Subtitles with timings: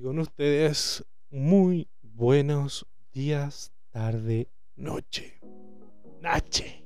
[0.00, 5.38] Y con ustedes, muy buenos días, tarde, noche.
[6.22, 6.82] Nache.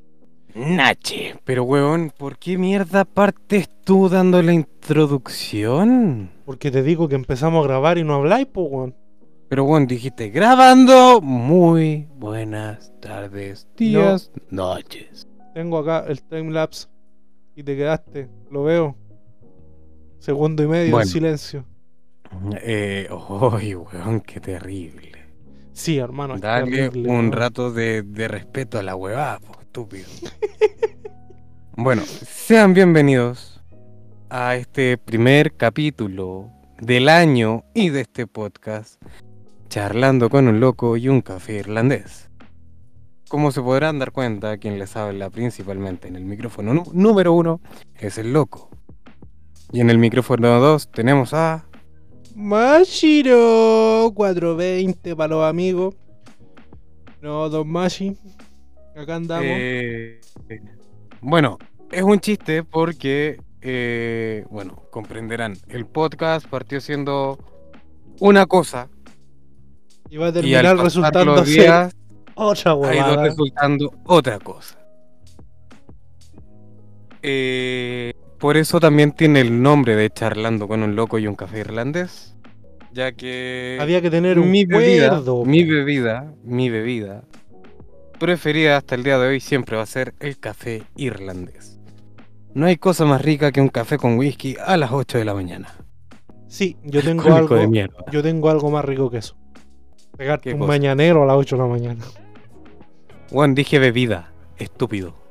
[0.52, 6.28] Nache, pero weón, ¿por qué mierda partes tú dando la introducción?
[6.44, 8.96] Porque te digo que empezamos a grabar y no habláis, po, weón.
[9.48, 11.20] Pero weón, dijiste grabando.
[11.20, 15.28] Muy buenas tardes, días, noches.
[15.54, 16.88] Tengo acá el timelapse
[17.54, 18.96] y te quedaste, lo veo.
[20.18, 21.06] Segundo y medio en Bueno.
[21.06, 21.64] silencio.
[22.62, 25.12] Eh, uy, weón, qué terrible.
[25.72, 26.38] Sí, hermano.
[26.38, 30.06] Dale terrible, un rato de, de respeto a la huevada, po, estúpido.
[31.76, 33.60] bueno, sean bienvenidos
[34.30, 36.50] a este primer capítulo
[36.80, 39.00] del año y de este podcast,
[39.68, 42.30] charlando con un loco y un café irlandés.
[43.28, 47.60] Como se podrán dar cuenta, quien les habla principalmente en el micrófono número uno
[47.96, 48.70] es el loco.
[49.72, 51.64] Y en el micrófono dos tenemos a...
[52.34, 55.94] Mashiro 420 para los amigos.
[57.20, 58.16] No, Don Mashi.
[58.96, 59.46] Acá andamos.
[59.48, 60.20] Eh,
[61.20, 61.58] bueno,
[61.90, 67.38] es un chiste porque, eh, bueno, comprenderán, el podcast partió siendo
[68.20, 68.88] una cosa
[70.10, 71.94] y va a terminar resultando los ser días
[72.34, 73.22] otra ha ido huevada.
[73.24, 74.78] resultando otra cosa.
[77.22, 78.12] Eh,
[78.44, 82.36] por eso también tiene el nombre de charlando con un loco y un café irlandés,
[82.92, 85.46] ya que Había que tener un mi bebida, cuerdo.
[85.46, 87.24] mi bebida, mi bebida
[88.20, 91.80] preferida hasta el día de hoy siempre va a ser el café irlandés.
[92.52, 95.32] No hay cosa más rica que un café con whisky a las 8 de la
[95.32, 95.68] mañana.
[96.46, 97.56] Sí, yo tengo algo.
[97.56, 97.96] de mierda.
[98.12, 99.38] Yo tengo algo más rico que eso.
[100.18, 100.68] Pegarte ¿Qué un cosa?
[100.68, 102.04] mañanero a las 8 de la mañana.
[103.30, 105.23] Juan, dije bebida, estúpido.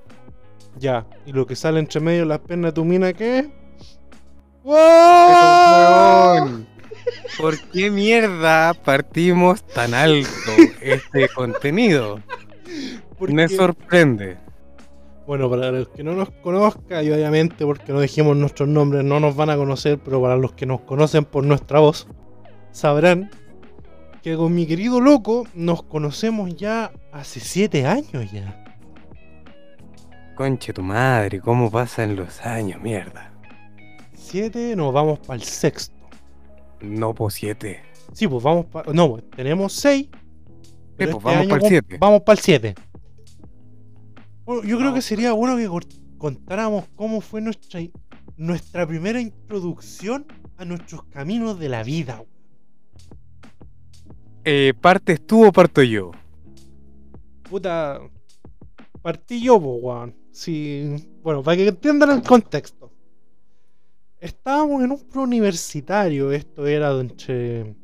[0.80, 1.06] Ya.
[1.26, 3.48] Y lo que sale entre medio de las piernas de tu mina, ¿qué es?
[4.64, 6.66] ¡Wow!
[7.38, 10.30] ¿Por qué mierda partimos tan alto
[10.82, 12.20] este contenido?
[13.18, 14.38] Porque- Me sorprende.
[15.26, 19.22] Bueno, para los que no nos conozcan, y obviamente porque no dijimos nuestros nombres, no
[19.22, 22.08] nos van a conocer, pero para los que nos conocen por nuestra voz,
[22.72, 23.32] sabrán
[24.22, 28.63] que con mi querido loco nos conocemos ya hace 7 años ya.
[30.36, 33.32] Conche tu madre, cómo pasan los años, mierda.
[34.16, 35.94] 7, nos vamos para el sexto.
[36.82, 37.84] No por siete.
[38.14, 38.92] Sí, pues vamos para...
[38.92, 40.10] No, pues, tenemos 6.
[40.98, 41.98] pues, vamos pa'l siete.
[42.00, 42.76] Vamos para el 7.
[44.66, 45.70] yo creo que sería bueno que
[46.18, 47.80] contáramos cómo fue nuestra,
[48.36, 50.26] nuestra primera introducción
[50.58, 52.24] a nuestros caminos de la vida.
[54.46, 56.12] Eh, ¿Partes tú o parto yo?
[57.50, 58.00] Puta.
[59.02, 60.23] Partí yo, po, weón.
[60.34, 61.08] Sí.
[61.22, 62.92] Bueno, para que entiendan el contexto.
[64.20, 66.32] Estábamos en un preuniversitario.
[66.32, 67.76] Esto era entre.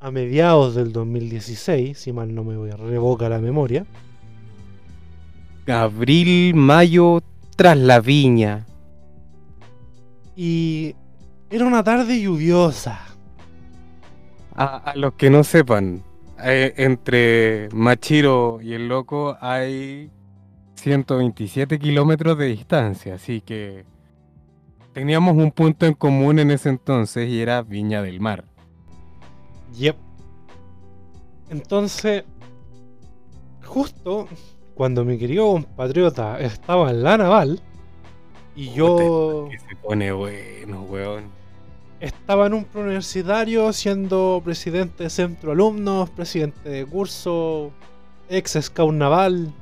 [0.00, 3.86] A mediados del 2016, si mal no me voy a revoca la memoria.
[5.68, 7.20] Abril, mayo,
[7.54, 8.66] tras la viña.
[10.34, 10.96] Y
[11.50, 12.98] era una tarde lluviosa.
[14.56, 16.02] A, a los que no sepan,
[16.42, 20.10] eh, entre Machiro y el loco hay
[20.82, 23.84] 127 kilómetros de distancia, así que
[24.92, 28.44] teníamos un punto en común en ese entonces y era Viña del Mar.
[29.74, 29.96] Yep.
[31.50, 32.24] Entonces,
[33.64, 34.26] justo
[34.74, 37.60] cuando mi querido compatriota estaba en la naval
[38.56, 41.24] y yo Que se pone bueno, weón.
[42.00, 47.70] estaba en un preuniversitario siendo presidente de centro alumnos, presidente de curso,
[48.28, 49.52] ex scout naval,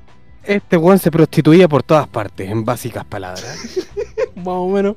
[0.45, 3.79] Este weón se prostituía por todas partes, en básicas palabras.
[4.37, 4.97] más o menos.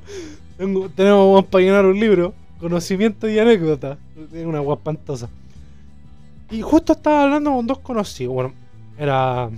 [0.58, 3.98] Tengo- tenemos para llenar un libro, conocimiento y anécdota.
[4.34, 5.30] Es una agua espantosa.
[6.50, 8.34] Y justo estaba hablando con dos conocidos.
[8.34, 8.54] Bueno,
[8.98, 9.50] era.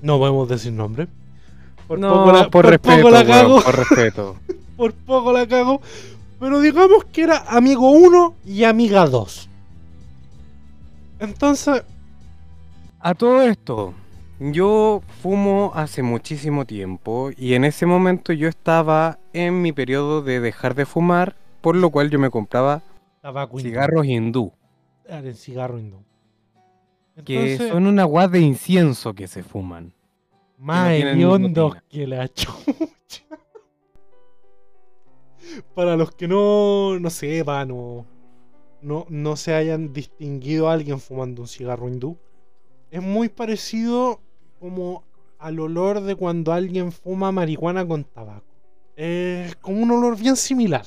[0.00, 1.08] No podemos decir nombre.
[1.88, 3.60] Por no, poco la, por, por respeto, poco la cago.
[3.62, 4.36] por respeto.
[4.76, 5.80] Por poco la cago.
[6.40, 9.48] Pero digamos que era amigo 1 y amiga 2.
[11.20, 11.82] Entonces,
[13.00, 13.94] A todo esto,
[14.40, 20.40] yo fumo hace muchísimo tiempo y en ese momento yo estaba en mi periodo de
[20.40, 22.82] dejar de fumar, por lo cual yo me compraba
[23.20, 24.52] tabaco cigarros hindú,
[25.06, 26.02] el cigarro hindú.
[27.24, 29.92] que son una guas de incienso que se fuman.
[30.58, 32.54] Más hediondos que la chucha.
[35.74, 38.06] Para los que no, no sepan o
[38.82, 42.18] no, no se hayan distinguido a alguien fumando un cigarro hindú,
[42.94, 44.20] es muy parecido
[44.60, 45.02] como
[45.40, 48.46] al olor de cuando alguien fuma marihuana con tabaco.
[48.94, 50.86] Es como un olor bien similar.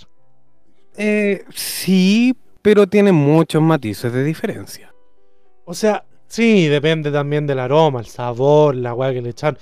[0.95, 4.95] Eh, sí, pero tiene muchos matices de diferencia.
[5.65, 9.57] O sea, sí, depende también del aroma, el sabor, la weá que le echan.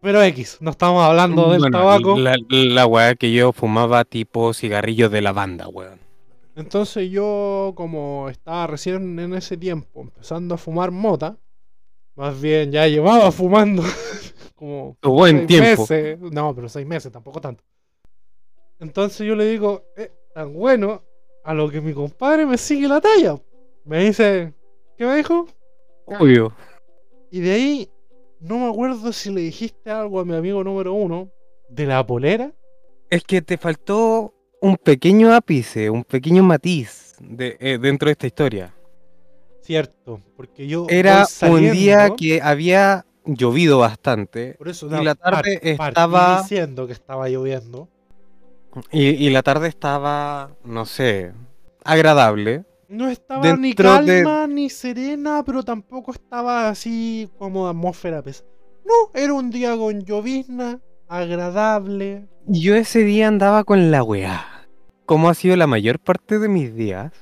[0.00, 2.18] Pero X, no estamos hablando del Bueno, tabaco.
[2.18, 6.00] La, la weá que yo fumaba tipo cigarrillos de lavanda, weón.
[6.56, 11.38] Entonces yo, como estaba recién en ese tiempo empezando a fumar mota,
[12.16, 13.82] más bien ya llevaba fumando
[14.54, 15.82] como buen seis tiempo.
[15.82, 16.20] meses.
[16.20, 17.62] No, pero seis meses, tampoco tanto.
[18.80, 21.02] Entonces yo le digo, eh, tan bueno,
[21.44, 23.40] a lo que mi compadre me sigue la talla.
[23.84, 24.52] Me dice,
[24.96, 25.46] ¿qué me dijo?
[26.06, 26.52] Obvio.
[27.30, 27.90] Y de ahí,
[28.40, 31.30] no me acuerdo si le dijiste algo a mi amigo número uno
[31.68, 32.52] de la polera.
[33.10, 38.26] Es que te faltó un pequeño ápice, un pequeño matiz de, eh, dentro de esta
[38.26, 38.73] historia.
[39.64, 40.86] Cierto, porque yo.
[40.90, 46.86] Era un día que había llovido bastante Por eso, y la tarde par- estaba- diciendo
[46.86, 47.88] que estaba lloviendo.
[48.92, 51.32] y, y la tarde estaba, no sé,
[51.84, 52.64] agradable.
[52.88, 58.48] No estaba ni de- calma ni serena, pero tampoco estaba así como atmósfera pesada.
[58.84, 60.78] No, era un día con llovizna,
[61.08, 62.26] agradable.
[62.46, 64.44] Yo ese día andaba con la weá,
[65.06, 67.12] como ha sido la mayor parte de mis días.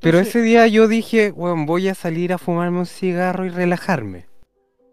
[0.00, 4.26] Pero ese día yo dije, bueno, voy a salir a fumarme un cigarro y relajarme.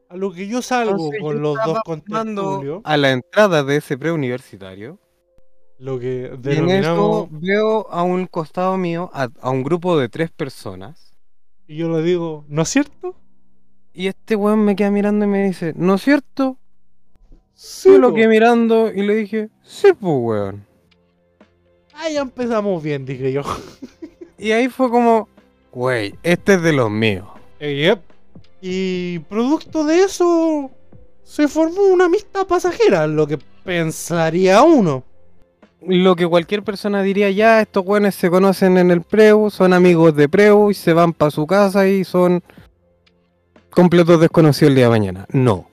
[0.09, 3.11] a lo que yo salgo Entonces, con yo los dos estaba con fumando a la
[3.11, 4.99] entrada de ese preuniversitario.
[5.77, 10.09] lo que Y en denominamos, veo a un costado mío a, a un grupo de
[10.09, 11.13] tres personas.
[11.67, 13.15] y yo le digo, ¿no es cierto?
[13.93, 16.57] Y este weón me queda mirando y me dice, ¿no es cierto?
[17.53, 20.65] Sí, Yo lo quedé mirando y le dije, sí, pues weón.
[21.93, 23.41] Ah, ya empezamos bien, dije yo.
[24.39, 25.27] Y ahí fue como,
[25.71, 27.27] güey, este es de los míos.
[27.59, 27.99] Yep.
[28.61, 30.71] Y producto de eso
[31.23, 35.03] se formó una amistad pasajera, lo que pensaría uno.
[35.85, 40.15] Lo que cualquier persona diría, ya, estos weones se conocen en el preu, son amigos
[40.15, 42.41] de preu y se van para su casa y son
[43.69, 45.25] completos desconocidos el día de mañana.
[45.31, 45.67] No.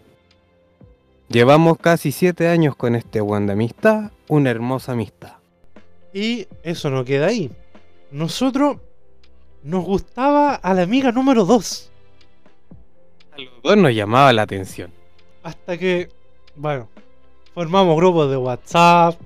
[1.29, 5.33] Llevamos casi siete años con este weón de amistad, una hermosa amistad.
[6.13, 7.51] Y eso no queda ahí.
[8.11, 8.79] Nosotros
[9.63, 11.91] nos gustaba a la amiga número 2.
[13.33, 14.93] A los dos nos llamaba la atención.
[15.43, 16.09] Hasta que,
[16.55, 16.89] bueno,
[17.53, 19.21] formamos grupos de WhatsApp.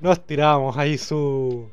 [0.00, 1.68] Nos tirábamos ahí su...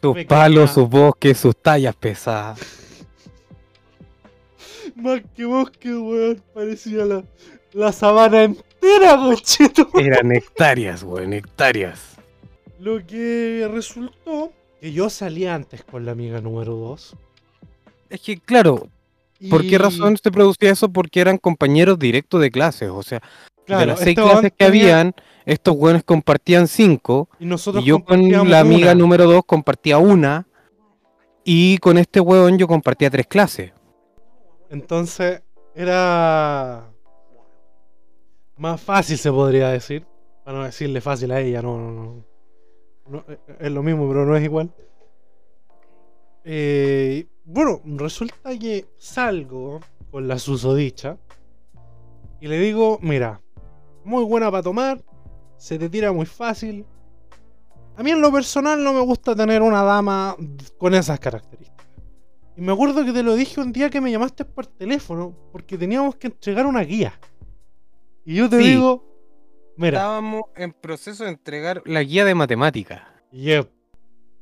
[0.00, 2.60] Sus palos, sus bosques, sus tallas pesadas.
[4.96, 6.42] Más que bosque, weón.
[6.52, 7.24] Parecía la,
[7.72, 9.88] la sabana entera, concheto.
[9.94, 12.16] Eran hectáreas, weón, hectáreas.
[12.80, 17.16] Lo que resultó que yo salí antes con la amiga número 2.
[18.10, 18.88] Es que, claro,
[19.48, 20.88] ¿por qué razón se producía eso?
[20.88, 22.90] Porque eran compañeros directos de clases.
[22.90, 23.22] O sea,
[23.64, 25.14] claro, de las seis este clases que habían,
[25.46, 27.28] estos weones compartían cinco.
[27.38, 28.94] Y nosotros Y yo con la amiga una.
[28.96, 30.48] número dos compartía una.
[31.44, 33.70] Y con este weón yo compartía tres clases.
[34.68, 35.42] Entonces
[35.76, 36.90] era
[38.56, 40.04] más fácil, se podría decir.
[40.42, 42.31] Para no decirle fácil a ella, no, no, no.
[43.08, 44.72] No, eh, es lo mismo, pero no es igual.
[46.44, 51.16] Eh, bueno, resulta que salgo con la susodicha
[52.40, 53.40] y le digo, mira,
[54.04, 55.02] muy buena para tomar,
[55.56, 56.84] se te tira muy fácil.
[57.96, 60.36] A mí en lo personal no me gusta tener una dama
[60.78, 61.86] con esas características.
[62.56, 65.78] Y me acuerdo que te lo dije un día que me llamaste por teléfono porque
[65.78, 67.18] teníamos que entregar una guía.
[68.24, 68.64] Y yo te Sí.
[68.70, 69.04] digo,
[69.82, 73.02] mira, Estábamos en proceso de entregar la guía de matemáticas.
[73.30, 73.68] yep,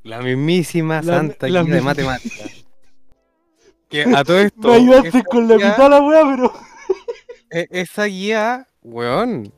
[0.03, 2.65] La mismísima La- santa la guía de matemáticas.
[3.89, 4.67] que a todo esto.
[4.69, 6.53] me ayudaste con la mitad la weá, pero.
[7.51, 9.51] e- Esa guía, weón.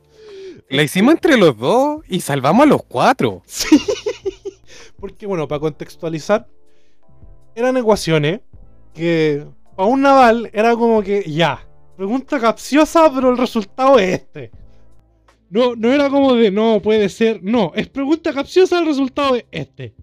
[0.70, 3.44] La hicimos entre los dos y salvamos a los cuatro.
[3.46, 3.78] Sí.
[5.00, 6.48] Porque, bueno, para contextualizar,
[7.56, 8.40] eran ecuaciones
[8.94, 14.52] que para un naval era como que ya, pregunta capciosa, pero el resultado es este.
[15.54, 19.46] No, no era como de no, puede ser, no, es pregunta capciosa, el resultado es
[19.52, 19.94] este.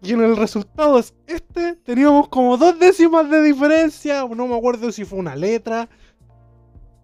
[0.00, 4.92] Y en el resultado es este, teníamos como dos décimas de diferencia, no me acuerdo
[4.92, 5.88] si fue una letra.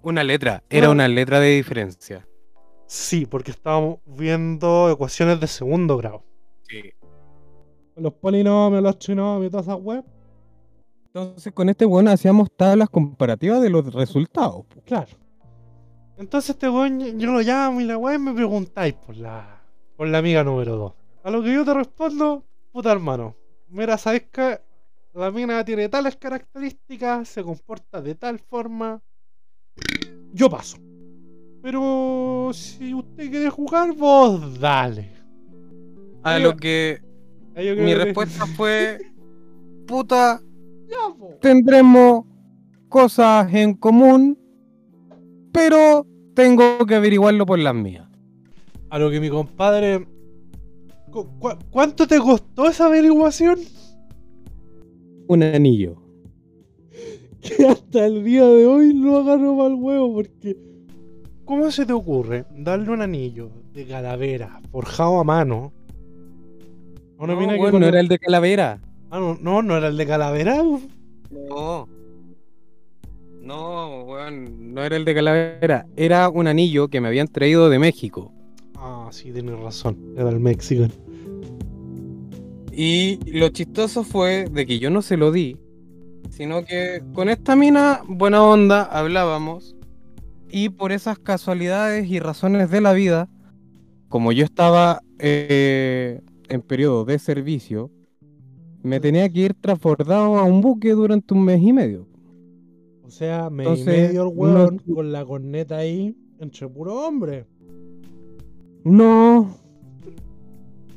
[0.02, 2.28] Una letra, era Una- una letra de diferencia.
[2.86, 6.22] Sí, porque estábamos viendo ecuaciones de segundo grado.
[6.68, 6.82] Sí.
[7.96, 10.04] Los polinomios, los trinomios, todas esas web.
[11.06, 14.66] Entonces con este weón hacíamos tablas comparativas de los resultados.
[14.84, 15.08] Claro.
[16.18, 19.62] Entonces este weón, yo- lo llamo y la weón me preguntáis por la,
[19.96, 20.92] por la amiga número 2.
[21.24, 23.34] A lo que yo te respondo, puta hermano.
[23.68, 24.60] Mira, sabes que
[25.14, 29.00] la mina tiene tales características, se comporta de tal forma.
[30.32, 30.78] Yo paso.
[31.62, 35.12] Pero si usted quiere jugar, vos dale.
[36.22, 37.00] A lo que
[37.54, 38.98] yo Mi que- respuesta fue,
[39.86, 40.40] puta,
[40.88, 41.38] Ya, po.
[41.40, 42.24] tendremos
[42.88, 44.38] cosas en común,
[45.52, 48.08] pero tengo que averiguarlo por las mías.
[48.90, 50.06] A lo que mi compadre.
[51.10, 53.58] cu- cu- ¿Cuánto te costó esa averiguación?
[55.28, 55.96] Un anillo.
[57.42, 60.56] Que hasta el día de hoy lo agarro mal huevo porque.
[61.44, 65.72] ¿Cómo se te ocurre darle un anillo de calavera forjado a mano?
[67.18, 68.80] A una No, mina que weón, con- no era el de calavera.
[69.10, 70.62] Ah, no, no, no era el de calavera.
[71.30, 71.88] No.
[73.42, 75.86] No, weón, no era el de calavera.
[75.96, 78.32] Era un anillo que me habían traído de México.
[78.76, 80.14] Ah, sí, tienes razón.
[80.16, 80.92] Era el Mexican.
[82.70, 85.58] Y lo chistoso fue de que yo no se lo di,
[86.30, 89.74] sino que con esta mina, buena onda, hablábamos.
[90.48, 93.28] Y por esas casualidades y razones de la vida,
[94.08, 97.90] como yo estaba eh, en periodo de servicio,
[98.82, 102.11] me tenía que ir transbordado a un buque durante un mes y medio.
[103.12, 107.44] O sea, me Entonces, medio el hueón no- con la corneta ahí entre puro hombre.
[108.84, 109.54] No.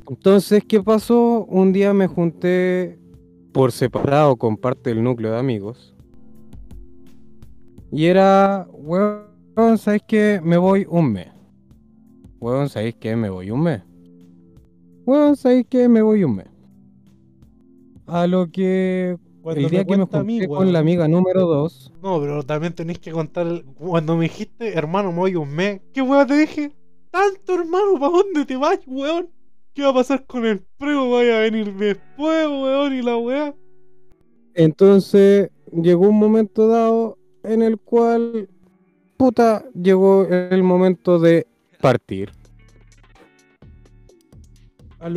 [0.09, 1.43] Entonces, ¿qué pasó?
[1.49, 2.97] Un día me junté
[3.51, 5.93] por separado con parte del núcleo de amigos.
[7.91, 10.39] Y era, weón, ¿sabes qué?
[10.41, 11.27] Me voy un mes.
[12.39, 13.17] Weón, ¿sabéis qué?
[13.17, 13.81] Me voy un mes.
[15.05, 15.89] Weón, ¿sabéis qué?
[15.89, 16.47] Me voy un mes.
[18.07, 21.41] A lo que Cuando el día que me a junté mí, con la amiga número
[21.41, 23.63] 2, No, pero también tenéis que contar.
[23.77, 25.81] Cuando me dijiste, hermano, me voy un mes.
[25.93, 26.71] ¿Qué weón te dije?
[27.11, 29.29] Tanto, hermano, ¿para dónde te vas, weón?
[29.75, 31.11] ¿Qué va a pasar con el prego?
[31.11, 33.53] Vaya a venir después, weón, y la weá.
[34.55, 38.49] Entonces llegó un momento dado en el cual,
[39.15, 41.45] puta, llegó el momento de
[41.81, 42.31] partir.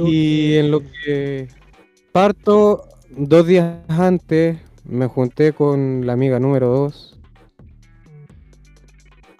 [0.00, 1.48] Y que- en lo que
[2.12, 7.18] parto, dos días antes, me junté con la amiga número 2.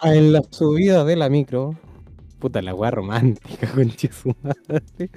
[0.03, 1.75] En la subida de la micro,
[2.39, 5.09] puta la weá romántica, con su madre.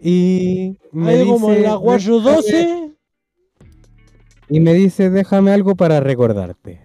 [0.00, 2.92] Y me Ahí como en dice, la 412.
[4.48, 6.80] y me dice, déjame algo para recordarte.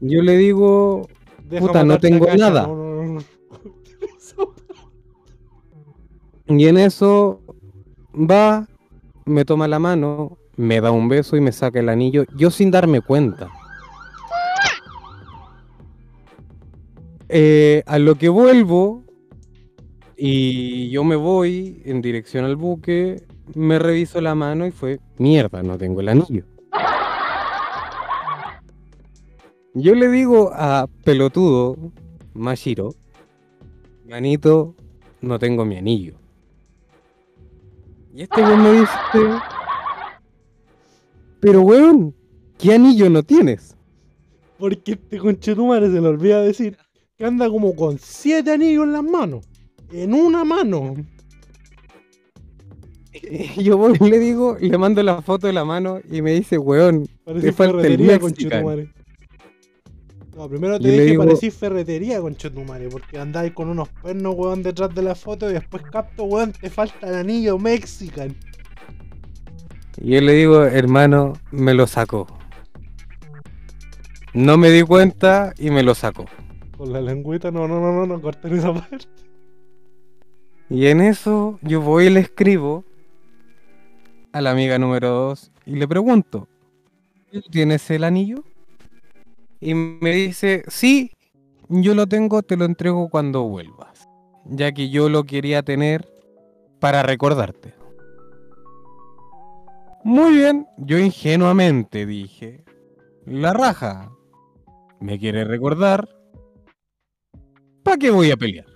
[0.00, 1.08] Yo le digo,
[1.48, 2.66] Deja Puta, no tengo cacha, nada.
[2.66, 3.20] no, no, no.
[6.48, 7.43] y en eso
[8.14, 8.66] va,
[9.24, 12.70] me toma la mano, me da un beso y me saca el anillo, yo sin
[12.70, 13.48] darme cuenta.
[17.28, 19.02] Eh, a lo que vuelvo
[20.16, 25.62] y yo me voy en dirección al buque, me reviso la mano y fue, mierda,
[25.62, 26.44] no tengo el anillo.
[29.74, 31.76] Yo le digo a pelotudo,
[32.34, 32.94] Mashiro,
[34.08, 34.76] manito,
[35.20, 36.14] no tengo mi anillo.
[38.16, 38.92] Y este weón me dice,
[41.40, 42.14] pero weón,
[42.58, 43.76] ¿qué anillo no tienes?
[44.56, 46.78] Porque este conchetumare se le olvida decir
[47.18, 49.44] que anda como con siete anillos en las manos.
[49.92, 50.94] En una mano.
[53.56, 56.56] Yo voy y le digo, le mando la foto de la mano y me dice,
[56.56, 58.93] weón, Parece Te falta el Mexican.
[60.36, 64.62] No, primero te le dije digo- parecís ferretería, conchetumare, porque andáis con unos pernos, weón,
[64.62, 68.34] detrás de la foto y después capto, weón, te falta el anillo mexican.
[69.98, 72.26] Y yo le digo, hermano, me lo sacó.
[74.32, 76.24] No me di cuenta y me lo sacó.
[76.76, 79.06] Con la lengüita, no, no, no, no, no corten esa parte.
[80.68, 82.84] Y en eso yo voy y le escribo
[84.32, 86.48] a la amiga número 2 y le pregunto,
[87.30, 88.42] ¿tú ¿tienes el anillo?
[89.64, 91.10] Y me dice, sí,
[91.70, 94.06] yo lo tengo, te lo entrego cuando vuelvas,
[94.44, 96.06] ya que yo lo quería tener
[96.80, 97.72] para recordarte.
[100.04, 102.62] Muy bien, yo ingenuamente dije,
[103.24, 104.12] la raja,
[105.00, 106.14] me quiere recordar,
[107.82, 108.66] ¿para qué voy a pelear?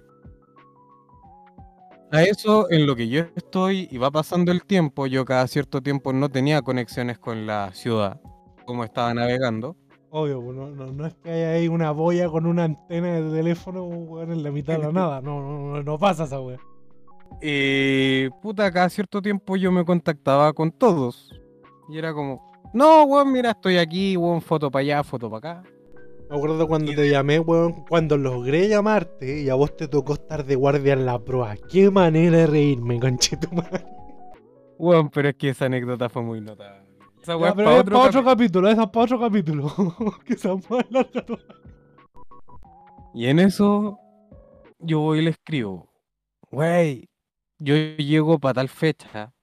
[2.12, 5.82] A eso, en lo que yo estoy y va pasando el tiempo, yo cada cierto
[5.82, 8.22] tiempo no tenía conexiones con la ciudad,
[8.64, 9.76] como estaba navegando.
[10.10, 13.30] Obvio, pues, no, no, no es que haya ahí una boya con una antena de
[13.30, 15.20] teléfono, weón, en la mitad de la nada.
[15.20, 16.60] No, no, no, pasa esa weón.
[17.42, 21.30] Y puta, cada cierto tiempo yo me contactaba con todos.
[21.90, 25.70] Y era como, no, weón, mira, estoy aquí, weón, foto para allá, foto para acá.
[26.30, 30.44] Me acuerdo cuando te llamé, weón, cuando logré llamarte y a vos te tocó estar
[30.44, 31.56] de guardia en la proa.
[31.70, 33.84] Qué manera de reírme, conchetumare.
[34.78, 36.87] Weón, pero es que esa anécdota fue muy notable.
[37.28, 39.94] Esa weá es pero pa' es otro para otro capítulo, esa es para otro capítulo.
[40.24, 41.26] que se más larga.
[43.12, 43.98] Y en eso
[44.78, 45.92] yo voy y le escribo,
[46.50, 47.10] wey,
[47.58, 49.34] yo llego para tal fecha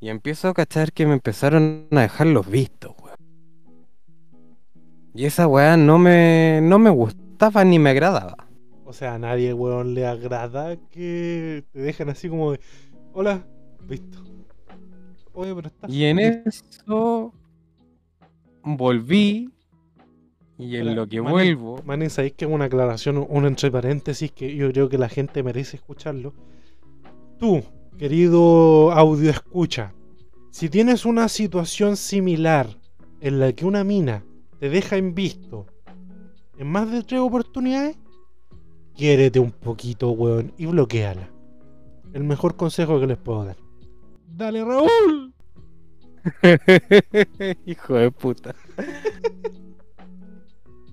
[0.00, 3.16] y empiezo a cachar que me empezaron a dejar los vistos, weón.
[5.14, 8.48] Y esa weá no me, no me gustaba ni me agradaba.
[8.84, 12.60] O sea, a nadie, weón, le agrada que te dejen así como de,
[13.14, 13.46] hola,
[13.80, 14.23] visto.
[15.34, 15.90] Oye, pero estás...
[15.90, 17.32] Y en eso
[18.62, 19.50] volví
[20.56, 21.80] y en lo que vuelvo...
[21.84, 25.42] Manín, ¿sabéis que es una aclaración, un entre paréntesis que yo creo que la gente
[25.42, 26.32] merece escucharlo?
[27.38, 27.62] Tú,
[27.98, 29.92] querido audio escucha,
[30.50, 32.68] si tienes una situación similar
[33.20, 34.24] en la que una mina
[34.60, 35.66] te deja en visto
[36.56, 37.96] en más de tres oportunidades,
[38.94, 41.28] quiérete un poquito, weón, y bloqueala.
[42.12, 43.56] El mejor consejo que les puedo dar.
[44.28, 45.34] Dale, Raúl.
[47.66, 48.54] Hijo de puta.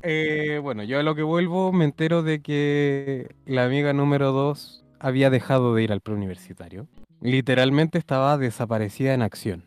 [0.03, 4.83] Eh, bueno, yo a lo que vuelvo me entero de que la amiga número 2
[5.00, 6.88] había dejado de ir al preuniversitario.
[7.21, 9.63] Literalmente estaba desaparecida en acción.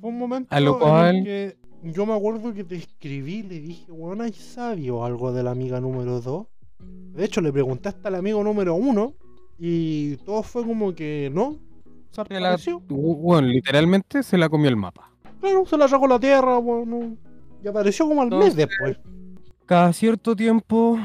[0.00, 3.38] Fue un momento A lo en cual- el que yo me acuerdo que te escribí
[3.38, 6.46] y le dije, weón, ¿hay sabio algo de la amiga número 2?
[7.16, 9.12] De hecho, le preguntaste al amigo número 1
[9.58, 11.58] y todo fue como que no.
[12.14, 12.56] Se la-.
[12.88, 15.10] Bueno, literalmente se la comió el mapa.
[15.40, 16.90] Claro, se la sacó la tierra, weón.
[16.90, 17.16] no.
[17.62, 18.98] Y apareció como al mes después.
[19.66, 20.98] Cada cierto tiempo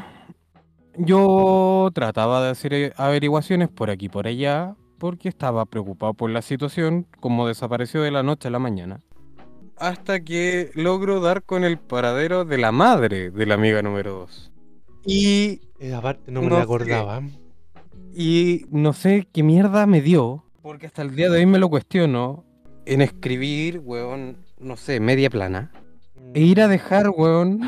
[0.98, 6.30] yo trataba de hacer eh, averiguaciones por aquí y por allá porque estaba preocupado por
[6.30, 9.00] la situación, como desapareció de la noche a la mañana.
[9.78, 14.52] Hasta que logro dar con el paradero de la madre de la amiga número 2.
[15.06, 16.64] Y, Eh, aparte, no me No la sé.
[16.64, 17.22] acordaba.
[18.14, 21.70] y no sé qué mierda me dio, porque hasta el día de hoy me lo
[21.70, 22.46] cuestiono,
[22.86, 25.72] en escribir, weón, no sé, media plana.
[26.34, 27.62] E ir a dejar, weón,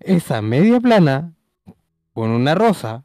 [0.00, 1.34] esa media plana
[2.12, 3.04] con una rosa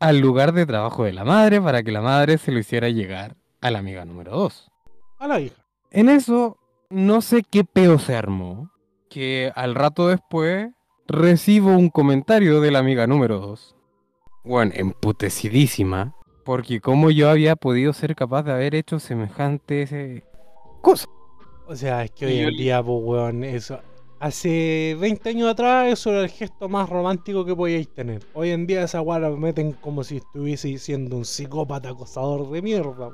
[0.00, 3.36] al lugar de trabajo de la madre para que la madre se lo hiciera llegar
[3.60, 4.70] a la amiga número 2.
[5.18, 5.64] A la hija.
[5.90, 6.58] En eso,
[6.90, 8.70] no sé qué peo se armó,
[9.10, 10.70] que al rato después
[11.06, 13.76] recibo un comentario de la amiga número 2.
[14.44, 16.14] Bueno, emputecidísima,
[16.48, 20.24] porque como yo había podido ser capaz de haber hecho semejantes eh,
[20.80, 21.10] cosas.
[21.66, 23.80] O sea, es que hoy en día, pues, weón, eso.
[24.18, 28.24] Hace 20 años atrás, eso era el gesto más romántico que podíais tener.
[28.32, 32.62] Hoy en día, esa weá la meten como si estuviese siendo un psicópata acosador de
[32.62, 33.10] mierda.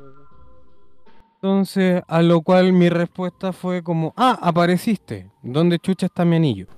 [1.34, 6.68] Entonces, a lo cual mi respuesta fue como, ah, apareciste, ¿dónde chucha está mi anillo?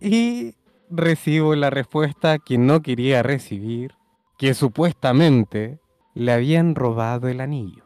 [0.00, 0.56] Y
[0.90, 3.94] recibo la respuesta que no quería recibir,
[4.42, 5.78] que supuestamente
[6.14, 7.84] le habían robado el anillo.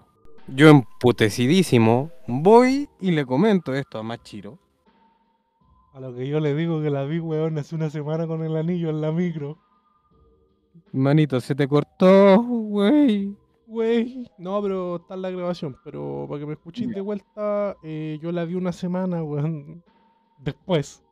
[0.48, 4.58] Yo emputecidísimo, voy y le comento esto a Machiro.
[5.92, 8.56] A lo que yo le digo que la vi, weón, hace una semana con el
[8.56, 9.58] anillo en la micro.
[10.92, 13.36] Manito, se te cortó, güey.
[13.66, 15.76] Wey, no, pero está en la grabación.
[15.84, 19.84] Pero para que me escuchéis de vuelta, eh, yo la vi una semana, weón.
[20.38, 21.04] Después.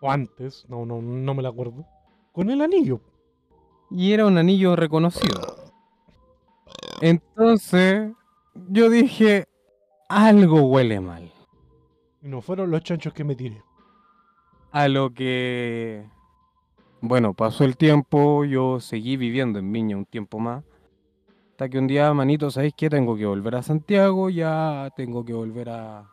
[0.00, 1.86] O antes, no, no, no me la acuerdo.
[2.32, 3.00] Con el anillo.
[3.90, 5.56] Y era un anillo reconocido.
[7.00, 8.12] Entonces,
[8.68, 9.46] yo dije,
[10.08, 11.32] algo huele mal.
[12.22, 13.62] Y no fueron los chanchos que me tiré.
[14.70, 16.06] A lo que,
[17.00, 20.62] bueno, pasó el tiempo, yo seguí viviendo en Viña un tiempo más.
[21.52, 22.88] Hasta que un día, manito, ¿sabéis qué?
[22.88, 26.10] Tengo que volver a Santiago, ya tengo que volver a,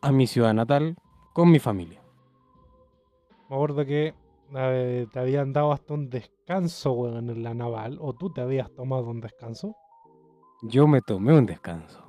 [0.00, 0.96] a mi ciudad natal
[1.32, 2.00] con mi familia.
[3.48, 4.14] Me acuerdo que
[4.54, 7.98] eh, te habían dado hasta un descanso, weón, en la naval.
[8.00, 9.76] O tú te habías tomado un descanso.
[10.62, 12.02] Yo me tomé un descanso.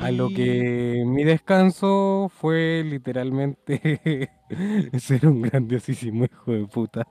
[0.00, 4.28] A lo que mi descanso fue literalmente
[4.98, 7.06] ser un grandiosísimo hijo de puta.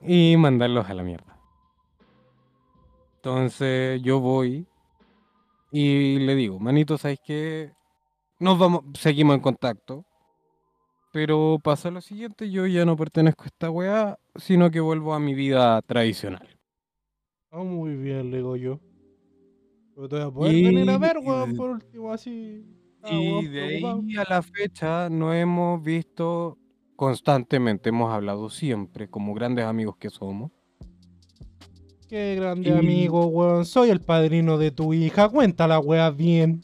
[0.00, 1.38] Y mandarlos a la mierda.
[3.16, 4.66] Entonces yo voy
[5.70, 7.72] y le digo, manito, ¿sabes qué?
[8.38, 10.04] Nos vamos, seguimos en contacto.
[11.12, 15.20] Pero pasa lo siguiente, yo ya no pertenezco a esta weá, sino que vuelvo a
[15.20, 16.48] mi vida tradicional.
[17.50, 18.80] Ah, muy bien, le digo yo.
[19.94, 22.64] Pero te voy a poder venir a Y- ver, weón, por último, así.
[23.02, 26.56] Ah, Y weón, de ahí a la fecha nos hemos visto
[26.96, 30.50] constantemente, hemos hablado siempre como grandes amigos que somos.
[32.08, 33.66] Qué grande Y- amigo, weón.
[33.66, 35.28] Soy el padrino de tu hija.
[35.28, 36.62] Cuenta la weá bien.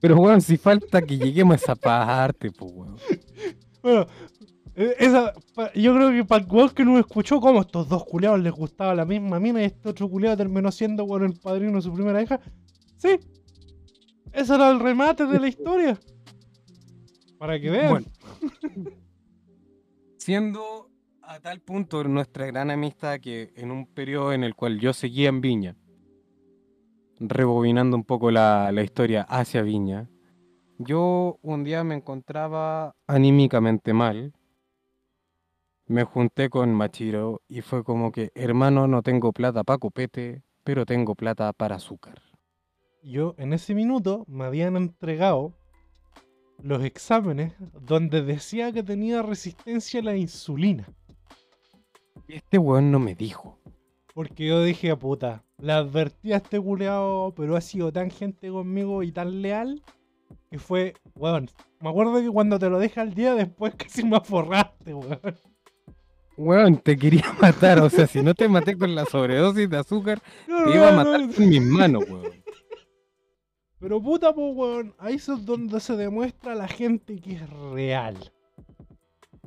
[0.00, 2.96] Pero bueno, si falta que lleguemos a esa parte, pues weón.
[3.82, 4.06] Bueno,
[5.54, 8.94] pa- yo creo que para el que no escuchó cómo estos dos culiados les gustaba
[8.94, 12.22] la misma mina y este otro culiado terminó siendo weón, el padrino de su primera
[12.22, 12.40] hija.
[12.96, 13.18] Sí.
[14.32, 15.98] Ese era el remate de la historia.
[17.38, 17.90] Para que vean.
[17.90, 18.06] Bueno.
[20.18, 20.90] Siendo
[21.22, 25.28] A tal punto nuestra gran amistad que en un periodo en el cual yo seguía
[25.28, 25.76] en Viña,
[27.20, 30.08] rebobinando un poco la, la historia hacia Viña,
[30.78, 34.32] yo un día me encontraba anímicamente mal.
[35.86, 40.86] Me junté con Machiro y fue como que, hermano, no tengo plata para copete, pero
[40.86, 42.22] tengo plata para azúcar.
[43.02, 45.54] Yo en ese minuto me habían entregado
[46.62, 50.86] los exámenes donde decía que tenía resistencia a la insulina.
[52.28, 53.58] Este weón no me dijo.
[54.14, 59.02] Porque yo dije, puta, le advertí a este culeado, pero ha sido tan gente conmigo
[59.02, 59.82] y tan leal
[60.50, 61.50] que fue, weón.
[61.80, 65.20] Me acuerdo que cuando te lo deja al día después casi me aforraste, weón.
[66.36, 67.80] Weón, te quería matar.
[67.80, 71.34] O sea, si no te maté con la sobredosis de azúcar, te iba a matar
[71.34, 72.32] con mis manos, weón.
[73.80, 78.32] Pero puta, pues, weón, ahí es donde se demuestra a la gente que es real.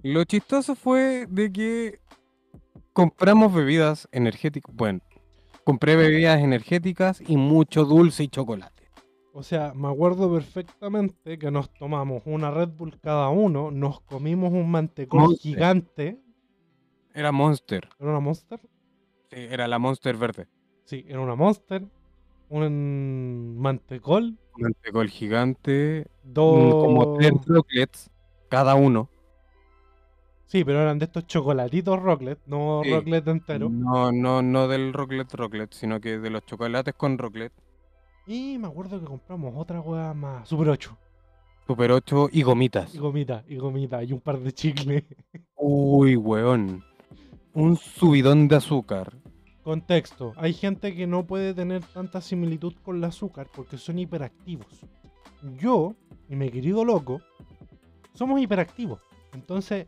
[0.04, 2.00] Lo chistoso fue de que
[2.94, 4.74] compramos bebidas energéticas.
[4.76, 5.02] Bueno,
[5.64, 8.81] compré bebidas energéticas y mucho dulce y chocolate.
[9.34, 14.52] O sea, me acuerdo perfectamente que nos tomamos una Red Bull cada uno, nos comimos
[14.52, 15.42] un mantecón Monster.
[15.42, 16.22] gigante.
[17.14, 17.88] Era Monster.
[18.00, 18.60] ¿Era una Monster?
[19.30, 20.48] Sí, era la Monster verde.
[20.84, 21.86] Sí, era una Monster.
[22.50, 24.38] Un mantecol.
[24.58, 26.06] Mantecol gigante.
[26.24, 26.74] mm, Dos.
[26.76, 28.10] Como tres rocklets
[28.50, 29.10] cada uno.
[30.48, 32.92] Sí, pero eran de estos chocolatitos Rocklet, no Sí.
[32.92, 33.70] Rocklet entero.
[33.70, 37.54] No, no, no del rocklet rocklet, sino que de los chocolates con rocklet.
[38.28, 40.48] Y me acuerdo que compramos otra hueá más.
[40.48, 40.98] Super 8.
[41.68, 42.94] Super 8 y gomitas.
[42.94, 45.04] Y gomita, y gomita, y un par de chicles.
[45.56, 46.84] Uy, weón.
[47.54, 49.14] Un subidón de azúcar.
[49.64, 50.34] Contexto.
[50.38, 54.86] Hay gente que no puede tener tanta similitud con el azúcar porque son hiperactivos.
[55.58, 55.96] Yo
[56.30, 57.22] y mi querido loco
[58.14, 59.02] somos hiperactivos.
[59.34, 59.88] Entonces,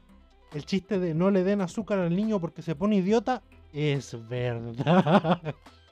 [0.53, 3.41] el chiste de no le den azúcar al niño porque se pone idiota
[3.71, 5.55] es verdad.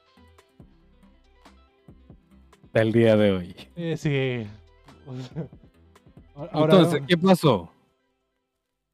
[2.72, 3.56] Hasta el día de hoy.
[3.76, 4.48] Eh, sí.
[6.54, 7.70] Ahora- Entonces, ¿qué pasó?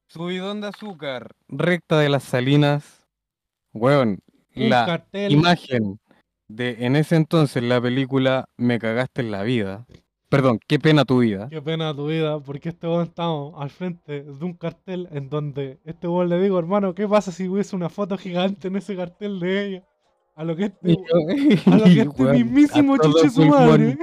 [0.07, 3.05] Subidón de azúcar, recta de las salinas.
[3.73, 4.17] Weón,
[4.55, 5.31] la cartel.
[5.31, 5.99] imagen
[6.47, 9.85] de en ese entonces la película Me cagaste en la vida.
[10.27, 11.47] Perdón, qué pena tu vida.
[11.47, 15.77] Qué pena tu vida, porque este weón estamos al frente de un cartel en donde
[15.85, 19.39] este weón le digo, hermano, ¿qué pasa si hubiese una foto gigante en ese cartel
[19.39, 19.83] de ella?
[20.37, 20.97] A lo que este,
[21.65, 23.97] a lo que este mismísimo a todo chuche su madre.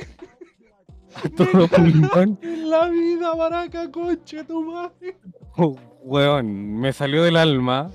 [1.24, 2.38] a todo pulmón.
[2.42, 5.16] En la vida, baraca, conche tu madre.
[5.56, 7.90] Oh, Weón, me salió del alma.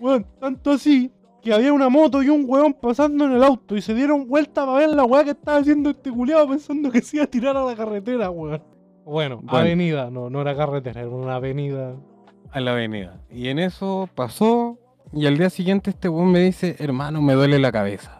[0.00, 1.12] Weón, tanto así
[1.42, 4.64] que había una moto y un weón pasando en el auto y se dieron vuelta
[4.66, 7.56] para ver la weá que estaba haciendo este culiado pensando que se iba a tirar
[7.56, 8.62] a la carretera, weón.
[9.04, 9.58] Bueno, Bueno.
[9.58, 11.94] avenida, no, no era carretera, era una avenida.
[12.50, 13.20] a la avenida.
[13.30, 14.77] Y en eso pasó.
[15.12, 18.18] Y al día siguiente este weón me dice, hermano, me duele la cabeza.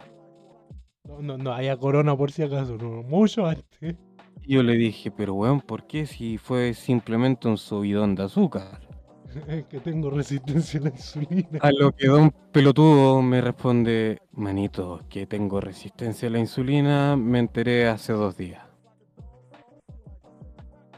[1.04, 3.96] No, no, no había corona por si acaso, no, mucho antes.
[4.42, 8.80] Y yo le dije, pero weón, ¿por qué si fue simplemente un subidón de azúcar?
[9.46, 11.58] Es que tengo resistencia a la insulina.
[11.60, 17.38] A lo que don pelotudo me responde, manito, que tengo resistencia a la insulina, me
[17.38, 18.62] enteré hace dos días.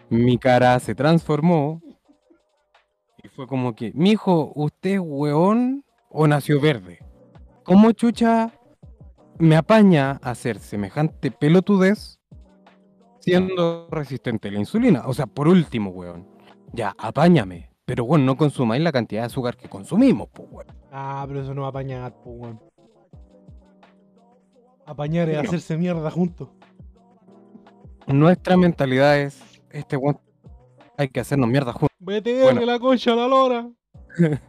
[0.08, 1.80] Mi cara se transformó
[3.22, 6.98] y fue como que, mijo, ¿usted es weón o nació verde?
[7.64, 8.52] ¿Cómo chucha
[9.38, 12.18] me apaña a hacer semejante pelotudez
[13.20, 15.02] siendo resistente a la insulina?
[15.06, 16.26] O sea, por último, weón,
[16.72, 17.70] ya, apáñame.
[17.84, 20.66] Pero bueno, no consumáis la cantidad de azúcar que consumimos, pues, weón.
[20.92, 22.60] Ah, pero eso no va a apañar, po, weón.
[24.86, 26.48] Apañar es hacerse mierda juntos.
[28.06, 30.20] Nuestra mentalidad es, este weón,
[31.00, 31.88] hay que hacernos mierda juntos.
[31.98, 32.60] Vete, Bueno.
[32.60, 33.70] que la concha la lora.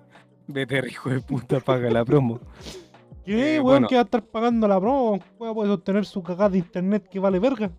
[0.47, 2.39] Vete, hijo de puta, paga la promo.
[3.25, 3.63] ¿Qué, Eh, weón?
[3.63, 3.87] bueno.
[3.87, 5.19] Que va a estar pagando la promo?
[5.39, 7.71] Weón, puede sostener su cagada de internet que vale verga.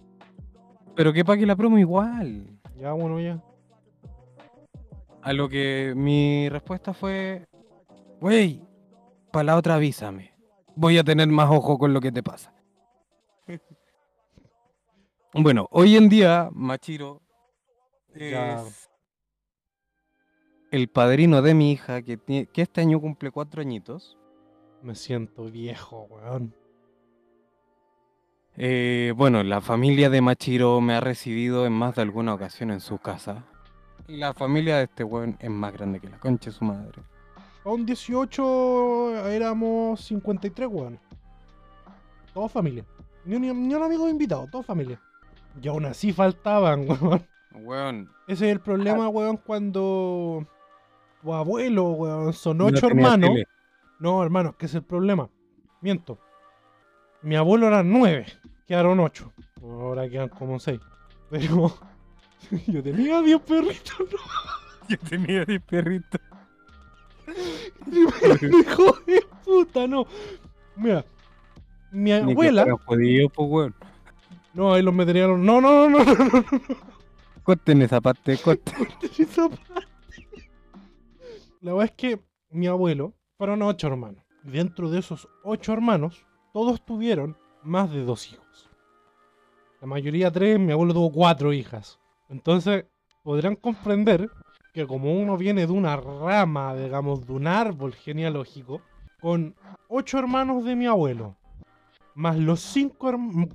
[0.94, 2.46] Pero que pague la promo igual.
[2.78, 3.42] Ya, bueno, ya.
[5.22, 7.46] A lo que mi respuesta fue,
[8.20, 8.62] wey,
[9.30, 10.32] para la otra avísame.
[10.74, 12.52] Voy a tener más ojo con lo que te pasa.
[15.34, 17.21] bueno, hoy en día, Machiro
[18.14, 18.62] Ya.
[18.62, 18.92] es
[20.72, 22.18] el padrino de mi hija, que,
[22.54, 24.16] este año cumple cuatro añitos.
[24.82, 26.54] Me siento viejo, weón.
[28.56, 32.80] Eh, bueno, la familia de Machiro me ha recibido en más de alguna ocasión en
[32.80, 33.44] su casa.
[34.08, 37.02] Y la familia de este weón es más grande que la concha de su madre.
[37.64, 40.98] A un 18 éramos 53, weón.
[42.32, 42.86] Todos familia.
[43.26, 44.98] Ni un, ni un amigo invitado, todos familia.
[45.62, 47.31] Y aún así faltaban, weón.
[47.54, 50.46] Weón, Ese es el problema, weón, cuando
[51.22, 53.30] tu abuelo, weón, son No ocho hermanos.
[53.30, 53.46] tele.
[54.00, 55.28] No, hermanos, ¿qué es el problema?
[55.80, 56.18] Miento.
[57.22, 58.26] Mi abuelo eran nueve,
[58.66, 59.32] quedaron ocho.
[59.62, 60.80] Ahora quedan como seis.
[61.30, 61.72] Pero
[62.66, 64.18] yo tenía diez perritos, ¿no?
[64.88, 66.20] Yo tenía 10 perritos.
[67.86, 70.06] Hijo de puta, no.
[70.76, 71.04] Mira,
[71.92, 72.66] mi Ni que abuela.
[72.84, 73.74] jodido, pues, weón.
[74.54, 75.44] No, ahí los meterían.
[75.44, 76.44] No, no, no, no, no, no.
[77.42, 78.88] Corten esa parte, corten.
[79.18, 79.72] esa parte.
[81.60, 84.24] La verdad es que mi abuelo fueron ocho hermanos.
[84.44, 88.68] Y dentro de esos ocho hermanos, todos tuvieron más de dos hijos.
[89.80, 91.98] La mayoría tres, mi abuelo tuvo cuatro hijas.
[92.28, 92.86] Entonces,
[93.22, 94.30] podrán comprender
[94.72, 98.80] que como uno viene de una rama, digamos, de un árbol genealógico,
[99.20, 99.54] con
[99.88, 101.36] ocho hermanos de mi abuelo,
[102.14, 103.12] más los cinco,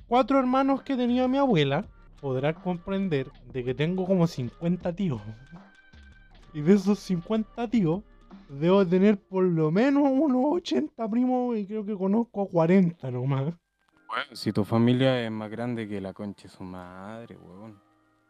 [0.08, 1.88] cuatro hermanos que tenía mi abuela,
[2.22, 5.22] podrán comprender de que tengo como 50 tíos.
[6.54, 8.04] Y de esos 50 tíos,
[8.50, 13.54] debo tener por lo menos unos 80 primos y creo que conozco a 40 nomás.
[14.08, 17.80] Bueno, si tu familia es más grande que la concha de su madre, weón.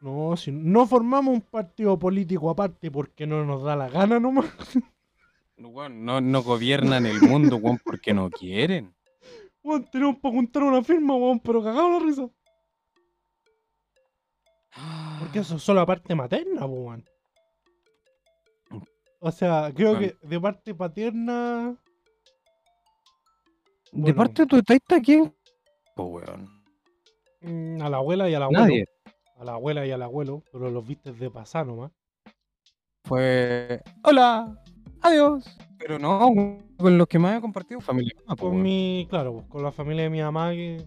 [0.02, 4.45] No, si no formamos un partido político aparte porque no nos da la gana nomás.
[5.58, 8.93] No, weón, no, no gobiernan el mundo, weón, porque no quieren.
[9.63, 12.30] Weón, tenemos para juntar una firma, weón, pero cagado la risa.
[15.20, 17.04] Porque eso es solo la parte materna, weón.
[19.20, 20.08] O sea, creo Bueno.
[20.22, 21.76] que de parte paterna.
[23.92, 25.34] De parte de tu taita, ¿quién?
[25.96, 26.48] Pues, weón.
[27.42, 28.62] mm, A la abuela y al abuelo.
[28.63, 28.86] Nadie.
[29.40, 31.92] A la abuela y al abuelo, pero los viste de pasar nomás.
[33.04, 33.82] Fue.
[34.04, 34.62] Hola,
[35.02, 35.46] adiós.
[35.80, 36.20] Pero no,
[36.78, 38.13] con los que más he compartido, familia.
[38.28, 40.84] Ah, pues, Con mi, claro, pues, con la familia de mi mamá, que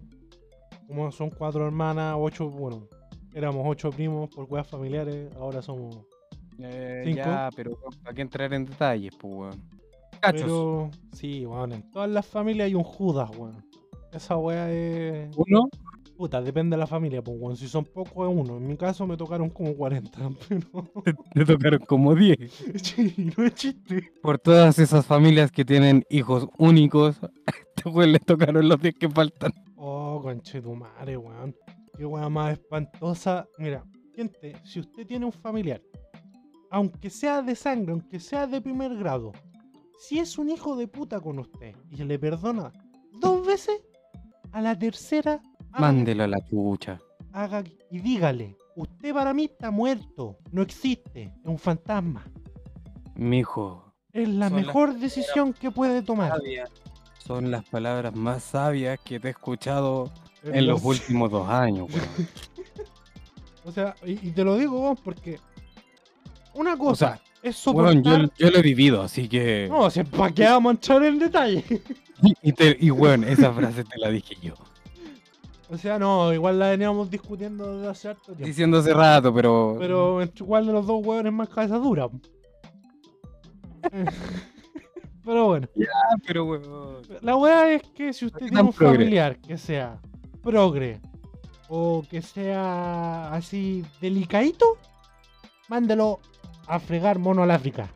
[0.87, 2.89] como son cuatro hermanas, ocho, bueno,
[3.35, 5.99] éramos ocho primos por cuevas familiares, ahora somos.
[6.59, 7.19] Eh, cinco.
[7.19, 9.63] ya, pero ¿para qué entrar en detalles, pues, weón?
[10.21, 10.43] Cachos.
[10.43, 13.65] Pero sí, weón, en todas las familias hay un Judas, weón.
[14.13, 15.35] Esa weá es.
[15.37, 15.69] Uno,
[16.21, 17.57] Puta, depende de la familia, pues, weón.
[17.57, 18.59] Si son pocos es uno.
[18.59, 20.19] En mi caso me tocaron como 40,
[20.51, 21.15] pero.
[21.33, 22.37] te tocaron como 10.
[22.83, 24.13] Sí, no es chiste.
[24.21, 28.97] Por todas esas familias que tienen hijos únicos, a este weón le tocaron los 10
[28.97, 29.55] que faltan.
[29.77, 31.57] Oh, conche tu madre, weón.
[32.01, 33.47] Qué weá más espantosa.
[33.59, 33.85] Mira,
[34.17, 35.83] gente, si usted tiene un familiar,
[36.71, 39.33] aunque sea de sangre, aunque sea de primer grado,
[39.99, 42.73] si es un hijo de puta con usted y se le perdona
[43.21, 43.83] dos veces,
[44.51, 46.99] a la tercera, haga- Mándelo a la chucha.
[47.35, 52.25] haga y dígale: Usted para mí está muerto, no existe, es un fantasma.
[53.15, 56.33] Mijo, Es la mejor decisión que puede tomar.
[57.19, 60.11] son las palabras más sabias que te he escuchado
[60.45, 62.29] en los últimos dos años, weón.
[63.65, 65.39] O sea, y, y te lo digo, weón, porque
[66.55, 67.95] una cosa O sea, es soportar.
[68.03, 69.69] weón, yo, yo lo he vivido, así que.
[69.71, 71.65] No, si para qué vamos a entrar en detalle.
[72.43, 74.53] Y, te- y, weón, esa frase te la dije yo.
[75.71, 78.45] o sea, no, igual la veníamos discutiendo desde hace harto tiempo.
[78.45, 79.77] Diciendo hace rato, pero.
[79.79, 82.09] Pero igual de los dos hueones más cabeza dura.
[85.25, 87.03] Pero bueno, Ah, pero weón.
[87.21, 88.97] la weá es que si usted ¿Qué tiene un progre?
[88.99, 90.01] familiar que sea
[90.43, 91.01] progre
[91.69, 94.77] o que sea así delicadito,
[95.69, 96.19] mándelo
[96.67, 97.89] a fregar mono al África.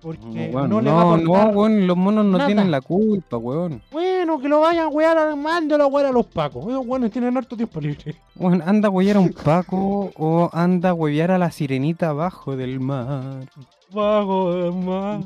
[0.00, 2.46] Porque Weón, no le va a no, weón, los monos no nada.
[2.46, 3.82] tienen la culpa, weón.
[3.90, 6.64] Bueno, que lo vayan a wear, a- mándelo a wear a los pacos.
[6.68, 8.14] Esos weones tienen harto tiempo libre.
[8.36, 12.54] Weón, anda a huevear a un Paco o anda a huevear a la sirenita abajo
[12.56, 13.48] del mar.
[13.92, 15.20] Bajo del mar.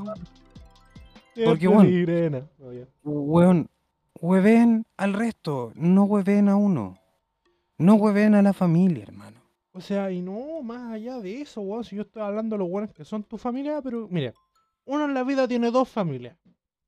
[1.45, 2.41] Porque, bueno.
[2.59, 2.87] No, ya.
[3.05, 3.69] Weón,
[4.23, 6.97] hueven al resto, no hueven a uno.
[7.77, 9.41] No hueven a la familia, hermano.
[9.73, 12.69] O sea, y no, más allá de eso, weón, si yo estoy hablando de los
[12.71, 14.33] weones que son tu familia, pero mira,
[14.85, 16.37] uno en la vida tiene dos familias.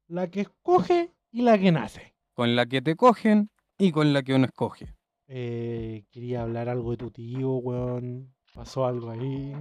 [0.07, 2.15] La que escoge y la que nace.
[2.35, 4.95] Con la que te cogen y con la que uno escoge.
[5.27, 8.33] Eh, quería hablar algo de tu tío, weón.
[8.55, 9.53] Pasó algo ahí.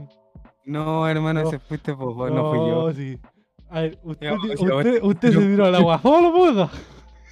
[0.65, 1.47] No, hermano, No.
[1.47, 2.93] ese fuiste vos, weón, no fui yo.
[2.93, 3.17] sí.
[3.69, 6.69] A ver, usted, pues, usted, se tiró al agua solo, puta.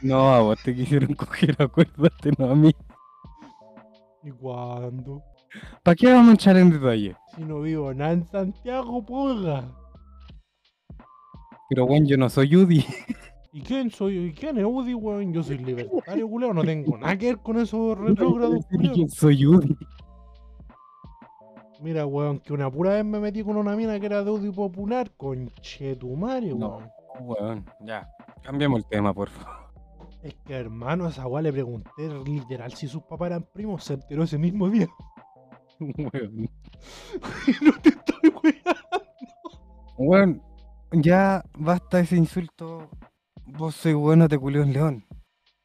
[0.01, 2.71] No, a vos te quisieron coger, acuérdate, no a mí.
[4.23, 5.23] ¿Y cuándo?
[5.83, 7.15] ¿Para qué vamos a echar en detalle?
[7.35, 9.63] Si no vivo nada en Santiago, porra.
[11.69, 12.85] Pero, weón, yo no soy Udi.
[13.53, 14.17] ¿Y quién soy?
[14.17, 15.33] ¿Y quién es Udi, weón?
[15.33, 16.53] Yo soy libertario, culeo.
[16.53, 18.93] No tengo nada que ver con esos retrógrados, culeo.
[18.93, 19.75] Yo soy Udi.
[21.81, 24.51] Mira, weón, que una pura vez me metí con una mina que era de Udi
[24.51, 25.11] popular.
[25.17, 26.77] Conchetumare, No.
[26.77, 26.91] weón.
[27.39, 28.09] Weón, ya.
[28.43, 29.70] Cambiemos el tema, por favor.
[30.23, 33.83] Es que, hermano, a esa weá le pregunté literal si sus papás eran primos.
[33.83, 34.87] Se enteró ese mismo día.
[35.79, 36.49] Weón.
[37.61, 39.07] no te estoy weando.
[39.97, 40.41] Weón,
[40.91, 42.89] ya basta ese insulto.
[43.45, 45.05] Vos sois bueno, te culió un león.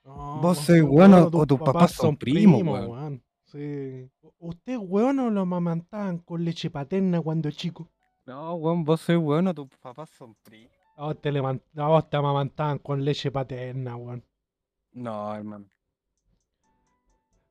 [0.04, 2.90] No, Vos sois bueno o tus papás son primos, weón.
[2.90, 3.22] weón.
[3.44, 4.10] Sí.
[4.38, 7.88] ¿Usted, weón, o lo amamantaban con leche paterna cuando chico?
[8.24, 10.72] No, weón, vos sois bueno, tus papás son primos.
[10.96, 14.24] A vos te, levan- a vos te amamantaban con leche paterna, weón.
[14.96, 15.66] No, hermano.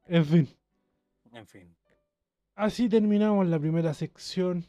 [0.07, 0.47] En fin,
[1.31, 1.75] En fin.
[2.55, 4.65] así terminamos la primera sección.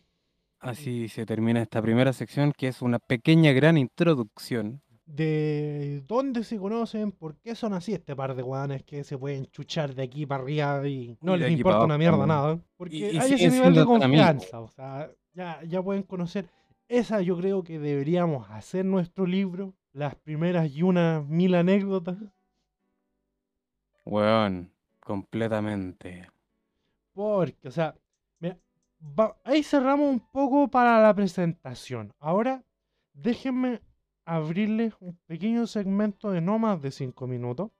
[0.58, 4.82] Así se termina esta primera sección, que es una pequeña gran introducción.
[5.06, 9.46] de dónde se conocen, por qué son así este par de guanes que se pueden
[9.46, 12.36] chuchar de aquí para arriba y no Y les importa una mierda también.
[12.36, 12.58] nada.
[12.76, 16.48] Porque y hay ese nivel de confianza, o sea, ya, ya pueden conocer.
[16.88, 22.16] Esa yo creo que deberíamos hacer nuestro libro, las primeras y unas mil anécdotas,
[24.06, 26.30] Weón, completamente.
[27.12, 27.94] porque, o sea,
[28.40, 28.56] mira,
[29.18, 32.12] va- ahí cerramos un poco para la presentación.
[32.20, 32.62] Ahora,
[33.14, 33.80] déjenme
[34.24, 37.70] abrirles un pequeño segmento de no más de 5 minutos,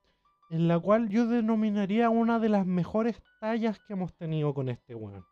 [0.50, 4.94] en la cual yo denominaría una de las mejores tallas que hemos tenido con este
[4.94, 5.24] weón.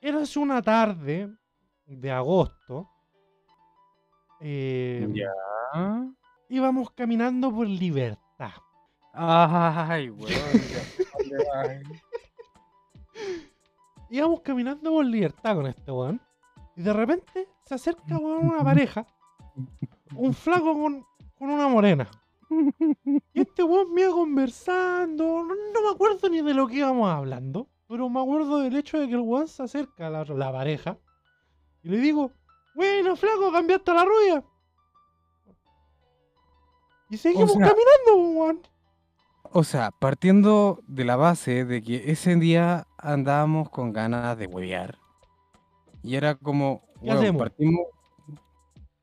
[0.00, 1.28] Érase una tarde
[1.86, 2.88] de agosto.
[4.40, 6.04] eh, Ya.
[6.50, 8.52] íbamos caminando por libertad.
[9.16, 10.28] Ay, weón.
[10.28, 12.00] ya, ¿dónde vas?
[14.10, 16.20] Íbamos caminando por libertad con este weón.
[16.76, 19.06] Y de repente se acerca weón, una pareja.
[20.16, 21.06] Un flaco con,
[21.38, 22.08] con una morena.
[23.32, 25.24] Y este weón me iba conversando.
[25.44, 27.68] No, no me acuerdo ni de lo que íbamos hablando.
[27.88, 30.98] Pero me acuerdo del hecho de que el weón se acerca a la, la pareja.
[31.82, 32.32] Y le digo,
[32.74, 34.44] bueno, flaco, cambiaste la rubia.
[37.10, 38.62] Y seguimos sea- caminando, weón.
[39.56, 44.98] O sea, partiendo de la base de que ese día andábamos con ganas de huevear.
[46.02, 47.40] Y era como, ¿Qué weón, hacemos?
[47.42, 47.82] partimos.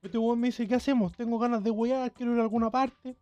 [0.01, 1.13] Este weón me dice, ¿qué hacemos?
[1.13, 3.15] Tengo ganas de wear, quiero ir a alguna parte.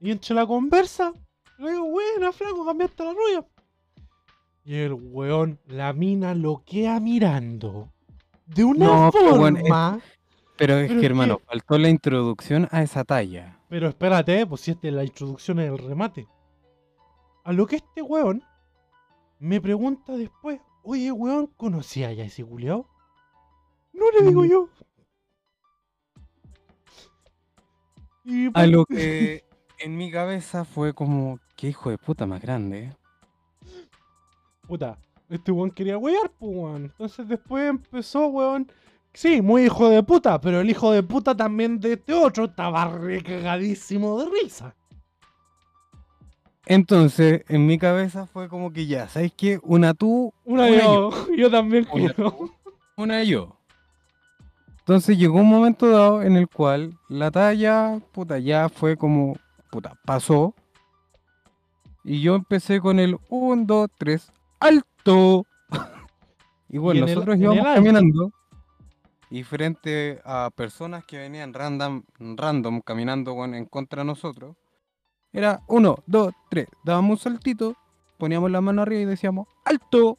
[0.00, 1.12] Y entre la conversa,
[1.58, 3.46] le digo, buena, flaco, cambiaste la rubia.
[4.64, 7.88] Y el weón, la mina lo queda mirando.
[8.44, 9.98] De una No, pero weón, forma.
[10.58, 13.57] Pero es Pero que, es hermano, que- faltó la introducción a esa talla.
[13.68, 16.26] Pero espérate, pues si esta es la introducción en el remate.
[17.44, 18.42] A lo que este weón
[19.38, 22.88] me pregunta después, oye weón, ¿conocía ya ese culiao?
[23.92, 24.48] No le digo Mm.
[24.48, 24.68] yo.
[28.24, 29.44] Y A pues, lo que
[29.78, 32.94] en mi cabeza fue como, qué hijo de puta más grande.
[34.66, 34.98] puta,
[35.30, 36.84] este weón quería wear, pues weón.
[36.84, 38.70] Entonces después empezó, weón.
[39.18, 42.84] Sí, muy hijo de puta, pero el hijo de puta también de este otro estaba
[42.84, 44.76] recagadísimo de risa.
[46.66, 49.58] Entonces, en mi cabeza fue como que ya, ¿sabes qué?
[49.64, 52.50] Una tú, Una Una yo, yo también Una quiero.
[52.96, 53.58] una yo.
[54.78, 59.36] Entonces llegó un momento dado en el cual la talla, puta, ya fue como,
[59.72, 60.54] puta, pasó.
[62.04, 65.44] Y yo empecé con el 1, 2, 3, alto.
[66.68, 68.30] y bueno, nosotros íbamos caminando.
[69.30, 74.56] Y frente a personas que venían random, random caminando en contra de nosotros,
[75.32, 77.76] era 1, 2, 3, dábamos un saltito,
[78.16, 80.16] poníamos la mano arriba y decíamos, alto.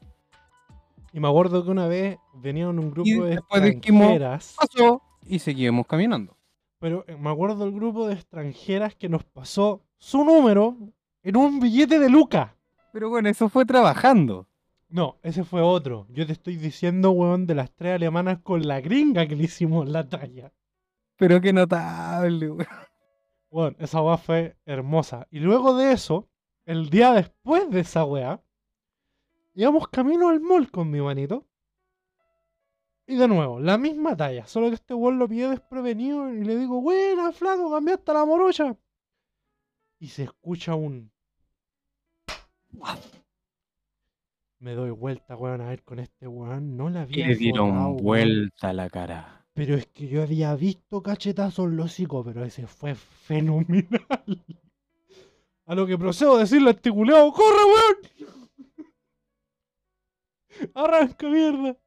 [1.12, 4.56] Y me acuerdo que una vez venían un grupo Y de después dijimos, extranjeras.
[4.58, 5.02] pasó.
[5.26, 6.38] Y seguíamos caminando.
[6.80, 10.78] Pero eh, me acuerdo del grupo de extranjeras que nos pasó su número
[11.24, 12.56] en un billete de Luca.
[12.93, 14.48] Pero bueno, eso fue trabajando.
[14.89, 16.08] No, ese fue otro.
[16.10, 19.88] Yo te estoy diciendo, weón, de las tres alemanas con la gringa que le hicimos
[19.88, 20.52] la talla.
[21.15, 22.67] Pero qué notable, weón.
[23.52, 25.28] Bueno, esa weá fue hermosa.
[25.32, 26.30] Y luego de eso,
[26.65, 28.43] el día después de esa weá,
[29.56, 31.47] íbamos camino al mall con mi manito.
[33.08, 36.56] Y de nuevo, la misma talla, solo que este weón lo pillé desprevenido y le
[36.58, 38.78] digo, buena, flaco, cambiaste la morocha.
[39.99, 41.12] Y se escucha un...
[44.60, 46.76] Me doy vuelta, weón, a ver con este weón.
[46.76, 47.97] No la había le dieron weón.
[47.97, 49.45] vuelta a la cara.
[49.53, 54.43] Pero es que yo había visto cachetazos hocico, pero ese fue fenomenal.
[55.66, 57.95] A lo que procedo a decirle a este ¡corre, weón!
[60.74, 61.78] Arranca mierda.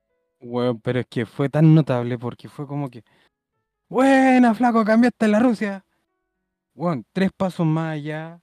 [0.41, 3.05] Weón, pero es que fue tan notable porque fue como que.
[3.89, 5.85] Buena, flaco, cambiaste la Rusia.
[6.75, 8.41] Weón, tres pasos más allá.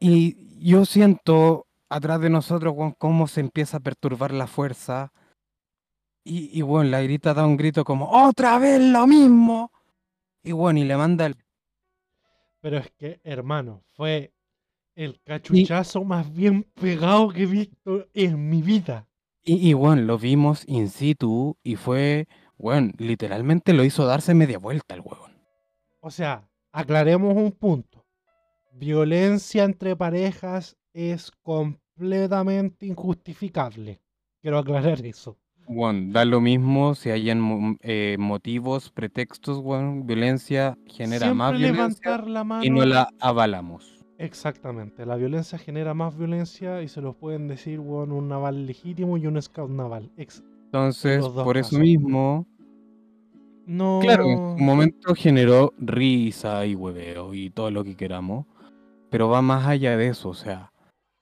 [0.00, 5.12] Y yo siento atrás de nosotros, weón, cómo se empieza a perturbar la fuerza.
[6.24, 9.70] Y, y weón, la grita da un grito como, ¡Otra vez lo mismo!
[10.42, 11.36] Y weón, y le manda el
[12.60, 14.32] Pero es que, hermano, fue
[14.94, 19.06] el cachuchazo más bien pegado que he visto en mi vida.
[19.42, 22.26] Y, y bueno, lo vimos in situ y fue,
[22.58, 25.36] Weón, literalmente lo hizo darse media vuelta el huevón.
[26.00, 28.06] O sea, aclaremos un punto.
[28.72, 34.00] Violencia entre parejas es completamente injustificable.
[34.40, 35.36] Quiero aclarar eso.
[35.66, 40.06] Weón, da lo mismo si hayan eh, motivos, pretextos, weón.
[40.06, 42.64] Violencia genera Siempre más violencia la mano.
[42.64, 44.04] y no la avalamos.
[44.18, 45.06] Exactamente.
[45.06, 49.26] La violencia genera más violencia y se los pueden decir, weón, un naval legítimo y
[49.26, 50.10] un scout naval.
[50.16, 52.46] Ex- Entonces, por eso mismo,
[53.66, 54.00] no.
[54.02, 58.44] claro, en su momento generó risa y hueveo y todo lo que queramos,
[59.10, 60.70] pero va más allá de eso, o sea,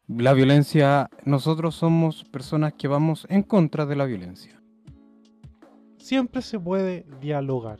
[0.09, 4.61] la violencia, nosotros somos personas que vamos en contra de la violencia.
[5.99, 7.79] Siempre se puede dialogar.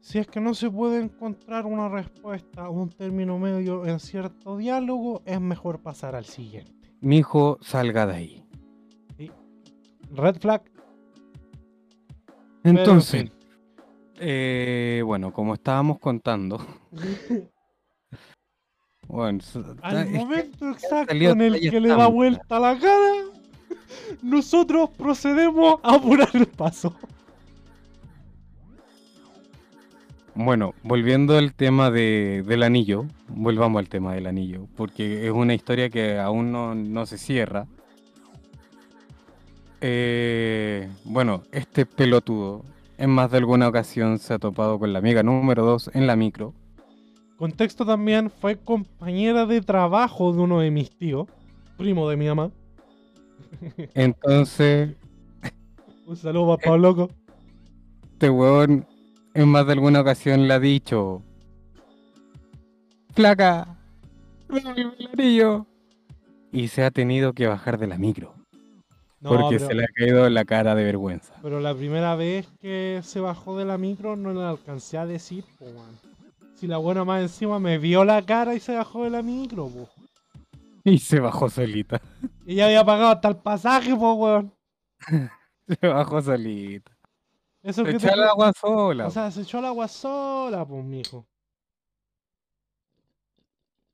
[0.00, 4.56] Si es que no se puede encontrar una respuesta o un término medio en cierto
[4.56, 6.94] diálogo, es mejor pasar al siguiente.
[7.00, 8.44] Mi hijo, salga de ahí.
[10.10, 10.62] Red flag.
[10.64, 10.80] pero
[12.64, 13.32] en Entonces, fin.
[14.18, 16.58] eh, bueno, como estábamos contando,
[19.08, 19.40] bueno,
[19.82, 23.14] Al momento exacto en el que le da vuelta la cara,
[24.22, 26.94] nosotros procedemos a apurar el paso.
[30.34, 35.52] Bueno, volviendo al tema de, del anillo, volvamos al tema del anillo, porque es una
[35.52, 37.66] historia que aún no, no se cierra.
[39.80, 42.64] Eh, bueno, este pelotudo
[42.98, 46.14] en más de alguna ocasión se ha topado con la amiga número 2 en la
[46.14, 46.52] micro.
[47.38, 51.28] Contexto también, fue compañera de trabajo de uno de mis tíos,
[51.76, 52.50] primo de mi mamá.
[53.94, 54.96] Entonces,
[56.04, 57.10] Un saludo para Pablo Loco.
[58.12, 58.84] este weón
[59.34, 61.22] en más de alguna ocasión le ha dicho:
[63.14, 63.76] Flaca.
[66.50, 68.34] Y se ha tenido que bajar de la micro.
[69.20, 71.34] No, porque pero, se le ha caído la cara de vergüenza.
[71.42, 75.44] pero la primera vez que se bajó de la micro no le alcancé a decir,
[75.58, 75.66] po.
[76.58, 79.70] Si la buena más encima me vio la cara y se bajó de la micro,
[79.70, 79.88] po.
[80.84, 82.00] Y se bajó solita.
[82.44, 84.52] Y ya había pagado hasta el pasaje, po, weón.
[85.68, 86.96] Se bajó solita.
[87.62, 89.06] Eso Se que echó al agua sola.
[89.06, 91.26] O sea, se echó al agua sola, pues, mijo.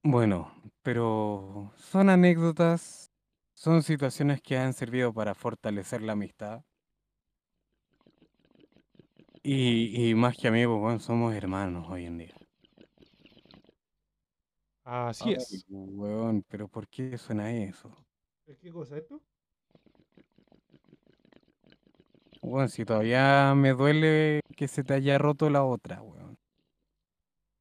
[0.02, 0.52] bueno,
[0.82, 3.10] pero son anécdotas,
[3.54, 6.62] son situaciones que han servido para fortalecer la amistad.
[9.44, 12.34] Y, y más que amigos, bueno, somos hermanos hoy en día.
[14.84, 15.64] Así Ay, es.
[15.68, 17.90] weón, pero ¿por qué suena eso?
[18.60, 19.22] ¿Qué cosa esto?
[22.42, 26.36] Bueno, si todavía me duele que se te haya roto la otra, weón.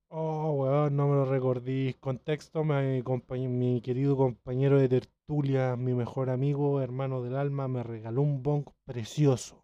[0.09, 1.95] Oh, weón, no me lo recordís.
[1.95, 8.43] Contexto, mi, querido compañero de tertulia, mi mejor amigo, hermano del alma, me regaló un
[8.43, 9.63] bong precioso.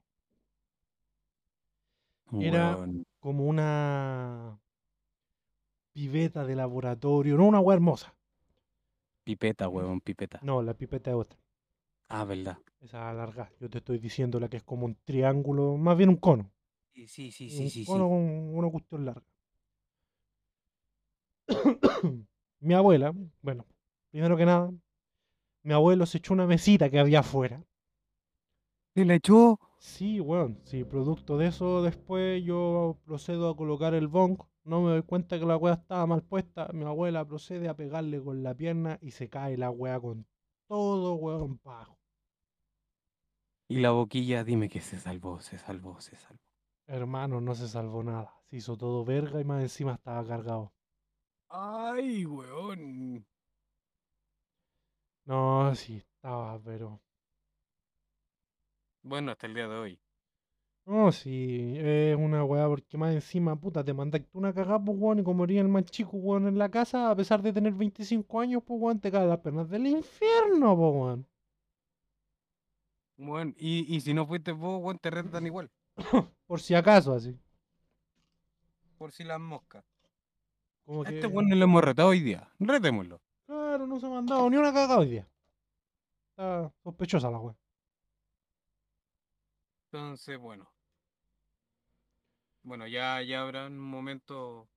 [2.40, 2.78] Era-.
[3.20, 4.58] Como una
[5.94, 7.38] pipeta de laboratorio.
[7.38, 8.16] No una weá hermosa.
[9.24, 10.40] Pipeta, weón, pipeta.
[10.42, 11.40] No, la pipeta es otra.
[12.08, 12.58] Ah, verdad.
[12.82, 13.52] Esa larga.
[13.60, 16.52] Yo te estoy diciendo la que es como un triángulo, más bien un cono.
[16.94, 17.86] Sí, sí, sí, un sí, sí.
[17.86, 19.26] cono con una cuestión larga.
[22.60, 23.66] mi abuela, bueno,
[24.12, 24.72] primero que nada,
[25.64, 27.64] mi abuelo se echó una mesita que había afuera.
[28.96, 29.60] ¿Se la echó?
[29.78, 34.92] Sí, weón, sí, producto de eso después yo procedo a colocar el bong, no me
[34.92, 38.54] doy cuenta que la weá estaba mal puesta, mi abuela procede a pegarle con la
[38.54, 40.28] pierna y se cae la weá con
[40.68, 41.98] todo, weón, bajo.
[43.68, 46.42] Y la boquilla, dime que se salvó, se salvó, se salvó.
[46.88, 50.74] Hermano, no se salvó nada, se hizo todo verga y más encima estaba cargado.
[51.50, 53.26] Ay, weón.
[55.26, 57.00] No, sí, estaba, pero...
[59.04, 60.00] Bueno, hasta el día de hoy.
[60.90, 65.20] No, sí, es una weá porque más encima, puta, te mandaste una cagada, pues weón,
[65.20, 68.42] y como eres el más chico, weón, en la casa, a pesar de tener 25
[68.42, 71.28] años, pues weón, te cae las pernas del infierno, pues weón.
[73.18, 75.70] Bueno, y, y si no fuiste vos, weón, te rentan igual.
[76.48, 77.40] Por si acaso, así.
[78.98, 79.86] Por si las moscas.
[80.86, 82.52] Como que, este weón no lo hemos retado hoy día.
[82.58, 83.22] Retémoslo.
[83.46, 85.28] claro, no se ha mandado ni una cagada hoy día.
[86.32, 87.56] Está sospechosa la weá.
[89.92, 90.68] Entonces, bueno.
[92.64, 94.68] Bueno, ya, ya habrá un momento.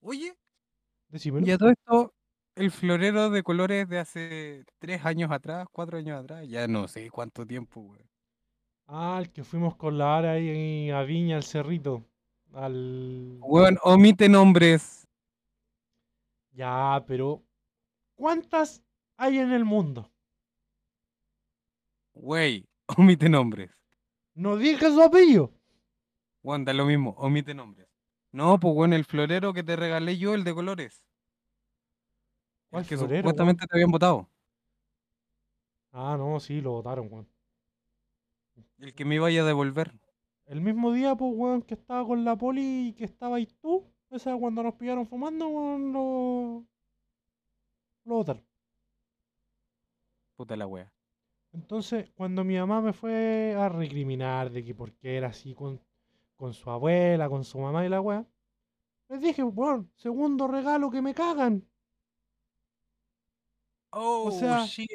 [0.00, 0.34] Oye,
[1.08, 1.46] Decímelo.
[1.46, 2.14] y a todo esto,
[2.56, 7.10] el florero de colores de hace tres años atrás, cuatro años atrás, ya no sé
[7.10, 8.08] cuánto tiempo, weón.
[8.88, 12.04] Ah, el que fuimos con la Ara ahí a Viña, al Cerrito.
[12.52, 13.38] Al...
[13.40, 15.06] Weón, omite nombres.
[16.52, 17.42] Ya, pero...
[18.14, 18.82] ¿Cuántas
[19.18, 20.10] hay en el mundo?
[22.14, 22.66] Wey,
[22.96, 23.70] omite nombres.
[24.34, 25.52] No dije su apellido.
[26.46, 27.88] Weón, da lo mismo, omite nombres.
[28.30, 31.02] No, pues weón, el florero que te regalé yo, el de colores.
[32.70, 34.30] ¿Cuál que florero, supuestamente te habían votado.
[35.90, 37.28] Ah, no, sí, lo votaron, weón.
[38.78, 39.92] El que me iba a devolver.
[40.44, 44.36] El mismo día, pues, weón, que estaba con la poli y que estabais tú, esa
[44.36, 46.64] cuando nos pillaron fumando, weón, lo...
[48.04, 48.46] lo votaron.
[50.36, 50.92] Puta la wea.
[51.52, 55.80] Entonces, cuando mi mamá me fue a recriminar de que por qué era así con,
[56.36, 58.26] con su abuela, con su mamá y la weá,
[59.08, 61.66] les dije, bueno, segundo regalo que me cagan.
[63.90, 64.88] Oh, sea, shit.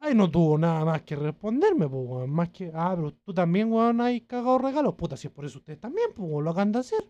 [0.00, 2.30] Ahí no tuvo nada más que responderme, pues, weón.
[2.30, 4.94] Más que, ah, pero tú también, weón, hay cagado regalos.
[4.94, 7.04] Puta, si es por eso ustedes también, pues, weón, lo acaban de hacer.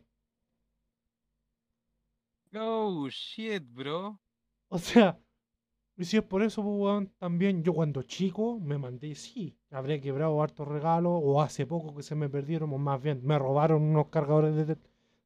[2.55, 4.19] Oh, shit, bro.
[4.69, 5.19] O sea,
[5.99, 10.01] y si es por eso, pues, weón, también yo cuando chico me mandé, sí, habré
[10.01, 13.83] quebrado hartos regalos, o hace poco que se me perdieron, o más bien me robaron
[13.83, 14.77] unos cargadores de,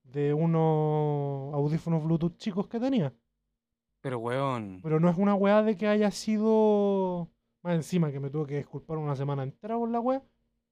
[0.04, 3.12] de unos audífonos Bluetooth chicos que tenía.
[4.00, 4.80] Pero weón.
[4.82, 7.28] Pero no es una weá de que haya sido.
[7.62, 10.22] Más encima que me tuve que disculpar una semana entera por la weá.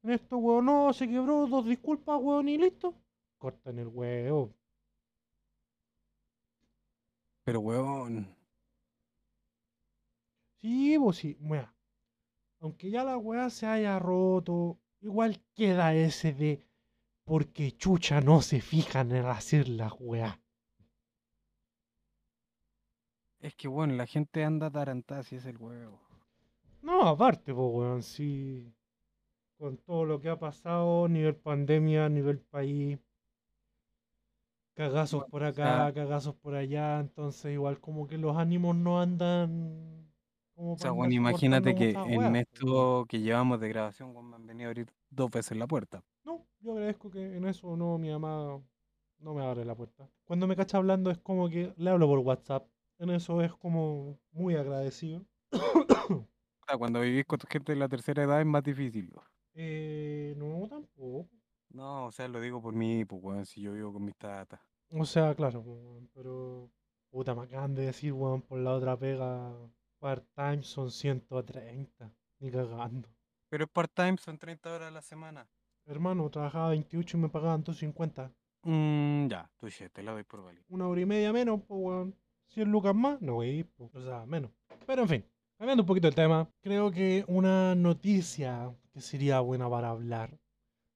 [0.05, 2.94] En esto, weón, no, se quebró, dos disculpas, weón, y listo.
[3.36, 4.55] Cortan el huevo.
[7.44, 8.38] Pero weón.
[10.61, 11.72] Sí, pues sí, weá.
[12.61, 16.61] Aunque ya la weá se haya roto, igual queda ese de.
[17.24, 20.40] Porque chucha no se fijan en hacer la weá.
[23.40, 26.00] Es que bueno, la gente anda tarantada si es el huevo.
[26.82, 28.72] No, aparte, pues, weón, sí.
[29.59, 32.98] Con todo lo que ha pasado, nivel pandemia, nivel país.
[34.74, 37.00] Cagazos por acá, cagazos por allá.
[37.00, 39.97] Entonces, igual como que los ánimos no andan.
[40.59, 43.68] Como O sea, bueno, andar imagínate que muchas en weas, pues, esto que llevamos de
[43.68, 46.02] grabación, weón, me han venido a abrir dos veces la puerta.
[46.24, 48.61] No, yo agradezco que en eso no, mi mamá
[49.20, 50.11] no me abre la puerta.
[50.24, 52.66] Cuando me cacha hablando es como que le hablo por WhatsApp.
[52.98, 55.24] En eso es como muy agradecido.
[56.61, 59.09] O sea, cuando vivís con tu gente de la tercera edad es más difícil.
[59.14, 59.26] weón.
[59.54, 61.28] Eh, no, tampoco.
[61.70, 64.61] No, o sea, lo digo por mí, pues, weón, si yo vivo con mis tatas.
[64.90, 66.68] O sea, claro, weón, pero.
[67.11, 69.56] Puta, me acaban de decir, weón, por la otra pega.
[70.01, 72.12] Part-time son 130.
[72.40, 73.09] Ni cagando.
[73.49, 75.49] Pero part-time, son 30 horas a la semana.
[75.86, 78.30] Hermano, trabajaba 28 y me pagaban 250.
[78.62, 80.64] Mmm, ya, tú ya, te la doy por válido.
[80.68, 82.14] Una hora y media menos, pues, weón.
[82.49, 83.90] 100 lucas más, no voy a ir, po.
[83.92, 84.51] O sea, menos.
[84.86, 85.24] Pero en fin,
[85.59, 90.38] cambiando un poquito el tema, creo que una noticia que sería buena para hablar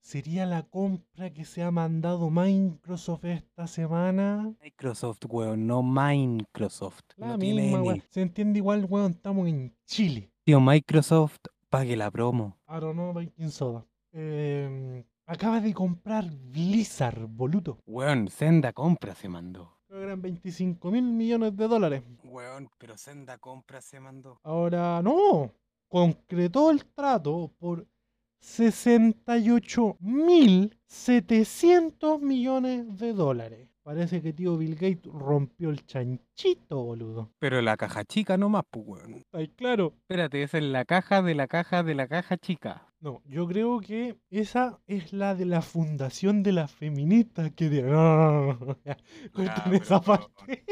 [0.03, 4.55] sería la compra que se ha mandado Microsoft esta semana.
[4.63, 7.05] Microsoft, weón, no Microsoft.
[7.17, 7.87] La no tiene misma, N.
[7.87, 8.03] weón.
[8.11, 9.13] Se entiende igual, weón.
[9.13, 10.31] Estamos en Chile.
[10.45, 11.39] Tío, Microsoft,
[11.71, 12.59] pague la promo.
[12.69, 13.87] I don't know, baking soda.
[14.13, 17.79] Eh, acaba de comprar Blizzard, boludo.
[17.87, 19.79] Weón, Senda compra se mandó.
[19.89, 22.03] Eran 25 mil millones de dólares.
[22.25, 24.41] Weón, pero Senda compra se mandó.
[24.43, 25.53] Ahora, no.
[25.89, 27.87] Concretó el trato por
[28.43, 33.69] 68 mil 700 millones de dólares.
[33.83, 37.31] Parece que tío Bill Gates rompió el chanchito, boludo.
[37.39, 39.15] Pero la caja chica nomás, pues, weón.
[39.15, 39.95] ¿Está ahí claro?
[40.03, 42.87] Espérate, esa es la caja de la caja de la caja chica.
[43.01, 47.69] No, yo creo que esa es la de la fundación de las feministas que...
[47.69, 48.77] de- No, no, no, no,
[49.33, 50.03] corten esa no.
[50.03, 50.65] parte.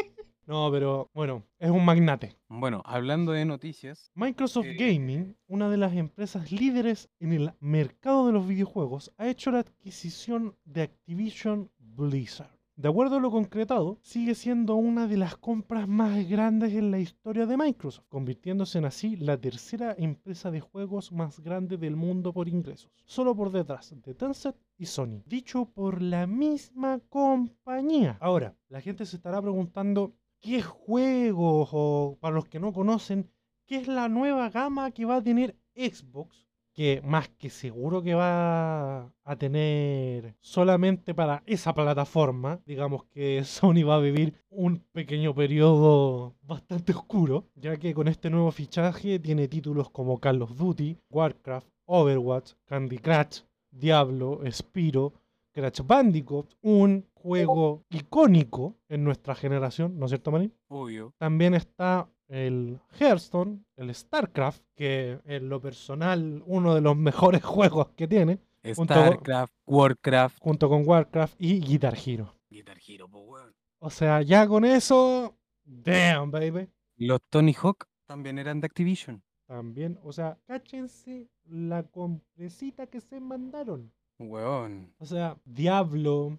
[0.51, 2.37] No, pero bueno, es un magnate.
[2.49, 4.75] Bueno, hablando de noticias, Microsoft Eh.
[4.75, 9.61] Gaming, una de las empresas líderes en el mercado de los videojuegos, ha hecho la
[9.61, 12.51] adquisición de Activision Blizzard.
[12.75, 16.99] De acuerdo a lo concretado, sigue siendo una de las compras más grandes en la
[16.99, 22.33] historia de Microsoft, convirtiéndose en así la tercera empresa de juegos más grande del mundo
[22.33, 28.17] por ingresos, solo por detrás de Tencent y Sony, dicho por la misma compañía.
[28.19, 33.31] Ahora, la gente se estará preguntando qué juegos, o para los que no conocen,
[33.67, 38.15] qué es la nueva gama que va a tener Xbox, que más que seguro que
[38.15, 42.61] va a tener solamente para esa plataforma.
[42.65, 48.31] Digamos que Sony va a vivir un pequeño periodo bastante oscuro, ya que con este
[48.31, 55.13] nuevo fichaje tiene títulos como Call of Duty, Warcraft, Overwatch, Candy Crush, Diablo, Spiro,
[55.53, 60.53] Crash Bandicoot, un juego icónico en nuestra generación, ¿no es cierto, Marín?
[60.69, 61.15] obvio.
[61.19, 66.97] También está el Hearthstone, el StarCraft, que en lo personal uno de los
[67.37, 68.39] mejores juegos que tiene,
[68.77, 72.35] Junto- StarCraft, Warcraft, junto con Warcraft y Guitar Hero.
[72.51, 73.55] Guitar Hero, pues, weón.
[73.81, 76.69] O sea, ya con eso, damn, baby.
[76.97, 79.23] Los Tony Hawk también eran de Activision.
[79.47, 83.91] También, o sea, cáchense la compresita que se mandaron.
[84.19, 84.93] Weón.
[84.99, 86.39] O sea, Diablo,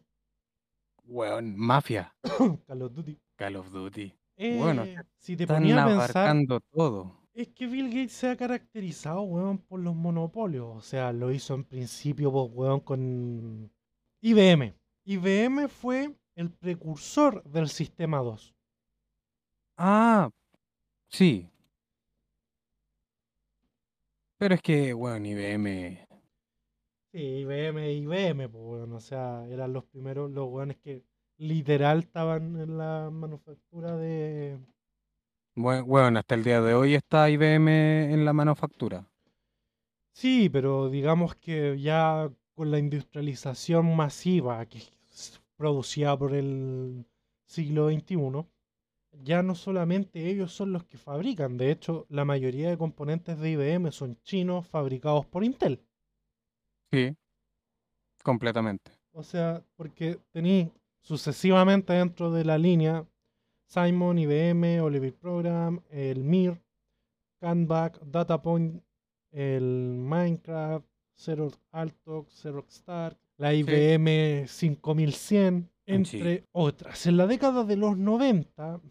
[1.12, 1.56] Weón.
[1.58, 2.14] Mafia.
[2.68, 3.18] Call of Duty.
[3.36, 4.14] Call of Duty.
[4.38, 4.86] Eh, Bueno,
[5.18, 7.20] si te Están ponía a pensar, abarcando todo.
[7.34, 10.68] es que Bill Gates se ha caracterizado, weón, por los monopolios.
[10.78, 13.72] O sea, lo hizo en principio, pues, weón, con
[14.22, 14.74] IBM.
[15.06, 18.56] IBM fue el precursor del sistema 2.
[19.78, 20.30] Ah,
[21.10, 21.48] sí.
[24.38, 26.08] Pero es que, weón, IBM.
[27.12, 28.94] Sí, IBM, IBM, pues, weón.
[28.94, 31.04] O sea, eran los primeros, los weones que
[31.38, 34.60] literal estaban en la manufactura de.
[35.56, 39.08] bue- Weón, hasta el día de hoy está IBM en la manufactura.
[40.14, 44.82] Sí, pero digamos que ya con la industrialización masiva que
[45.58, 47.06] producida por el
[47.46, 48.48] siglo XXI,
[49.24, 53.52] ya no solamente ellos son los que fabrican, de hecho, la mayoría de componentes de
[53.52, 55.82] IBM son chinos fabricados por Intel.
[56.92, 57.16] Sí.
[58.24, 58.92] Completamente.
[59.14, 60.72] O sea, porque tení
[61.02, 63.06] sucesivamente dentro de la línea
[63.66, 66.62] Simon, IBM, Oliver Program, el MIR,
[67.40, 68.84] Canvac, Datapoint,
[69.32, 70.86] el Minecraft,
[71.16, 77.06] Xerox Altox, Xerox Stark, la IBM 5100, entre otras.
[77.08, 78.82] En la década de los 90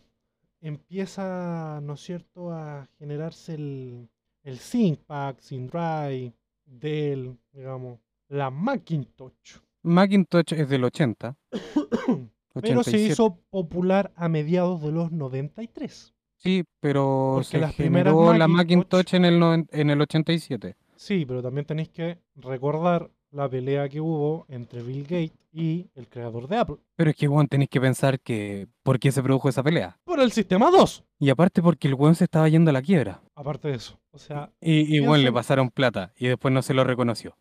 [0.61, 4.09] empieza, ¿no es cierto?, a generarse el,
[4.43, 6.33] el ThinkDrive,
[6.71, 7.99] Dell, digamos,
[8.29, 9.59] la Macintosh.
[9.83, 11.37] Macintosh es del 80.
[12.53, 13.13] Pero se 87.
[13.13, 16.15] hizo popular a mediados de los 93.
[16.37, 20.77] Sí, pero Porque se las primeras la Macintosh- el, en el 87.
[20.97, 26.09] Sí, pero también tenéis que recordar la pelea que hubo entre Bill Gates y el
[26.09, 26.77] creador de Apple.
[26.97, 29.99] Pero es que, weón, tenéis que pensar que por qué se produjo esa pelea.
[30.05, 31.05] Por el sistema 2.
[31.19, 33.23] Y aparte porque el weón se estaba yendo a la quiebra.
[33.35, 34.00] Aparte de eso.
[34.13, 37.37] O sea, Y, y weón, le pasaron plata y después no se lo reconoció.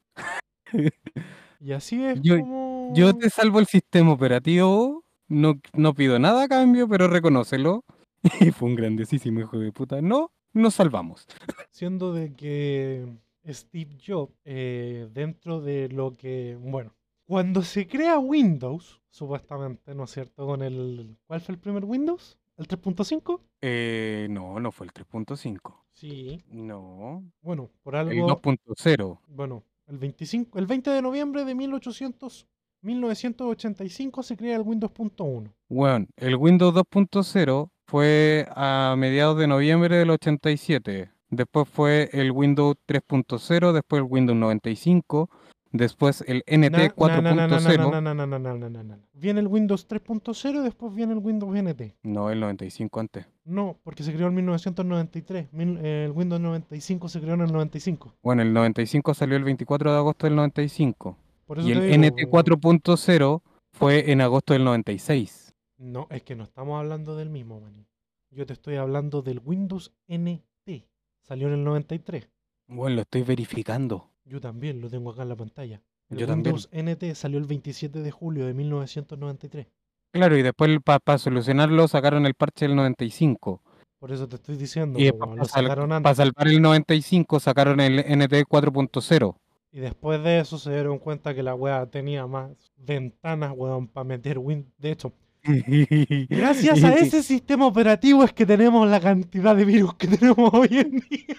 [1.59, 2.93] y así es Yo- como...
[2.95, 7.83] Yo te salvo el sistema operativo, no, no pido nada a cambio, pero reconócelo.
[8.41, 10.01] Y fue un grandísimo hijo de puta.
[10.01, 11.25] No, nos salvamos.
[11.71, 13.05] Siendo de que
[13.47, 16.93] Steve Jobs, eh, dentro de lo que, bueno,
[17.25, 20.45] cuando se crea Windows, supuestamente, ¿no es cierto?
[20.47, 22.37] Con el, ¿cuál fue el primer Windows?
[22.59, 23.39] ¿El 3.5?
[23.61, 25.75] Eh, no, no fue el 3.5.
[25.93, 26.43] Sí.
[26.51, 29.19] No, Bueno, por el algo, 2.0.
[29.29, 32.45] bueno, el 25, el 20 de noviembre de 1800,
[32.81, 35.53] 1985 se crea el Windows.1.
[35.69, 41.09] Bueno, el Windows 2.0 fue a mediados de noviembre del 87.
[41.29, 45.29] Después fue el Windows 3.0, después el Windows 95,
[45.71, 47.91] después el NT Na- na- na- na- na- 4.0.
[47.91, 48.99] na- na- na- na- na- na- na- na.
[49.13, 51.95] Viene el Windows 3.0 y después viene el Windows NT.
[52.03, 53.25] No, el 95 antes.
[53.45, 55.47] No, porque se creó en 1993.
[55.51, 58.13] Mil- eh, el Windows 95 se creó en el 95.
[58.21, 61.17] Bueno, el 95 salió el 24 de agosto del 95.
[61.45, 63.41] Por eso Y el digo, NT 4.0
[63.71, 65.53] fue en agosto del 96.
[65.77, 67.85] No, es que no estamos hablando del mismo, maní.
[68.31, 70.85] Yo te estoy hablando del Windows NT.
[71.21, 72.27] Salió en el 93.
[72.67, 74.08] Bueno, lo estoy verificando.
[74.29, 75.81] Yo también lo tengo acá en la pantalla.
[76.09, 76.55] El Yo también.
[76.55, 79.67] Windows NT salió el 27 de julio de 1993.
[80.11, 83.61] Claro, y después para solucionarlo sacaron el parche del 95.
[83.99, 86.15] Por eso te estoy diciendo, Y para sacaron antes.
[86.17, 89.35] salvar el 95 sacaron el NT 4.0.
[89.71, 94.03] Y después de eso se dieron cuenta que la wea tenía más ventanas, weón, para
[94.03, 94.71] meter Win.
[94.77, 95.11] De hecho,
[96.29, 100.69] gracias a ese sistema operativo es que tenemos la cantidad de virus que tenemos hoy
[100.71, 101.37] en día.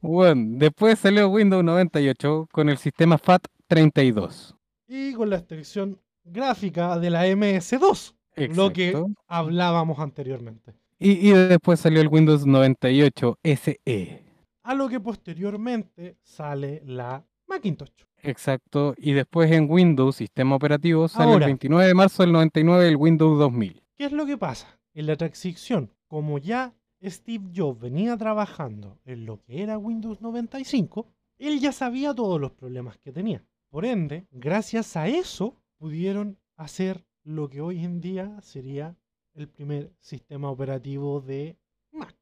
[0.00, 4.54] Bueno, después salió Windows 98 con el sistema FAT32.
[4.88, 8.14] Y con la extensión gráfica de la MS2,
[8.54, 9.08] lo que Exacto.
[9.26, 10.74] hablábamos anteriormente.
[10.98, 14.22] Y, y después salió el Windows 98 SE.
[14.62, 18.04] A lo que posteriormente sale la Macintosh.
[18.30, 18.94] Exacto.
[18.98, 21.46] Y después en Windows, sistema operativo, sale Ahora.
[21.46, 23.82] el 29 de marzo del 99 el Windows 2000.
[23.94, 24.78] ¿Qué es lo que pasa?
[24.94, 31.06] En la transición, como ya Steve Jobs venía trabajando en lo que era Windows 95,
[31.38, 33.44] él ya sabía todos los problemas que tenía.
[33.70, 38.96] Por ende, gracias a eso, pudieron hacer lo que hoy en día sería
[39.34, 41.56] el primer sistema operativo de
[41.92, 42.14] Mac,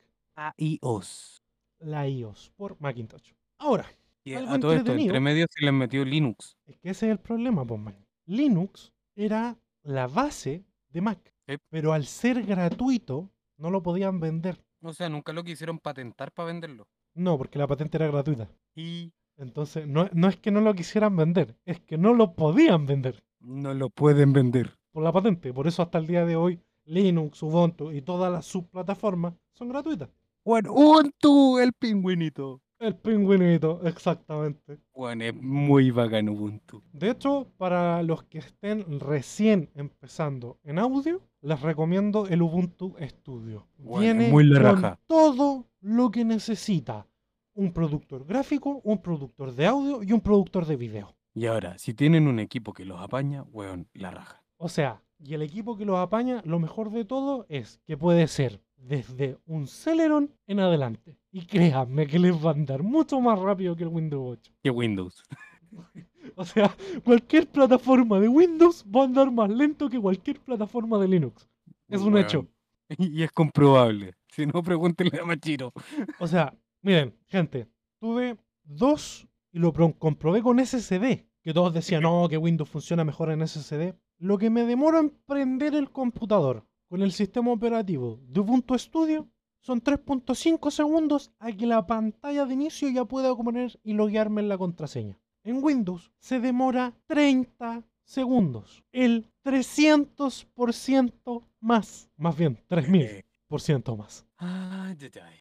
[0.58, 1.42] iOS.
[1.78, 3.32] la iOS, por Macintosh.
[3.58, 3.86] Ahora,
[4.24, 6.56] Y Algo a todo esto, entre medio se les metió Linux.
[6.66, 8.06] Es que ese es el problema, pues, man.
[8.26, 11.34] Linux era la base de Mac,
[11.68, 14.64] pero al ser gratuito no lo podían vender.
[14.80, 16.88] O sea, nunca lo quisieron patentar para venderlo.
[17.14, 18.48] No, porque la patente era gratuita.
[18.74, 22.86] Y Entonces, no, no es que no lo quisieran vender, es que no lo podían
[22.86, 24.76] vender no lo pueden vender.
[24.92, 25.52] por la patente.
[25.52, 30.08] Por eso hasta el día de hoy, Linux, Ubuntu y todas las subplataformas son gratuitas.
[30.44, 32.60] Bueno, Ubuntu, el pingüinito.
[32.84, 34.78] El pingüinito, exactamente.
[34.94, 36.82] Bueno, es muy bacán Ubuntu.
[36.92, 43.66] De hecho, para los que estén recién empezando en audio, les recomiendo el Ubuntu Studio.
[43.78, 45.00] Bueno, Viene muy con raja.
[45.06, 47.06] todo lo que necesita
[47.54, 51.14] un productor gráfico, un productor de audio y un productor de video.
[51.32, 54.44] Y ahora, si tienen un equipo que los apaña, weón, la raja.
[54.58, 58.28] O sea, y el equipo que los apaña, lo mejor de todo es que puede
[58.28, 61.16] ser desde un Celeron en adelante.
[61.32, 64.52] Y créanme que les va a andar mucho más rápido que el Windows 8.
[64.62, 65.22] Que Windows.
[66.36, 71.08] O sea, cualquier plataforma de Windows va a andar más lento que cualquier plataforma de
[71.08, 71.48] Linux.
[71.88, 72.46] Es un hecho.
[72.98, 74.14] Y es comprobable.
[74.28, 75.72] Si no, pregúntenle a Machiro.
[76.20, 77.66] O sea, miren, gente,
[77.98, 81.24] tuve dos y lo pro- comprobé con SSD.
[81.42, 83.94] Que todos decían, no, que Windows funciona mejor en SSD.
[84.18, 86.64] Lo que me demora en prender el computador
[86.94, 89.26] con el sistema operativo de Ubuntu Studio
[89.58, 94.48] son 3.5 segundos a que la pantalla de inicio ya pueda poner y loguearme en
[94.48, 95.18] la contraseña.
[95.42, 98.84] En Windows se demora 30 segundos.
[98.92, 102.12] El 300% más.
[102.16, 104.24] Más bien, 3000% más.
[104.38, 104.94] Ah.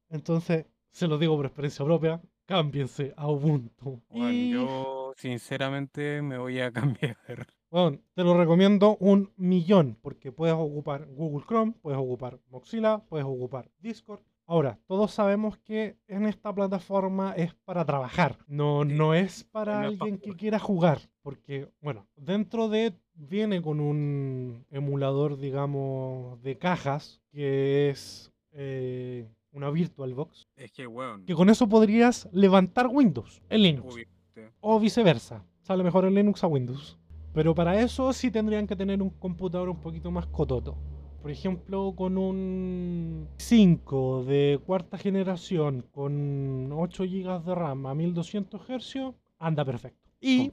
[0.09, 4.01] Entonces, se lo digo por experiencia propia, cámbiense a Ubuntu.
[4.09, 7.45] Bueno, y, yo sinceramente me voy a cambiar.
[7.81, 13.25] Bueno, te lo recomiendo un millón, porque puedes ocupar Google Chrome, puedes ocupar Mozilla, puedes
[13.25, 14.21] ocupar Discord.
[14.45, 19.87] Ahora, todos sabemos que en esta plataforma es para trabajar, no, no es para no
[19.87, 27.21] alguien que quiera jugar, porque, bueno, dentro de viene con un emulador, digamos, de cajas,
[27.31, 31.25] que es eh, una VirtualBox, Es que, weón.
[31.25, 33.93] que con eso podrías levantar Windows en Linux.
[33.95, 34.53] obviamente.
[34.59, 35.43] O viceversa.
[35.61, 36.99] Sale mejor en Linux a Windows.
[37.33, 40.77] Pero para eso sí tendrían que tener un computador un poquito más cototo.
[41.21, 48.61] Por ejemplo, con un 5 de cuarta generación con 8 GB de RAM a 1200
[48.61, 49.99] Hz, anda perfecto.
[50.19, 50.51] Y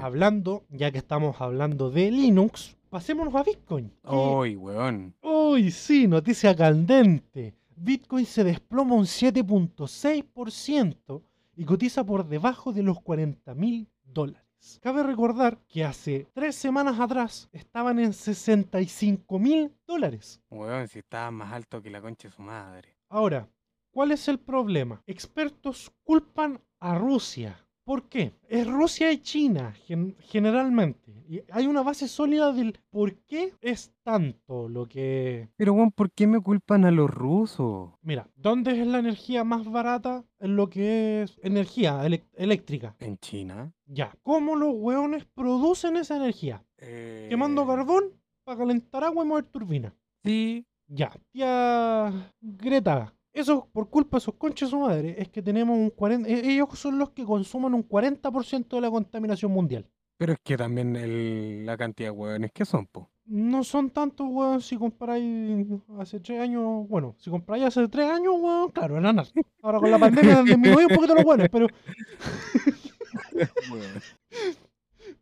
[0.00, 3.92] hablando, ya que estamos hablando de Linux, pasémonos a Bitcoin.
[4.04, 5.14] Uy, weón.
[5.22, 7.54] Uy, sí, noticia candente.
[7.76, 11.22] Bitcoin se desploma un 7.6%
[11.56, 14.45] y cotiza por debajo de los 40 mil dólares.
[14.82, 20.40] Cabe recordar que hace tres semanas atrás estaban en 65 mil dólares.
[20.50, 22.96] Weón, si estaba más alto que la concha de su madre.
[23.08, 23.48] Ahora,
[23.92, 25.02] ¿cuál es el problema?
[25.06, 27.65] Expertos culpan a Rusia.
[27.86, 28.32] ¿Por qué?
[28.48, 31.12] Es Rusia y China, gen- generalmente.
[31.28, 36.10] Y hay una base sólida del por qué es tanto lo que Pero, weón, ¿por
[36.10, 37.92] qué me culpan a los rusos?
[38.02, 42.96] Mira, ¿dónde es la energía más barata en lo que es energía eléctrica?
[42.98, 43.72] ¿En China?
[43.86, 44.12] Ya.
[44.24, 46.64] ¿Cómo los hueones producen esa energía?
[46.78, 49.92] Eh, Quemando carbón para calentar agua y mover turbinas.
[50.24, 50.66] Sí.
[50.88, 51.12] Ya.
[51.32, 56.28] Tía Greta, eso por culpa de esos conches su madre es que tenemos un 40...
[56.28, 59.86] e- Ellos son los que consumen un 40% de la contaminación mundial.
[60.18, 63.10] Pero es que también el- la cantidad de hueones que son, po.
[63.28, 65.66] No son tantos, weón, si comparáis
[65.98, 66.86] hace tres años.
[66.88, 69.18] Bueno, si comparáis hace tres años, weón, claro, eran.
[69.62, 71.66] Ahora con la pandemia han disminuido un poquito los weones, pero,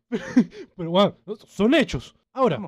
[0.75, 1.15] pero weón,
[1.47, 2.15] son hechos.
[2.33, 2.59] Ahora,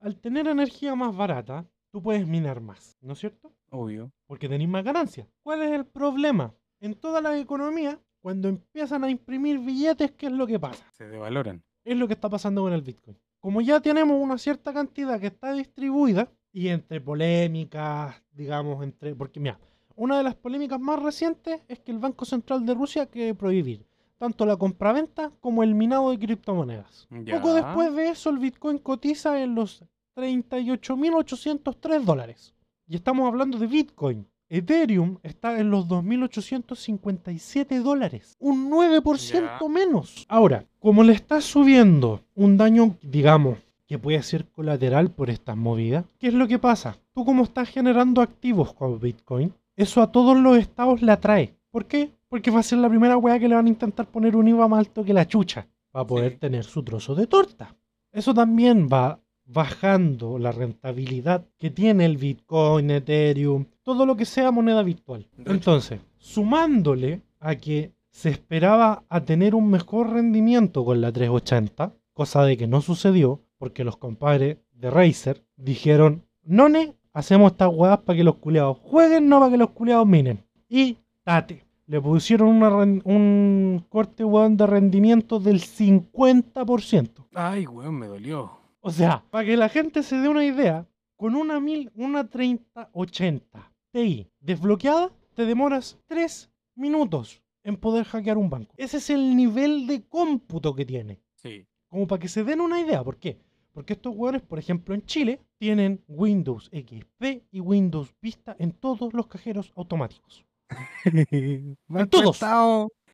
[0.00, 3.52] al tener energía más barata, tú puedes minar más, ¿no es cierto?
[3.74, 4.12] Obvio.
[4.26, 5.26] Porque tenéis más ganancias.
[5.42, 6.54] ¿Cuál es el problema?
[6.80, 10.84] En todas las economías, cuando empiezan a imprimir billetes, ¿qué es lo que pasa?
[10.92, 11.62] Se devaloran.
[11.84, 13.18] es lo que está pasando con el Bitcoin.
[13.40, 19.14] Como ya tenemos una cierta cantidad que está distribuida, y entre polémicas, digamos, entre.
[19.16, 19.58] Porque, mira,
[19.96, 23.84] una de las polémicas más recientes es que el Banco Central de Rusia quiere prohibir
[24.18, 27.06] tanto la compraventa como el minado de criptomonedas.
[27.10, 27.36] Ya.
[27.36, 29.84] Poco después de eso, el Bitcoin cotiza en los
[30.16, 32.54] 38.803 dólares.
[32.86, 34.26] Y estamos hablando de Bitcoin.
[34.50, 38.36] Ethereum está en los 2.857 dólares.
[38.38, 39.68] Un 9% Ya.
[39.68, 40.26] menos.
[40.28, 46.04] Ahora, como le está subiendo un daño, digamos, que puede ser colateral por estas movidas,
[46.18, 46.98] ¿qué es lo que pasa?
[47.14, 51.54] Tú como estás generando activos con Bitcoin, eso a todos los estados le atrae.
[51.70, 52.12] ¿Por qué?
[52.28, 54.68] Porque va a ser la primera weá que le van a intentar poner un IVA
[54.68, 55.66] más alto que la chucha.
[55.90, 56.38] Para poder Sí.
[56.38, 57.74] tener su trozo de torta.
[58.12, 64.50] Eso también va bajando la rentabilidad que tiene el Bitcoin, Ethereum, todo lo que sea
[64.50, 65.26] moneda virtual.
[65.44, 72.44] Entonces, sumándole a que se esperaba a tener un mejor rendimiento con la 380, cosa
[72.44, 78.16] de que no sucedió, porque los compadres de Razer dijeron, None, hacemos estas weas para
[78.16, 80.44] que los culeados jueguen, no para que los culeados minen.
[80.68, 81.64] Y tate.
[81.86, 87.26] Le pusieron una un corte weón de rendimiento del 50%.
[87.34, 88.63] Ay, weón, me dolió.
[88.86, 93.72] O sea, para que la gente se dé una idea, con una, mil, una 3080
[93.92, 98.74] Ti desbloqueada, te demoras 3 minutos en poder hackear un banco.
[98.76, 101.22] Ese es el nivel de cómputo que tiene.
[101.34, 101.66] Sí.
[101.88, 103.02] Como para que se den una idea.
[103.02, 103.38] ¿Por qué?
[103.72, 109.14] Porque estos hueones, por ejemplo, en Chile, tienen Windows XP y Windows Vista en todos
[109.14, 110.44] los cajeros automáticos.
[111.88, 112.38] Banco todos.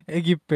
[0.09, 0.53] XP.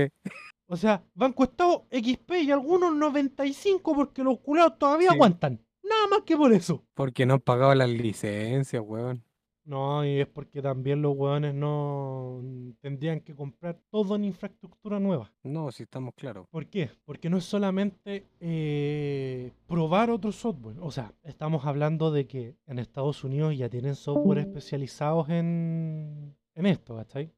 [0.75, 5.15] O sea, Banco Estado XP y algunos 95 porque los culados todavía Sí.
[5.15, 5.61] aguantan.
[5.83, 6.83] Nada más que por eso.
[6.95, 9.23] Porque no han pagado las licencias, weón.
[9.67, 12.43] No, y es porque también los hueones no
[12.81, 15.33] tendrían que comprar todo en infraestructura nueva.
[15.43, 16.47] No, si estamos claros.
[16.51, 16.91] ¿Por qué?
[17.07, 20.77] Porque no es solamente eh, probar otro software.
[20.81, 26.67] O sea, estamos hablando de que en Estados Unidos ya tienen software especializados en, en
[26.67, 27.33] esto, ¿cachai?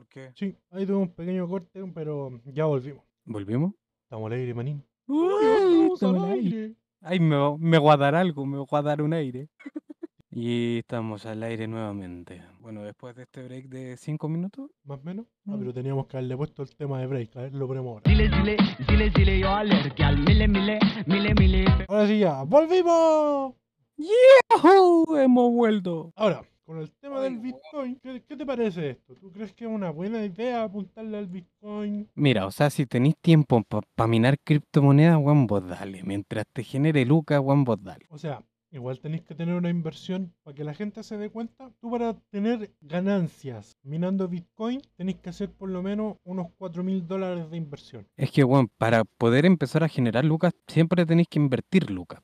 [0.00, 0.30] ¿Por qué?
[0.34, 3.04] Sí, ahí tuve un pequeño corte, pero ya volvimos.
[3.26, 3.74] ¿Volvimos?
[4.04, 4.82] Estamos al aire, manín.
[5.06, 6.56] Estamos Estamos al aire.
[6.62, 6.74] aire.
[7.02, 9.50] Ay, me, me va a dar algo, me va a dar un aire.
[10.30, 12.42] y estamos al aire nuevamente.
[12.60, 14.70] Bueno, después de este break de 5 minutos.
[14.84, 15.26] Más o menos.
[15.46, 15.58] Ah, Mm.
[15.58, 17.36] pero teníamos que haberle puesto el tema de break.
[17.36, 18.10] A ver, lo ponemos ahora.
[18.10, 18.56] Zile zile,
[18.88, 21.64] zile zile yo alergia al mile mile, mile mile.
[21.88, 23.52] Ahora sí ya, ¡volvimos!
[23.98, 25.16] ¡Yahoo!
[25.18, 26.10] Hemos vuelto.
[26.16, 27.38] Ahora, con el tema Ay, del.
[27.40, 29.16] Bitcoin, ¿qué, qué te parece esto?
[29.16, 32.08] ¿Tú crees que es una buena idea apuntarle al Bitcoin?
[32.14, 36.04] Mira, o sea, si tenéis tiempo para minar criptomonedas, weón, vos dale.
[36.04, 38.06] Mientras te genere lucas, weón, vos dale.
[38.08, 41.72] O sea, igual tenéis que tener una inversión para que la gente se dé cuenta.
[41.80, 47.04] Tú para tener ganancias minando Bitcoin, tenéis que hacer por lo menos unos 4 mil
[47.04, 48.06] dólares de inversión.
[48.16, 52.22] Es que, weón, para poder empezar a generar lucas, siempre tenéis que invertir lucas.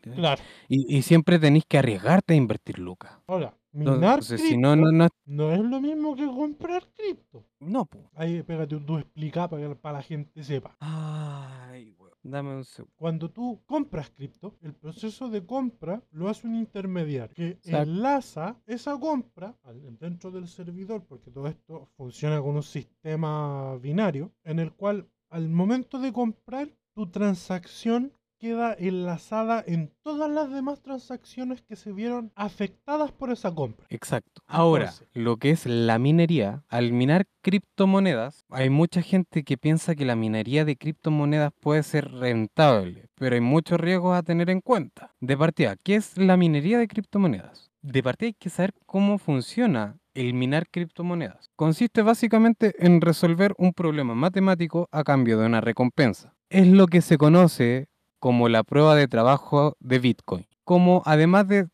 [0.00, 0.42] Claro.
[0.66, 3.12] Y, y siempre tenéis que arriesgarte a invertir lucas.
[3.28, 5.08] Ahora, minar Entonces, si cripto no, no, no.
[5.26, 7.44] no es lo mismo que comprar cripto.
[7.60, 8.10] No, po.
[8.14, 10.76] Ahí, pégate un tú explica para que para la gente sepa.
[10.80, 12.10] Ay, weón.
[12.22, 12.94] Dame un segundo.
[12.96, 17.90] Cuando tú compras cripto, el proceso de compra lo hace un intermediario que Exacto.
[17.90, 19.56] enlaza esa compra
[19.98, 25.48] dentro del servidor, porque todo esto funciona con un sistema binario, en el cual al
[25.48, 32.32] momento de comprar, tu transacción queda enlazada en todas las demás transacciones que se vieron
[32.34, 33.86] afectadas por esa compra.
[33.90, 34.42] Exacto.
[34.46, 39.94] Ahora, Entonces- lo que es la minería, al minar criptomonedas, hay mucha gente que piensa
[39.94, 44.60] que la minería de criptomonedas puede ser rentable, pero hay muchos riesgos a tener en
[44.62, 45.14] cuenta.
[45.20, 47.70] De partida, ¿qué es la minería de criptomonedas?
[47.82, 51.50] De partida hay que saber cómo funciona el minar criptomonedas.
[51.56, 56.34] Consiste básicamente en resolver un problema matemático a cambio de una recompensa.
[56.48, 57.86] Es lo que se conoce
[58.20, 60.46] como la prueba de trabajo de Bitcoin.
[60.64, 61.68] Como además de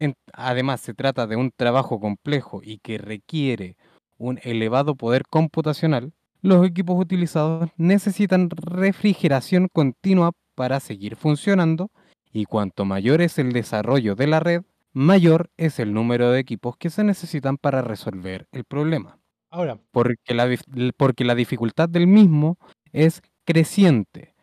[0.00, 3.76] en- además, se trata de un trabajo complejo y que requiere
[4.18, 6.12] un elevado poder computacional.
[6.42, 11.90] Los equipos utilizados necesitan refrigeración continua para seguir funcionando
[12.32, 16.76] y cuanto mayor es el desarrollo de la red, mayor es el número de equipos
[16.76, 19.18] que se necesitan para resolver el problema.
[19.50, 20.48] Ahora, Porque la,
[20.96, 22.58] porque la dificultad del mismo
[22.92, 24.34] es creciente.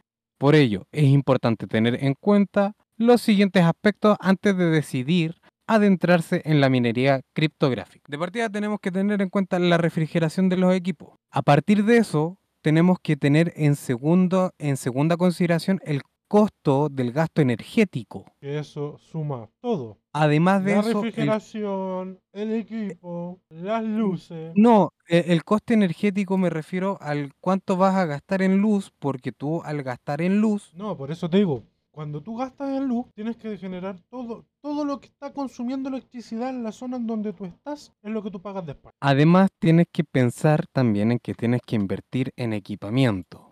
[0.43, 5.35] Por ello, es importante tener en cuenta los siguientes aspectos antes de decidir
[5.67, 8.03] adentrarse en la minería criptográfica.
[8.09, 11.17] De partida tenemos que tener en cuenta la refrigeración de los equipos.
[11.31, 17.13] A partir de eso, tenemos que tener en, segundo, en segunda consideración el costo del
[17.13, 18.25] gasto energético.
[18.41, 19.97] eso suma todo.
[20.13, 24.53] Además de La eso, el- refrigeración, el equipo, las luces.
[24.55, 29.31] No, e- el coste energético me refiero al cuánto vas a gastar en luz, porque
[29.31, 33.07] tú al gastar en luz, No, por eso te digo, cuando tú gastas en luz,
[33.15, 37.33] tienes que generar todo, todo lo que está consumiendo electricidad en la zona en donde
[37.33, 38.93] tú estás, es lo que tú pagas después.
[38.99, 43.49] además tienes que pensar también en que tienes que invertir en equipamiento.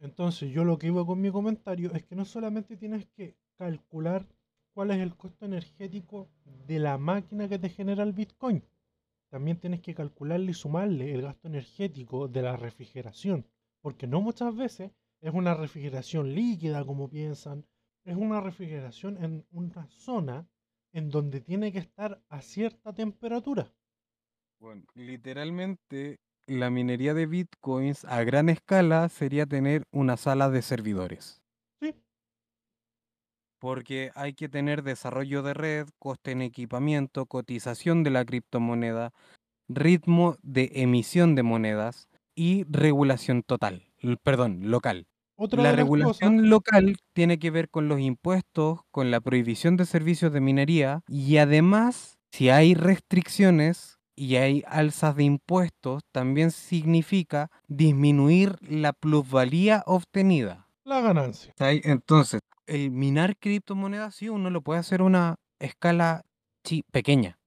[0.00, 4.26] Entonces, yo lo que iba con mi comentario es que no solamente tienes que calcular
[4.74, 6.28] cuál es el costo energético
[6.66, 8.62] de la máquina que te genera el Bitcoin,
[9.30, 13.46] también tienes que calcularle y sumarle el gasto energético de la refrigeración,
[13.80, 17.64] porque no muchas veces es una refrigeración líquida como piensan,
[18.04, 20.46] es una refrigeración en una zona
[20.92, 23.72] en donde tiene que estar a cierta temperatura.
[24.60, 26.16] Bueno, literalmente
[26.46, 31.43] la minería de bitcoins a gran escala sería tener una sala de servidores.
[33.64, 39.12] Porque hay que tener desarrollo de red, coste en equipamiento, cotización de la criptomoneda,
[39.68, 43.84] ritmo de emisión de monedas y regulación total,
[44.22, 45.06] perdón, local.
[45.54, 50.32] La cosas, regulación local tiene que ver con los impuestos, con la prohibición de servicios
[50.32, 58.56] de minería y además, si hay restricciones y hay alzas de impuestos, también significa disminuir
[58.60, 60.68] la plusvalía obtenida.
[60.84, 61.54] la ganancia.
[61.58, 66.22] Entonces, el minar criptomonedas sí uno lo puede hacer a una escala
[66.64, 67.38] chi- pequeña.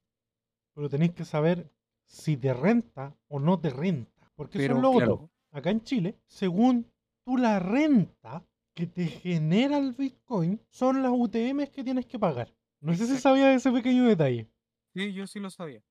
[0.74, 1.72] Pero tenéis que saber
[2.05, 4.32] si te renta o no te renta.
[4.36, 5.13] Porque eso Pero es lo claro.
[5.13, 5.32] otro.
[5.51, 6.91] Acá en Chile, según
[7.26, 8.45] tú la renta
[8.76, 12.53] que te genera el Bitcoin, son las UTMs que tienes que pagar.
[12.80, 14.47] No sé si sabías ese pequeño detalle.
[14.93, 15.82] Sí, yo sí lo sabía.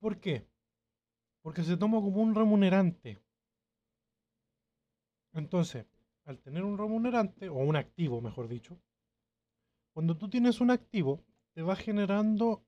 [0.00, 0.46] ¿Por qué?
[1.42, 3.18] Porque se toma como un remunerante.
[5.34, 5.84] Entonces,
[6.24, 8.78] al tener un remunerante, o un activo, mejor dicho,
[9.92, 11.22] cuando tú tienes un activo,
[11.52, 12.64] te va generando,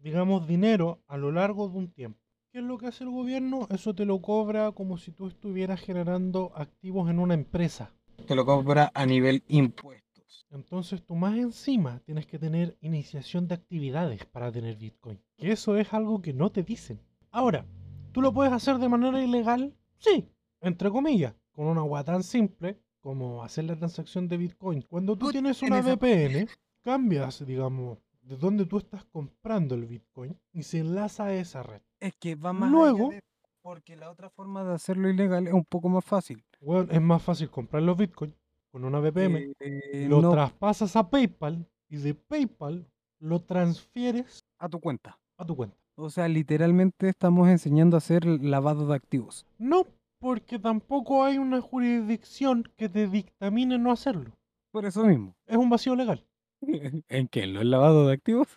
[0.00, 2.20] digamos, dinero a lo largo de un tiempo.
[2.50, 3.68] ¿Qué es lo que hace el gobierno?
[3.70, 7.92] Eso te lo cobra como si tú estuvieras generando activos en una empresa.
[8.26, 10.46] Te lo cobra a nivel impuestos.
[10.50, 15.20] Entonces tú más encima tienes que tener iniciación de actividades para tener Bitcoin.
[15.36, 17.00] Que eso es algo que no te dicen.
[17.30, 17.66] Ahora,
[18.12, 19.76] ¿tú lo puedes hacer de manera ilegal?
[19.98, 20.28] Sí,
[20.60, 24.82] entre comillas, con una agua tan simple como hacer la transacción de Bitcoin.
[24.82, 26.46] Cuando tú tienes una VPN,
[26.82, 31.80] cambias, digamos, de dónde tú estás comprando el Bitcoin y se enlaza a esa red.
[32.00, 33.22] Es que va más Luego- allá de-
[33.62, 36.44] porque la otra forma de hacerlo ilegal es un poco más fácil.
[36.60, 38.32] Bueno, es más fácil comprar los Bitcoin
[38.70, 39.52] con una VPN.
[39.58, 42.86] Eh, lo no traspasas a PayPal y de PayPal
[43.18, 45.18] lo transfieres a tu cuenta.
[45.38, 45.76] a tu cuenta.
[45.96, 49.46] O sea, literalmente estamos enseñando a hacer lavado de activos.
[49.58, 49.84] No,
[50.18, 54.32] porque tampoco hay una jurisdicción que te dictamine no hacerlo.
[54.70, 55.34] Por eso mismo.
[55.46, 56.24] Es un vacío legal.
[57.08, 57.44] ¿En qué?
[57.44, 58.48] ¿En los lavados de activos?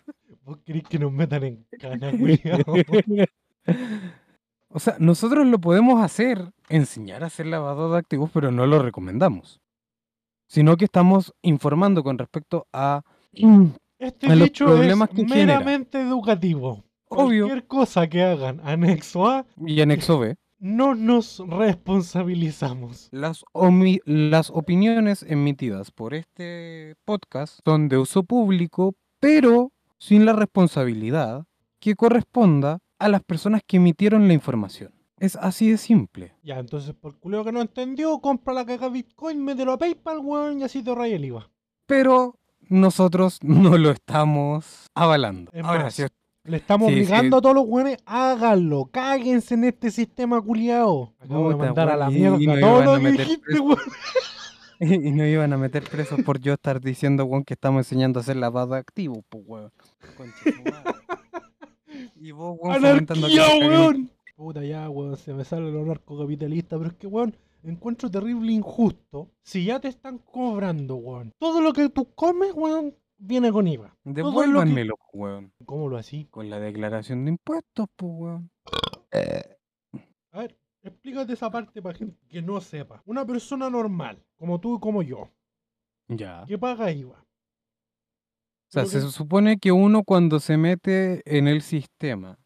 [0.42, 2.10] ¿Vos querés que nos metan en cana,
[4.68, 8.80] o sea, nosotros lo podemos hacer, enseñar a hacer lavado de activos, pero no lo
[8.80, 9.60] recomendamos.
[10.46, 13.02] Sino que estamos informando con respecto a...
[13.98, 15.58] Este A los dicho problemas es que genera.
[15.58, 16.82] meramente educativo.
[17.08, 17.46] Obvio.
[17.46, 20.36] Cualquier cosa que hagan anexo A, Y anexo B.
[20.60, 23.08] no nos responsabilizamos.
[23.10, 23.44] Las,
[24.50, 31.46] opiniones emitidas por este podcast son de uso público, pero sin la responsabilidad
[31.80, 34.92] que corresponda a las personas que emitieron la información.
[35.18, 36.34] Es así de simple.
[36.42, 40.60] Ya, entonces, por culeo que no entendió, compra la caga Bitcoin, mételo a PayPal, weón,
[40.60, 41.50] y así te ahorras el IVA.
[41.86, 42.36] Pero
[42.68, 45.50] nosotros no lo estamos avalando.
[45.52, 46.02] Es Ahora, más, si
[46.50, 47.00] Le estamos Sí, sí.
[47.00, 51.12] obligando a todos los weones, háganlo, cáguense en este sistema culiao.
[51.20, 53.44] Acabo de mandar a la mierda y no todo iban lo a que meter dijiste,
[53.46, 53.62] preso.
[53.64, 53.78] weón.
[54.80, 58.22] y nos iban a meter presos por yo estar diciendo, weón, que estamos enseñando a
[58.22, 59.72] hacer lavado activo, pues, weón.
[62.16, 64.10] Y vos, weón, Anarquía, weón.
[64.36, 69.28] Puta ya, weón, se me sale lo narcocapitalista, pero es que, weón, encuentro terrible injusto.
[69.42, 73.88] Si ya te están cobrando, weón, todo lo que tú comes, weón, viene con IVA.
[73.88, 75.52] Todo lo que- Devuélvanmelo, weón.
[75.64, 76.26] ¿Cómo lo así?
[76.26, 78.50] Con la declaración de impuestos, pues, weón.
[80.32, 83.02] A ver, explícate esa parte para gente que no sepa.
[83.06, 85.28] Una persona normal, como tú y como yo,
[86.08, 86.44] Ya.
[86.46, 87.18] que paga IVA.
[87.18, 92.38] O sea, Pero se que- supone que uno cuando se mete en el sistema,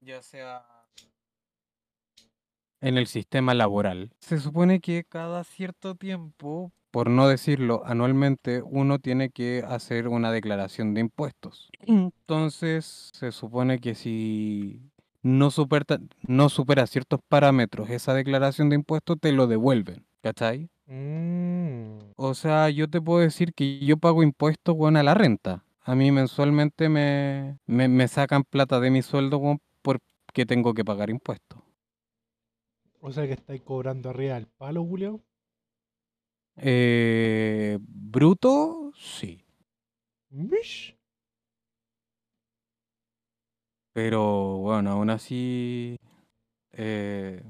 [0.00, 0.66] ya sea
[2.80, 8.98] en el sistema laboral, se supone que cada cierto tiempo, por no decirlo anualmente, uno
[8.98, 11.70] tiene que hacer una declaración de impuestos.
[11.80, 14.80] Entonces, se supone que si
[15.22, 20.06] no supera, no supera ciertos parámetros esa declaración de impuestos, te lo devuelven.
[20.22, 20.68] ¿Cachai?
[20.86, 21.98] Mm.
[22.16, 25.64] O sea, yo te puedo decir que yo pago impuestos, weón, a la renta.
[25.82, 30.84] A mí mensualmente me, me, me sacan plata de mi sueldo, weón, porque tengo que
[30.84, 31.60] pagar impuestos.
[33.00, 35.20] O sea que estáis cobrando arriba del palo, Julio.
[36.60, 39.44] Eh, bruto, sí.
[40.30, 40.96] Mish.
[43.92, 45.98] Pero bueno, aún así
[46.72, 47.42] eh,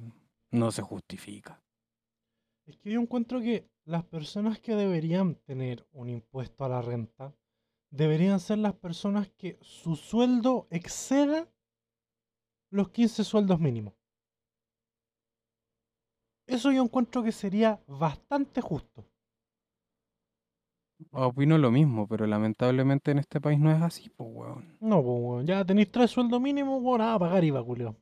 [0.50, 1.62] no se justifica.
[2.66, 7.34] Es que yo encuentro que las personas que deberían tener un impuesto a la renta
[7.90, 11.48] deberían ser las personas que su sueldo exceda
[12.70, 13.97] los 15 sueldos mínimos.
[16.48, 19.04] Eso yo encuentro que sería bastante justo.
[21.12, 24.76] Opino lo mismo, pero lamentablemente en este país no es así, pues, weón.
[24.80, 27.96] No, pues, weón, ya tenéis tres sueldos mínimos, weón, a pagar IVA, culeo.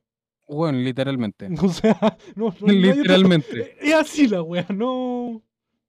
[0.47, 1.47] Weón, literalmente.
[1.63, 1.99] O sea,
[2.35, 3.77] no, no, no hay otra- Literalmente.
[3.81, 5.41] Es así la wea, no.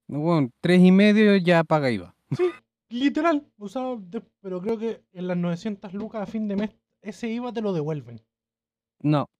[0.08, 2.14] Weón, tres y medio ya paga IVA.
[2.90, 3.46] Literal.
[3.58, 6.70] O sea, de- pero creo que en las 900 lucas a fin de mes,
[7.02, 8.20] ese IVA te lo devuelven.
[9.00, 9.30] No.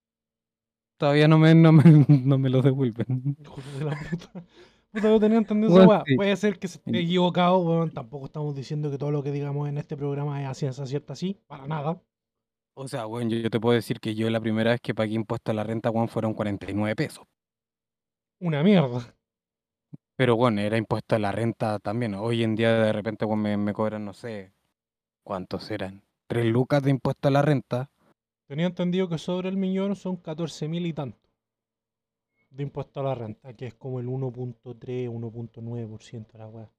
[0.99, 1.83] Todavía no me, no me,
[2.25, 3.37] no me lo devuelven.
[3.79, 4.43] La puta.
[4.91, 6.03] Puta, yo tenía entendido esa weá.
[6.05, 6.15] sí.
[6.15, 6.97] Puede ser que se esté Sí.
[6.97, 7.91] equivocado, weón.
[7.91, 11.13] Tampoco estamos diciendo que todo lo que digamos en este programa es a ciencia cierta
[11.13, 11.41] así.
[11.47, 12.01] Para nada.
[12.75, 15.13] O sea, weón, yo, yo te puedo decir que yo la primera vez que pagué
[15.13, 17.25] impuesto a la renta, weón, fueron 49 pesos.
[18.41, 19.15] Una mierda.
[20.17, 22.13] Pero bueno, era impuesto a la renta también.
[22.15, 24.53] Hoy en día de repente, weón, me, me cobran, no sé,
[25.23, 26.03] ¿cuántos eran?
[26.27, 27.89] Tres lucas de impuesto a la renta.
[28.49, 31.29] Tenía entendido que sobre el millón son 14 mil y tanto
[32.49, 36.71] de impuesto a la renta, que es como el 1.3, 1.9% de la weá.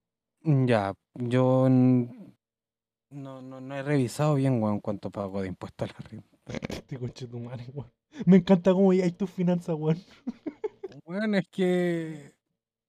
[0.43, 5.95] Ya, yo no, no, no he revisado bien, weón, cuánto pago de impuesto a la
[6.11, 6.39] renta.
[6.71, 7.93] Este coche tu madre, weón.
[8.27, 9.99] Me encanta cómo hay tus finanzas, weón.
[11.05, 12.33] Bueno, es que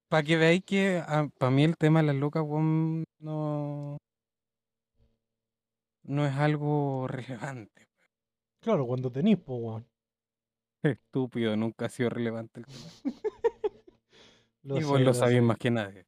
[0.09, 1.03] para que veáis que
[1.37, 3.97] para mí el tema de las lucas, weón, no,
[6.01, 7.90] no es algo relevante.
[8.61, 9.85] Claro, cuando tenís, po, weón.
[10.83, 12.85] Estúpido, nunca ha sido relevante el tema.
[14.63, 16.05] Lo y sé, vos lo lo sabés más que nadie.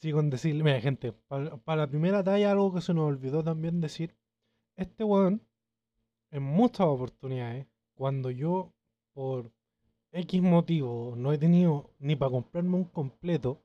[0.00, 3.80] Sí, con decirle, mira, gente, para la primera talla, algo que se nos olvidó también
[3.80, 4.14] decir.
[4.76, 5.42] Este weón,
[6.30, 8.74] en muchas oportunidades, cuando yo,
[9.14, 9.50] por
[10.12, 13.62] X motivo, no he tenido ni para comprarme un completo,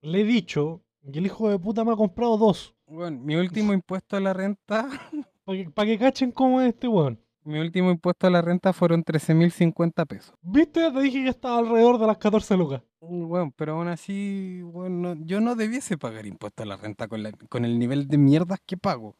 [0.00, 2.74] le he dicho, y el hijo de puta me ha comprado dos.
[2.86, 4.88] Bueno, mi último impuesto a la renta,
[5.46, 7.18] Para que, pa' que cachen cómo es este weón.
[7.44, 10.34] mi último impuesto a la renta fueron 13.050 pesos.
[10.42, 10.90] ¿Viste?
[10.90, 12.82] Te dije que estaba alrededor de las 14 lucas.
[13.00, 17.30] Bueno, pero aún así, bueno, yo no debiese pagar impuesto a la renta con, la-
[17.48, 19.14] con el nivel de mierdas que pago.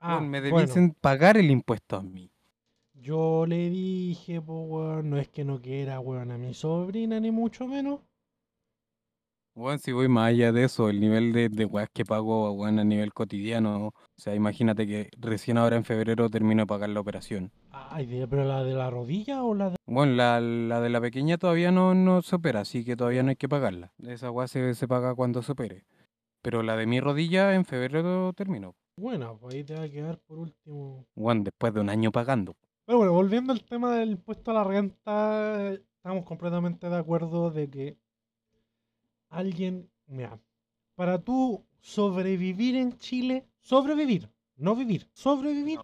[0.00, 0.56] Ah, me bueno.
[0.56, 2.30] debiesen pagar el impuesto a mí.
[2.94, 7.30] Yo le dije, pues, weón, no es que no quiera, weón, a mi sobrina, ni
[7.30, 8.00] mucho menos.
[9.56, 12.78] Bueno, si voy más allá de eso, el nivel de, de weas que pago, weón,
[12.78, 13.86] a nivel cotidiano.
[13.86, 17.50] O sea, imagínate que recién ahora en febrero termino de pagar la operación.
[17.70, 19.76] Ay, de- pero la de la rodilla o la de.
[19.86, 23.30] Bueno, la, la de la pequeña todavía no, no se opera, así que todavía no
[23.30, 23.92] hay que pagarla.
[24.06, 25.86] Esa wea se, se paga cuando se opere.
[26.42, 28.74] Pero la de mi rodilla en febrero terminó.
[28.98, 31.06] Bueno, pues ahí te va a quedar por último.
[31.14, 32.54] Bueno, después de un año pagando.
[32.84, 37.68] Pero bueno, volviendo al tema del impuesto a la renta, estamos completamente de acuerdo de
[37.70, 37.96] que
[39.38, 40.38] alguien, mira,
[40.94, 45.80] para tú sobrevivir en Chile, sobrevivir, no vivir, sobrevivir,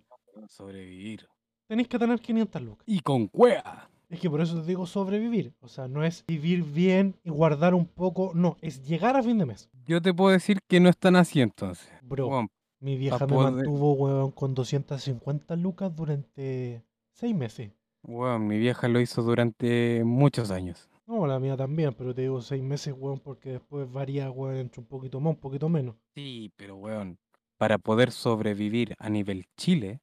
[0.48, 1.26] Sobrevivir.
[1.66, 2.84] tenés que tener 500 lucas.
[2.86, 3.88] Y con cuea.
[4.09, 5.55] Es que por eso te digo sobrevivir.
[5.61, 8.32] O sea, no es vivir bien y guardar un poco.
[8.34, 9.70] No, es llegar a fin de mes.
[9.86, 11.88] Yo te puedo decir que no están así entonces.
[12.03, 12.48] Bro, Weón,
[12.80, 16.82] mi vieja me poder- mantuvo, weón, con 250 lucas durante
[17.12, 17.72] 6 meses.
[18.03, 20.90] weón, mi vieja lo hizo durante muchos años.
[21.07, 24.80] No, la mía también, pero te digo 6 meses, weón, porque después varía, weón, entre
[24.80, 25.96] un poquito más, un poquito menos.
[26.14, 27.18] Sí, pero weón,
[27.59, 30.00] para poder sobrevivir a nivel Chile,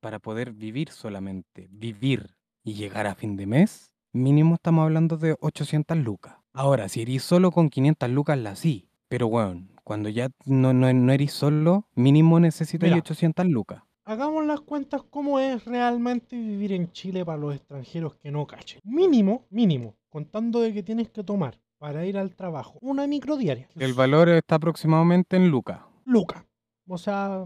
[0.00, 5.36] para poder vivir solamente, vivir y llegar a fin de mes, mínimo estamos hablando de
[5.40, 6.36] 800 lucas.
[6.52, 8.88] Ahora, si eres solo con 500 lucas, la sí.
[9.08, 12.98] Pero weón, cuando ya no, no, no eres solo, mínimo necesitas Mira.
[12.98, 13.82] 800 lucas.
[14.08, 18.80] Hagamos las cuentas cómo es realmente vivir en Chile para los extranjeros que no cachen.
[18.82, 23.68] Mínimo, mínimo, contando de que tienes que tomar para ir al trabajo una micro diaria.
[23.74, 25.80] El valor está aproximadamente en lucas.
[26.06, 26.42] Lucas.
[26.86, 27.44] O sea,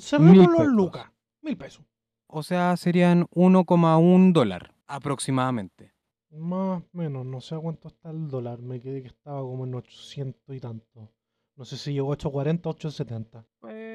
[0.00, 1.12] cerrémoslo en lucas.
[1.42, 1.84] Mil pesos.
[2.26, 5.94] O sea, serían 1,1 dólar aproximadamente.
[6.30, 8.58] Más o menos, no sé a cuánto está el dólar.
[8.58, 11.12] Me quedé que estaba como en 800 y tanto.
[11.54, 13.46] No sé si llegó a 840 870.
[13.60, 13.93] Pues,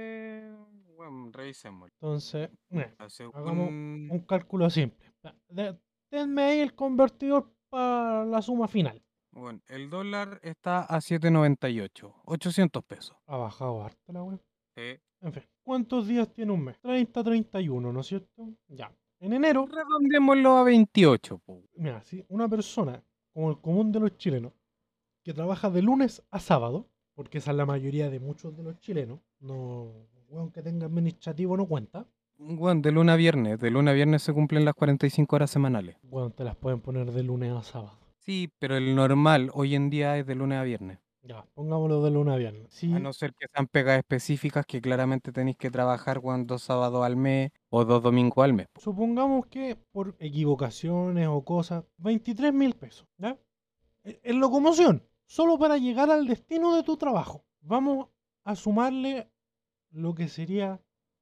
[1.10, 1.89] bueno, revisemos.
[2.01, 5.12] Entonces, eh, Según- Hagamos un cálculo simple.
[5.49, 5.78] De-
[6.12, 8.99] Denme ahí el convertidor para la suma final.
[9.32, 13.16] Bueno, el dólar está a 7.98, 800 pesos.
[13.28, 14.39] Ha bajado harto la web.
[14.76, 14.99] Sí.
[15.22, 16.80] En fin, ¿cuántos días tiene un mes?
[16.80, 18.50] 30, 31, ¿no es cierto?
[18.70, 18.92] Ya.
[19.20, 21.38] En enero, Redondémoslo a 28.
[21.39, 21.62] po.
[21.75, 24.54] mira, si una persona como el común de los chilenos,
[25.24, 28.79] que trabaja de lunes a sábado, porque esa es la mayoría de muchos de los
[28.79, 32.06] chilenos, no, weón que tenga administrativo no cuenta,
[32.38, 33.60] Bueno, de lunes a viernes.
[33.60, 35.97] De lunes a viernes se cumplen las 45 horas semanales.
[36.04, 37.97] weón te las pueden poner de lunes a sábado.
[38.20, 41.00] Sí, pero el normal hoy en día es de lunes a viernes.
[41.22, 42.68] Ya, pongámoslo de lunes a viernes.
[42.72, 47.04] Si, A no ser que sean pegas específicas que claramente tenéis que trabajar dos sábados
[47.06, 48.68] al mes o dos domingos al mes.
[48.72, 48.80] po.
[48.80, 53.38] Supongamos que por equivocaciones o cosas, 23 mil pesos, ¿ya?
[54.06, 57.43] E- En locomoción, solo para llegar al destino de tu trabajo.
[57.62, 58.08] Vamos
[58.46, 59.30] a sumarle
[59.91, 60.79] lo que sería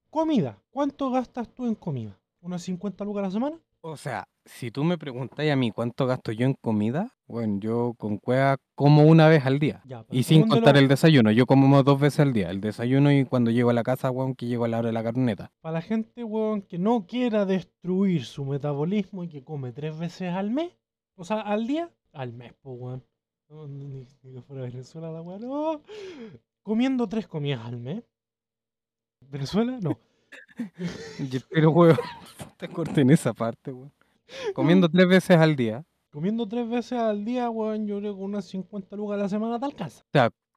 [0.10, 0.61] comida.
[0.69, 2.19] ¿Cuánto gastas tú en comida?
[2.41, 3.60] ¿Unas 50 lucas a la semana?
[3.81, 7.94] O sea, si tú me preguntáis a mí cuánto gasto yo en comida, bueno, yo
[7.98, 9.81] con cueva como una vez al día.
[9.85, 12.49] Ya, Y sin contar el desayuno, yo como dos veces al día.
[12.49, 14.94] El desayuno y cuando llego a la casa, weón, que llego a la hora de
[14.94, 15.52] la carneta.
[15.61, 20.34] Para la gente, weón, que no quiera destruir su metabolismo y que come tres veces
[20.34, 20.72] al mes,
[21.15, 23.03] o sea, al día, al mes, pues, weón.
[23.49, 25.81] No, ni, ni que fuera Venezuela la weón, no.
[26.61, 28.03] Comiendo tres comidas al mes.
[29.30, 29.80] ¿Venezuela?
[29.82, 29.98] No.
[31.49, 31.98] Pero, weón,
[32.58, 33.91] te corten esa parte, weón.
[34.54, 38.45] Comiendo tres veces al día, Comiendo tres veces al día, weón, yo creo que unas
[38.45, 40.04] 50 lucas a la semana te alcanza.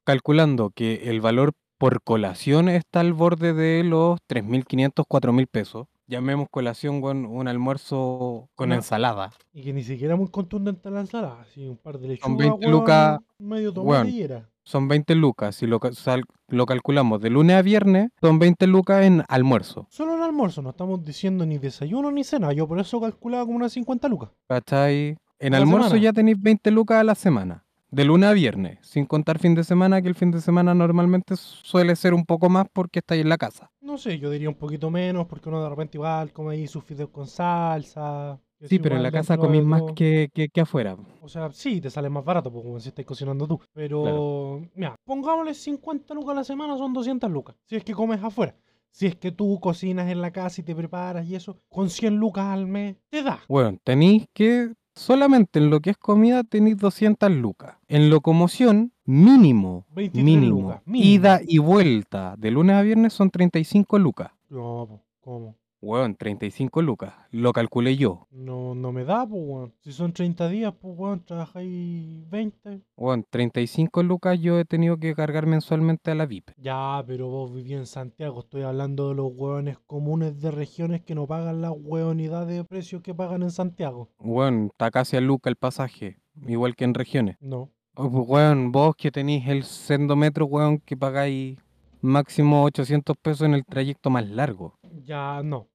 [0.03, 5.87] calculando que el valor por colación está al borde de los 3.500, 4.000 pesos.
[6.07, 9.33] Llamemos colación, weón, un almuerzo con ensalada.
[9.53, 11.41] Y que ni siquiera muy contundente la ensalada.
[11.41, 14.09] Así un par de lechugas, 20 weón, lucas, medio tomate weón.
[14.09, 14.49] y era.
[14.63, 15.55] Son 20 lucas.
[15.55, 19.87] Si lo, sal- lo calculamos de lunes a viernes, son 20 lucas en almuerzo.
[19.89, 22.53] Solo el almuerzo, no estamos diciendo ni desayuno ni cena.
[22.53, 24.29] Yo por eso calculaba como unas 50 lucas.
[24.47, 25.17] ¿Cachai?
[25.39, 26.03] En almuerzo semana.
[26.03, 27.65] ya tenéis 20 lucas a la semana.
[27.89, 31.35] De lunes a viernes, sin contar fin de semana, que el fin de semana normalmente
[31.35, 33.69] suele ser un poco más porque estáis en la casa.
[33.81, 36.85] No sé, yo diría un poquito menos porque uno de repente igual come ahí sus
[36.85, 38.39] fideos con salsa.
[38.69, 39.95] Que Sí, es pero en igual la casa dentro de comís más todo.
[39.95, 40.95] que, que, que afuera.
[41.21, 43.59] O sea, sí, te sale más barato porque como si estás cocinando tú.
[43.73, 47.55] Pero, mira, pongámosle 50 lucas a la semana, son 200 lucas.
[47.65, 48.55] Si es que comes afuera.
[48.91, 52.15] Si es que tú cocinas en la casa y te preparas y eso, con 100
[52.17, 53.39] lucas al mes, te da.
[53.47, 57.77] Bueno, tenéis que, solamente en lo que es comida, tenéis 200 lucas.
[57.87, 61.09] En locomoción, mínimo, 23 mínimo, lucas, mínimo.
[61.09, 64.31] ida y vuelta de lunes a viernes son 35 lucas.
[64.49, 65.55] No, po, ¿cómo?
[65.81, 67.15] Weón, 35 lucas.
[67.31, 68.27] Lo calculé yo.
[68.29, 69.73] No, no me da, pues, weón.
[69.79, 72.81] Si son 30 días, pues, weón, trabajáis 20.
[72.95, 76.51] Weón, 35 lucas yo he tenido que cargar mensualmente a la VIP.
[76.57, 78.41] Ya, pero vos vivís en Santiago.
[78.41, 83.01] Estoy hablando de los hueones comunes de regiones que no pagan la hueonidad de precios
[83.01, 84.09] que pagan en Santiago.
[84.19, 86.19] Weón, está casi a lucas el pasaje.
[86.47, 87.37] Igual que en regiones.
[87.39, 87.71] No.
[87.95, 91.57] Oh, pues, Weón, vos que tenéis el sendometro, weón, que pagáis
[92.01, 94.77] máximo 800 pesos en el trayecto más largo.
[95.03, 95.67] Ya, no.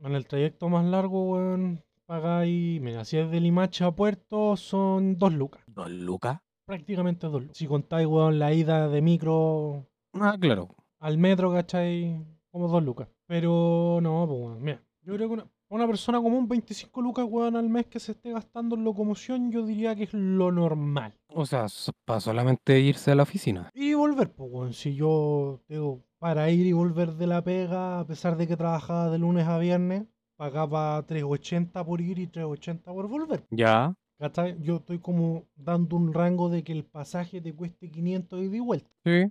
[0.00, 2.80] En el trayecto más largo, weón, pagáis.
[2.80, 5.62] Mira, si es de Limache a Puerto, son 2 lucas.
[5.66, 6.40] ¿Dos lucas?
[6.66, 7.56] Prácticamente 2 lucas.
[7.56, 10.68] Si contáis, weón, la ida de micro Ah, claro.
[10.98, 12.24] al metro, ¿cachai?
[12.50, 13.08] Como 2 lucas.
[13.26, 14.82] Pero no, pues, weón, mira.
[15.02, 18.30] Yo creo que una, una persona común, 25 lucas, weón, al mes que se esté
[18.30, 21.14] gastando en locomoción, yo diría que es lo normal.
[21.28, 21.66] O sea,
[22.04, 23.70] para solamente irse a la oficina.
[23.72, 24.72] Y volver, pues, weón.
[24.74, 29.08] Si yo, digo, para ir y volver de la pega, a pesar de que trabajaba
[29.08, 30.04] de lunes a viernes,
[30.36, 33.46] pagaba 3.80 por ir y 3.80 por volver.
[33.50, 33.94] Ya.
[34.18, 34.60] ¿Cachai?
[34.60, 38.60] Yo estoy como dando un rango de que el pasaje te cueste 500 ida y
[38.60, 38.90] vuelta.
[39.04, 39.24] Sí.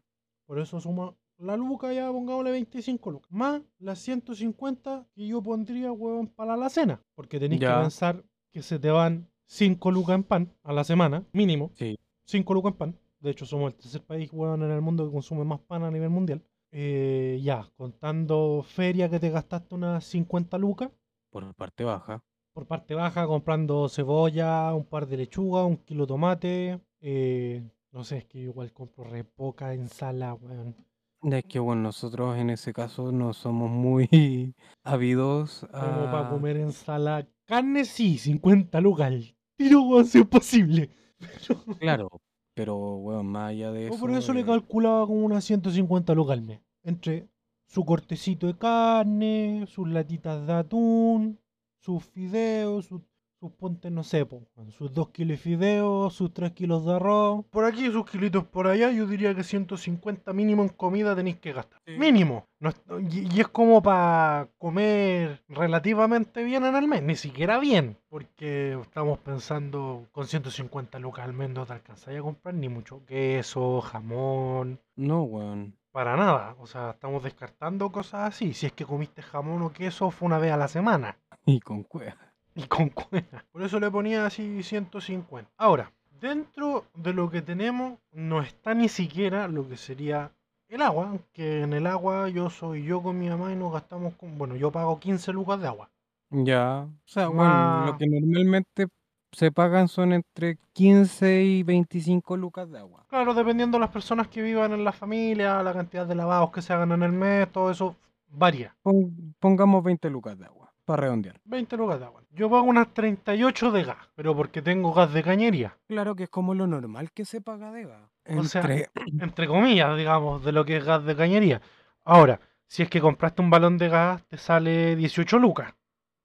[0.48, 3.32] Por eso suma la luca, ya pongámosle 25 lucas.
[3.32, 7.02] Más las 150 que yo pondría, weón, para la cena.
[7.16, 11.26] Porque tenéis que pensar que se te van 5 lucas en pan a la semana,
[11.34, 11.72] mínimo.
[11.76, 11.98] Sí.
[12.26, 13.00] 5 lucas en pan.
[13.20, 15.92] De hecho, somos el tercer país, weón, en el mundo que consume más pan a
[15.92, 16.42] nivel mundial.
[16.72, 20.90] Eh, ya, contando feria que te gastaste unas 50 lucas.
[21.30, 22.24] Por parte baja.
[22.54, 26.82] Por parte baja, comprando cebolla, un par de lechuga, un kilo de tomate.
[27.02, 30.76] eh, no sé, es que igual compro re poca ensalada, weón.
[31.24, 36.30] Es que, bueno, nosotros en ese caso no somos muy habidos Como para a...
[36.30, 37.28] comer ensalada.
[37.46, 40.90] Carne sí, 50 lucas al tiro, weón, si es posible.
[41.20, 42.10] Pero, Claro,
[42.56, 44.00] pero, bueno, más allá de eso...
[44.00, 46.62] por eso le eh, calculaba como unas 150 lucas al mes.
[46.84, 47.30] Entre
[47.68, 51.40] su cortecito de carne, sus latitas de atún,
[51.80, 53.02] sus fideos, sus,
[53.42, 57.44] sus pontes, no sé, po, sus 2 kilos de fideos, sus 3 kilos de arroz.
[57.50, 61.52] Por aquí, sus kilitos por allá, yo diría que 150 mínimo en comida tenéis que
[61.52, 61.80] gastar.
[61.88, 61.98] Sí.
[61.98, 62.46] Mínimo.
[62.60, 67.58] No es- y, y es como para comer relativamente bien en el mes, ni siquiera
[67.58, 67.98] bien.
[68.10, 73.04] Porque estamos pensando con 150 lucas al mes no te alcanzáis a comprar ni mucho
[73.08, 74.80] queso, jamón.
[74.96, 75.76] No, weón.
[75.92, 78.54] Para nada, o sea, estamos descartando cosas así.
[78.54, 81.18] Si es que comiste jamón o queso, fue una vez a la semana.
[81.46, 82.31] Y con cueva.
[82.56, 83.44] Y con cueva.
[83.52, 85.50] Por eso le ponía así 150.
[85.58, 90.32] Ahora, dentro de lo que tenemos, no está ni siquiera lo que sería
[90.70, 91.18] el agua.
[91.34, 94.38] Que en el agua yo soy yo con mi mamá y nos gastamos con.
[94.38, 95.90] Bueno, yo pago 15 lucas de agua.
[96.30, 96.88] Ya.
[96.88, 98.88] O sea, bueno, lo que normalmente
[99.34, 103.06] se pagan son entre 15 y 25 lucas de agua.
[103.08, 106.62] Claro, dependiendo de las personas que vivan en la familia, la cantidad de lavados que
[106.62, 107.96] se hagan en el mes, todo eso
[108.30, 108.76] varía.
[108.82, 111.40] Pon- pongamos 20 lucas de agua, para redondear.
[111.46, 112.22] 20 lucas de agua.
[112.32, 115.78] Yo pago unas 38 de gas, pero porque tengo gas de cañería.
[115.88, 118.10] Claro que es como lo normal que se paga de gas.
[118.38, 118.90] O sea, Entre-
[119.22, 121.62] entre comillas, digamos, de lo que es gas de cañería.
[122.04, 125.74] Ahora, si es que compraste un balón de gas, te sale 18 lucas.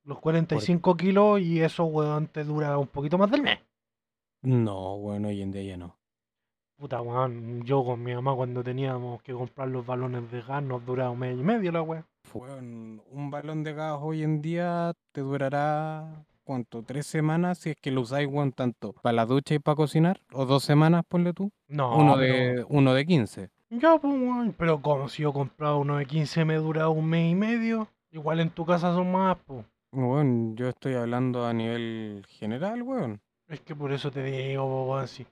[0.05, 3.59] Los 45 kilos y eso, weón, te dura un poquito más del mes.
[4.43, 5.97] No, bueno, hoy en día ya no.
[6.79, 10.85] Puta, weón, yo con mi mamá cuando teníamos que comprar los balones de gas nos
[10.85, 12.05] duraba un mes y medio la weón.
[12.25, 16.83] Fue un, balón de gas hoy en día te durará, ¿cuánto?
[16.83, 17.59] ¿Tres semanas?
[17.59, 20.21] Si es que lo usáis, weón, tanto para la ducha y para cocinar.
[20.35, 21.51] O dos semanas, ponle tú.
[21.67, 23.51] No, uno, pero- de, uno de 15.
[23.71, 27.33] Ya, pues, weón, pero como si yo compraba uno de 15 me duraba un mes
[27.33, 27.89] y medio.
[28.11, 29.65] Igual en tu casa son más, pues.
[29.93, 33.23] Bueno, yo estoy hablando a nivel general, weón.
[33.49, 35.27] Es que por eso te digo, weón, sí.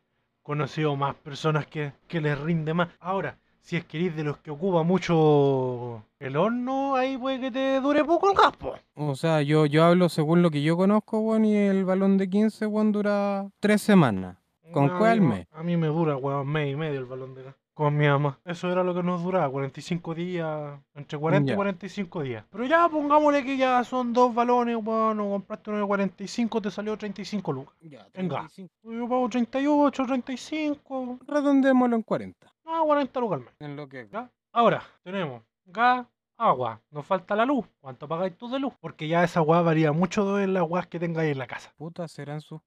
[0.45, 2.91] Conocido más personas que, que les rinde más.
[3.01, 7.51] Ahora, Si es que eres de los que ocupa mucho el horno, ahí puede que
[7.51, 8.75] te dure poco el gas, po.
[8.95, 12.29] O sea, yo, yo hablo según lo que yo conozco, weón, y el balón de
[12.29, 14.37] 15, weón, dura tres semanas.
[14.71, 15.47] ¿Con cuál mes?
[15.53, 17.55] A mí me dura, weón, mes y medio el balón de gas.
[17.75, 18.39] Con mi mamá.
[18.45, 21.57] Eso era lo que nos duraba, 45 días, entre 40 y Ya.
[21.57, 22.45] 45 días.
[22.49, 26.71] Pero ya, pongámosle que ya son dos balones, weón, o compraste uno de 45, te
[26.71, 27.75] salió 35 lucas.
[27.81, 28.37] Ya, Venga.
[28.49, 28.71] 35.
[28.85, 32.53] Yo pago 38, 35, Redondémoslo en 40.
[32.67, 33.55] ah, 40 lucas al mes.
[33.59, 34.09] En lo que...
[34.13, 34.31] ¿ya?
[34.53, 36.07] Ahora, tenemos gas,
[36.37, 37.67] agua, nos falta la luz.
[37.81, 38.73] ¿Cuánto pagáis tú de luz?
[38.81, 41.73] Porque ya esa weá varía mucho de las weas que tengáis en la casa.
[41.77, 42.61] Puta, serán sus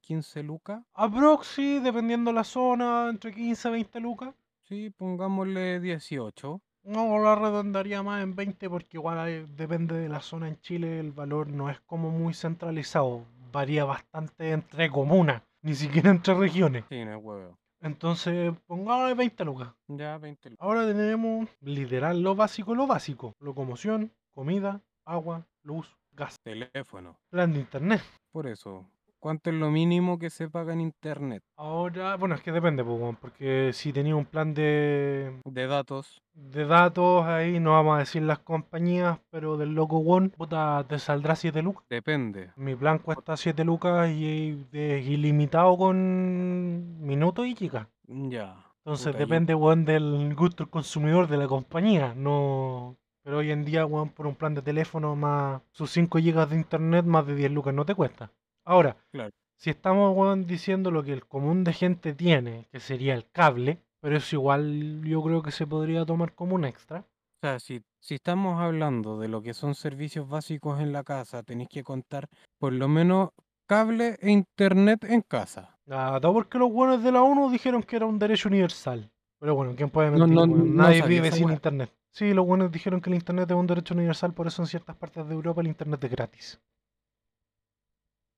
[0.00, 0.82] 15 lucas.
[0.94, 4.34] Aproxi, dependiendo la zona, entre 15 y 20 lucas.
[4.68, 6.60] Sí, pongámosle 18.
[6.82, 11.00] No, la redondaría más en 20 porque igual hay- depende de la zona en Chile,
[11.00, 16.84] el valor no es como muy centralizado, varía bastante entre comunas, ni siquiera entre regiones.
[16.88, 17.58] Sí, no es huevo.
[17.80, 19.68] Entonces, pongámosle 20 lucas.
[19.88, 20.64] Ya, 20 lucas.
[20.64, 23.34] Ahora tenemos literal lo básico, lo básico.
[23.40, 26.40] Locomoción, comida, agua, luz, gas.
[26.42, 27.16] Teléfono.
[27.30, 28.00] Plan de internet.
[28.32, 28.84] Por eso,
[29.26, 31.42] ¿cuánto es lo mínimo que se paga en internet?
[31.56, 32.84] Ahora, bueno, es que depende,
[33.20, 36.22] porque si tenía un plan de, De datos.
[36.32, 41.00] de datos, ahí no vamos a decir las compañías, pero del loco One, puta, te
[41.00, 41.84] saldrá 7 lucas.
[41.90, 42.50] Depende.
[42.54, 47.88] Mi plan cuesta 7 lucas y es ilimitado con minutos y chicas.
[48.06, 48.64] Ya.
[48.84, 52.14] Entonces Puta, yo- depende, weón, del gusto del consumidor de la compañía.
[52.16, 52.96] No.
[53.24, 56.54] Pero hoy en día, weón, por un plan de teléfono más sus 5 gigas de
[56.54, 58.30] internet, más de 10 lucas no te cuesta.
[58.66, 59.30] Ahora, Claro.
[59.56, 63.80] si estamos, weón, diciendo lo que el común de gente tiene, que sería el cable,
[64.00, 67.00] pero eso igual yo creo que se podría tomar como un extra.
[67.00, 71.42] O sea, si, si estamos hablando de lo que son servicios básicos en la casa,
[71.42, 72.28] tenéis que contar
[72.58, 73.30] por lo menos
[73.66, 75.78] cable e internet en casa.
[75.88, 79.10] Ah, todo porque los buenos de la ONU dijeron que era un derecho universal.
[79.38, 80.34] Pero bueno, ¿quién puede mentir?
[80.34, 81.92] no, no Nadie vive sin internet.
[82.10, 84.96] Sí, los buenos dijeron que el internet es un derecho universal, por eso en ciertas
[84.96, 86.60] partes de Europa el internet es gratis.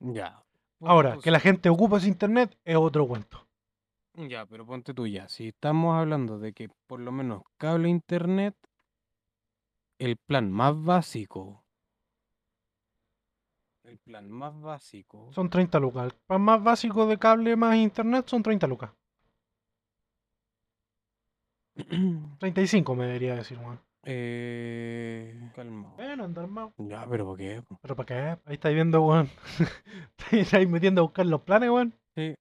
[0.00, 0.44] Ya.
[0.80, 3.46] Ahora, que la gente ocupa ese internet es otro cuento.
[4.14, 5.28] Ya, pero ponte tú ya.
[5.28, 8.56] Si estamos hablando de que por lo menos cable e internet,
[9.98, 11.64] el plan más básico.
[13.84, 15.30] El plan más básico.
[15.32, 16.12] Son 30 lucas.
[16.12, 18.90] El plan más básico de cable más internet son 30 lucas.
[22.38, 23.80] 35 me debería decir, weón.
[24.04, 25.92] Eh, calma.
[25.96, 26.70] Bueno, andar más.
[26.78, 27.62] Ya, pero ¿por qué?
[27.62, 27.78] po?
[27.82, 28.40] ¿Pero para qué?
[28.46, 29.28] Ahí estáis viendo, weón.
[30.18, 31.94] estáis ahí metiendo a buscar los planes, weón.
[32.14, 32.34] Sí,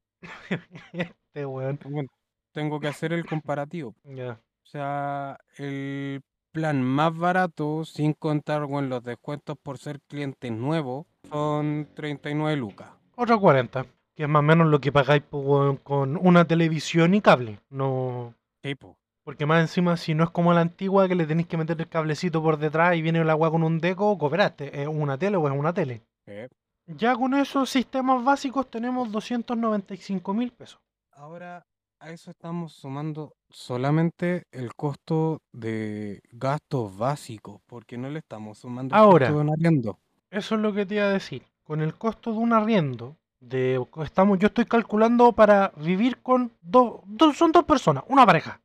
[0.93, 1.79] este, weón.
[1.83, 2.09] bueno,
[2.51, 3.93] tengo que hacer el comparativo.
[4.03, 4.31] Ya.
[4.63, 6.21] O sea, el
[6.51, 12.89] plan más barato, sin contar con los descuentos por ser cliente nuevo, son 39 lucas.
[13.15, 13.85] Otro 40.
[14.15, 17.59] Que es más o menos lo que pagáis po, weón, con una televisión y cable.
[17.69, 18.33] No.
[18.61, 18.97] Tipo.
[19.27, 21.89] Porque más encima, si no es como la antigua que le tenéis que meter el
[21.89, 24.81] cablecito por detrás y viene el agua con un deco, cooperaste.
[24.81, 26.01] ¿Es una tele o es una tele?
[26.27, 26.47] eh.
[26.85, 30.79] Ya con esos sistemas básicos tenemos 295 mil pesos.
[31.11, 31.65] Ahora,
[31.99, 38.95] a eso estamos sumando solamente el costo de gastos básicos, porque no le estamos sumando
[38.95, 39.27] el Ahora.
[39.27, 39.99] costo de un arriendo.
[40.31, 41.43] Eso es lo que te iba a decir.
[41.65, 47.01] Con el costo de un arriendo, de, estamos, yo estoy calculando para vivir con dos,
[47.05, 48.61] dos, son dos personas, una pareja.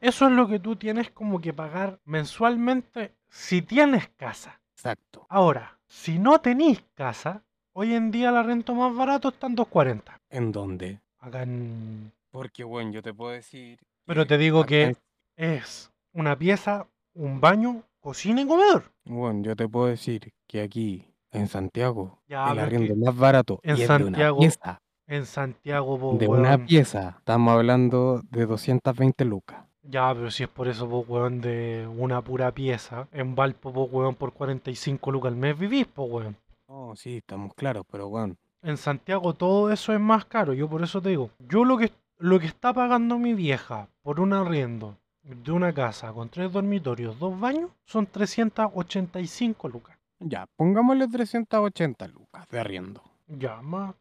[0.00, 4.60] Eso es lo que tú tienes como que pagar mensualmente si tienes casa.
[4.74, 5.26] Exacto.
[5.28, 10.20] Ahora, si no tenéis casa, hoy en día la renta más barato está en 240.
[10.30, 11.00] ¿En dónde?
[11.20, 12.12] Acá en...
[12.30, 13.78] Porque, bueno, yo te puedo decir.
[14.04, 14.96] Pero te digo que
[15.36, 18.90] es una pieza, un baño, cocina y comedor.
[19.04, 23.78] Bueno, yo te puedo decir que aquí, en Santiago, Ya, el arriendo más barato en
[23.78, 24.82] y es Santiago, de una pieza.
[25.06, 26.66] En Santiago, po, De una weón.
[26.66, 27.16] pieza.
[27.18, 29.64] Estamos hablando de 220 lucas.
[29.82, 33.06] Ya, pero si es por eso, pues, weón, de una pura pieza.
[33.12, 36.36] En Valpo, pues, weón, por 45 lucas al mes vivís, pues, weón.
[36.66, 38.34] Oh, sí, estamos claros, pero bueno.
[38.62, 40.54] En Santiago todo eso es más caro.
[40.54, 41.28] Yo por eso te digo.
[41.38, 46.12] Yo lo que, lo que está pagando mi vieja por un arriendo de una casa
[46.12, 49.98] con tres dormitorios, dos baños, son 385 lucas.
[50.18, 53.02] Ya, pongámosle 380 lucas de arriendo.
[53.26, 53.94] Ya, más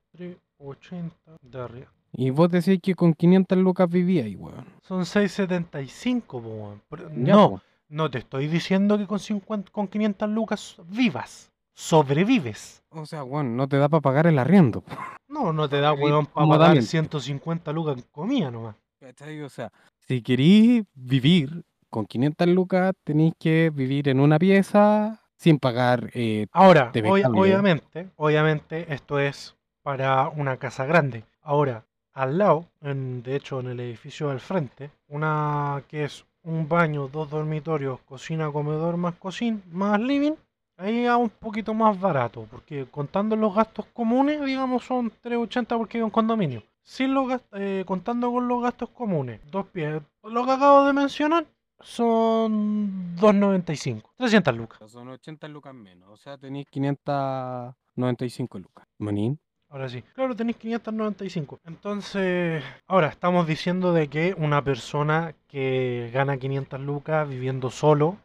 [0.74, 1.92] 380 de arriendo.
[2.16, 4.66] Y vos decís que con 500 lucas vivía ahí, weón.
[4.84, 6.82] Son 675, po, weón.
[7.16, 7.62] No, po.
[7.90, 11.52] no te estoy diciendo que con, 50, con 500 lucas vivas.
[11.76, 12.84] Sobrevives.
[12.92, 14.82] O sea, weón, no te da para pagar el arriendo.
[14.82, 14.96] po.
[15.28, 16.86] No, no te da, weón, para pagar cómodamente.
[16.86, 18.76] 150 lucas en comida nomás.
[19.02, 19.70] O sea,
[20.00, 26.10] si querís vivir con 500 lucas, tenéis que vivir en una pieza sin pagar.
[26.14, 31.24] eh, Ahora, obvia- obviamente, obviamente esto es para una casa grande.
[31.42, 36.68] Ahora, al lado, en, de hecho en el edificio al frente, una que es un
[36.68, 40.34] baño, dos dormitorios, cocina, comedor más cocina, más living,
[40.78, 45.98] ahí es un poquito más barato, porque contando los gastos comunes, digamos, son 3.80 porque
[45.98, 46.64] hay un condominio.
[46.82, 51.46] Sin los eh, contando con los gastos comunes, dos pies, lo que acabo de mencionar,
[51.80, 54.92] son 2.95, 300 lucas.
[54.92, 58.86] Son 80 lucas menos, o sea, tenéis 595 lucas.
[58.98, 59.40] Manín.
[59.74, 60.04] Ahora sí.
[60.14, 61.60] Claro, tenéis 595.
[61.66, 68.18] Entonces, ahora estamos diciendo de que una persona que gana 500 lucas viviendo solo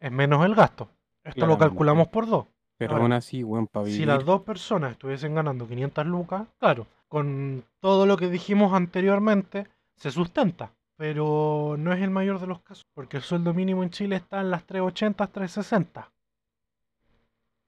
[0.00, 0.88] es menos el gasto.
[1.22, 2.46] Esto lo calculamos por dos.
[2.76, 4.00] Pero Ahora, aún así, weón, para vivir.
[4.00, 9.68] Si las dos personas estuviesen ganando 500 lucas, claro, con todo lo que dijimos anteriormente,
[9.94, 10.72] se sustenta.
[10.96, 14.40] Pero no es el mayor de los casos, porque el sueldo mínimo en Chile está
[14.40, 16.10] en las 380, 360.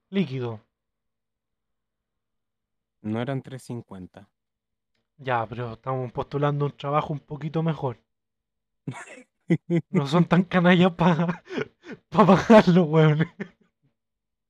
[0.09, 0.59] Líquido.
[3.03, 4.27] No eran 350.
[5.17, 7.97] Ya, pero estamos postulando un trabajo un poquito mejor.
[9.89, 11.43] No son tan canallas para
[12.09, 13.27] pagarlo, weón.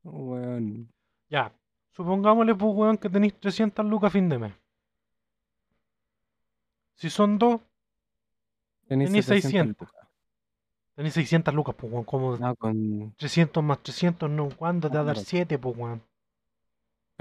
[0.03, 0.91] Weón.
[1.29, 1.51] Ya,
[1.95, 4.53] supongámosle, pues, weón, que tenéis 300 lucas a fin de mes.
[6.95, 7.59] Si son dos,
[8.87, 9.87] Tenéis Tenéis 700 600.
[9.87, 10.07] lucas.
[10.95, 12.05] tenéis 600 lucas, pues, weón.
[12.05, 13.15] Como No, con...
[13.17, 15.27] 300 más 300, no, ¿cuándo te va a dar Claro.
[15.27, 16.03] 7, pues, weón?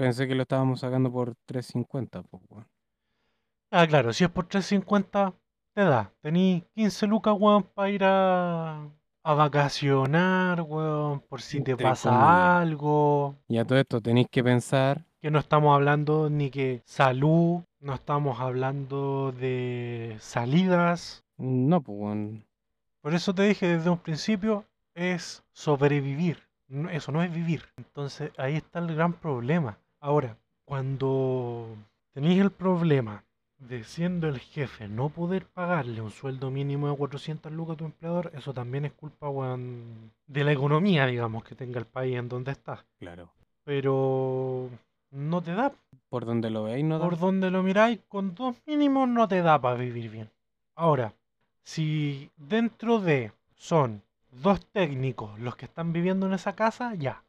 [0.01, 2.67] Pensé que lo estábamos sacando por 350, pues, weón.
[3.69, 5.31] Ah, claro, si es por 350,
[5.75, 6.11] te da.
[6.21, 8.79] Tenéis 15 lucas, weón, para ir a,
[9.21, 13.35] a vacacionar, weón, por si te pasa algo.
[13.47, 17.93] Y a todo esto tenéis que pensar, que no estamos hablando ni que salud, no
[17.93, 21.23] estamos hablando de salidas.
[21.37, 22.43] no, pues, weón.
[23.01, 24.65] Por eso te dije desde un principio,
[24.95, 26.39] es sobrevivir.
[26.91, 27.65] Eso no es vivir.
[27.77, 29.77] Entonces ahí está el gran problema.
[30.03, 31.77] Ahora, cuando
[32.11, 33.23] tenéis el problema
[33.59, 37.85] de siendo el jefe no poder pagarle un sueldo mínimo de 400 lucas a tu
[37.85, 42.29] empleador, eso también es culpa, weón, de la economía, digamos, que tenga el país en
[42.29, 42.83] donde estás.
[42.97, 43.29] Claro.
[43.63, 44.69] Pero
[45.11, 45.71] no te da
[46.09, 47.05] Por donde lo veáis, no da.
[47.05, 50.31] Por donde lo miráis, con dos mínimos no te da para vivir bien.
[50.73, 51.13] Ahora,
[51.63, 54.01] si dentro de son
[54.31, 57.23] dos técnicos los que están viviendo en esa casa, ya.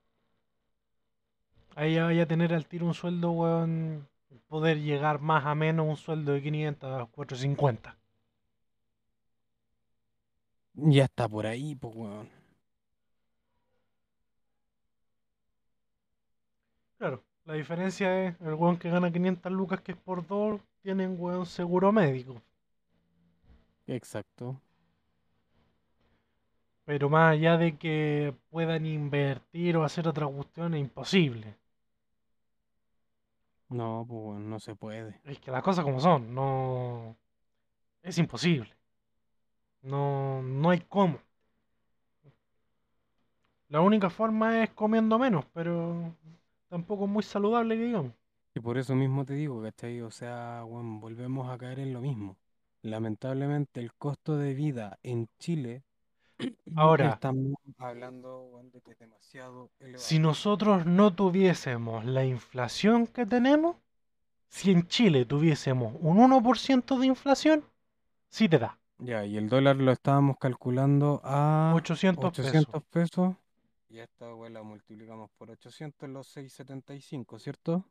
[1.75, 4.09] Ahí ya vaya a tener al tiro un sueldo, weón,
[4.49, 7.97] poder llegar más a menos un sueldo de 500 a 450.
[10.75, 12.29] Ya está por ahí, pues, weón.
[16.99, 21.07] Claro, la diferencia es el weón que gana 500 lucas que es por dos, tiene
[21.07, 22.41] un weón seguro médico.
[23.87, 24.61] Exacto.
[26.85, 31.57] Pero más allá de que puedan invertir o hacer otra cuestión, es imposible.
[33.73, 35.21] No, pues, no se puede.
[35.25, 37.17] Es que las cosas como son, no.
[38.03, 38.75] Es imposible.
[39.83, 41.19] No, no hay cómo.
[43.69, 46.15] La única forma es comiendo menos, pero
[46.69, 48.13] tampoco es muy saludable digamos.
[48.55, 50.03] Y por eso mismo te digo, ¿cachai?
[50.03, 52.37] O sea, weón, volvemos a caer en lo mismo.
[52.83, 55.85] Lamentablemente, el costo de vida en Chile,
[56.77, 60.03] Ahora, estamos hablando, weón, de que es demasiado elevado.
[60.03, 63.77] si nosotros no tuviésemos la inflación que tenemos,
[64.49, 67.65] si en Chile tuviésemos un 1% de inflación,
[68.29, 68.79] sí te da.
[68.99, 72.47] Ya, y el dólar lo estábamos calculando a 800 pesos.
[72.47, 73.35] 800 pesos.
[73.89, 77.85] Y a esta weón la multiplicamos por 800 los 6.75, ¿cierto?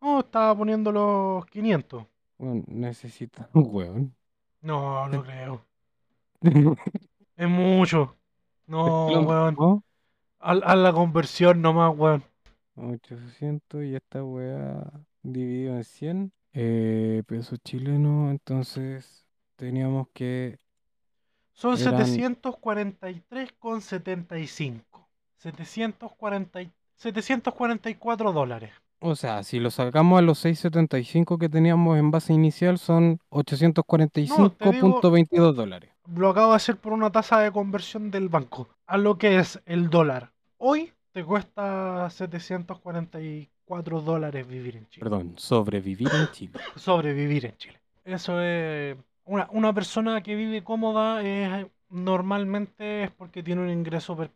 [0.00, 2.04] Oh, estaba poniendo los 500.
[2.38, 4.14] Bueno, necesita un weón.
[4.62, 5.64] No, no creo.
[7.36, 8.16] Es mucho.
[8.66, 9.56] No, weón.
[9.58, 9.82] ¿no?
[10.38, 12.22] Haz, haz la conversión nomás, weón.
[12.76, 14.82] 800 y esta weá
[15.22, 19.24] dividido en 100 eh, pesos chilenos, entonces
[19.56, 20.58] teníamos que...
[21.52, 24.82] Son Eran- 743,75.
[25.36, 28.72] 740, y- 744 dólares.
[29.00, 35.52] O sea, si lo sacamos a los 6.75 que teníamos en base inicial son 845.22
[35.52, 35.90] dólares.
[36.12, 38.68] Lo acabo de hacer por una tasa de conversión del banco.
[38.86, 40.32] A lo que es el dólar.
[40.58, 45.04] Hoy te cuesta 744 dólares vivir en Chile.
[45.04, 46.60] Perdón, sobrevivir en Chile.
[46.76, 47.80] sobrevivir en Chile.
[48.04, 48.96] Eso es.
[49.24, 54.28] Una, una persona que vive cómoda es, normalmente es porque tiene un ingreso de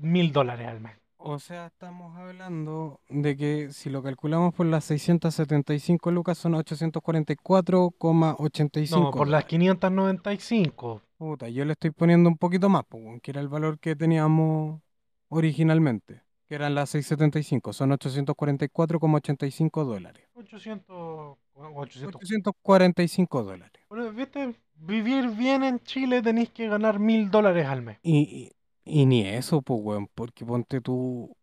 [0.00, 0.96] mil dólares al mes.
[1.24, 8.90] O sea, estamos hablando de que si lo calculamos por las 675 lucas son 844,85
[8.90, 9.46] No, por las dólares.
[9.46, 11.00] 595.
[11.22, 14.80] Puta, yo le estoy poniendo un poquito más, weón, que era el valor que teníamos
[15.28, 20.26] originalmente, que eran las 675, son 844,85 dólares.
[20.34, 21.38] 800.
[21.54, 22.16] 800.
[22.16, 23.82] 845 dólares.
[23.88, 27.98] Bueno, viste, vivir bien en Chile tenéis que ganar mil dólares al mes.
[28.02, 28.50] Y,
[28.84, 31.36] y, y ni eso, pues, weón, porque ponte tú.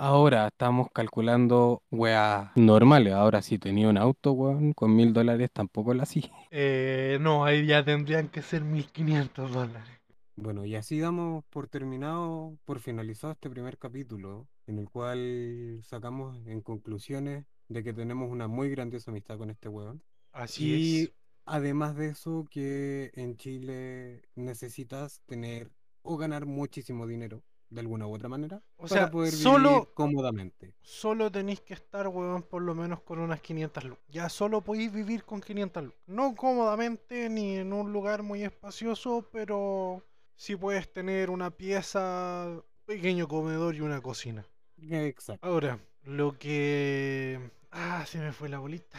[0.00, 3.12] Ahora estamos calculando weas normales.
[3.12, 6.30] Ahora, si tenía un auto, weón, con mil dólares tampoco la sí.
[6.50, 10.00] Eh, no, ahí ya tendrían que ser 1500 dólares.
[10.36, 16.38] Bueno, y así damos por terminado, por finalizado este primer capítulo, en el cual sacamos
[16.46, 20.02] en conclusiones de que tenemos una muy grandiosa amistad con este weón.
[20.32, 21.12] Así Y es.
[21.46, 25.70] además de eso, que en Chile necesitas tener
[26.02, 29.88] o ganar muchísimo dinero, de alguna u otra manera, O para sea, poder solo- vivir
[29.94, 30.74] cómodamente.
[30.80, 34.04] Solo tenéis que estar, weón, por lo menos con unas 500 lucas.
[34.08, 36.00] Ya solo podéis vivir con 500 lucas.
[36.06, 40.02] No cómodamente ni en un lugar muy espacioso, pero
[40.34, 44.46] sí puedes tener una pieza, pequeño comedor y una cocina.
[44.80, 45.46] Exacto.
[45.46, 47.50] Ahora, lo que...
[47.70, 48.98] Ah, se me fue la bolita.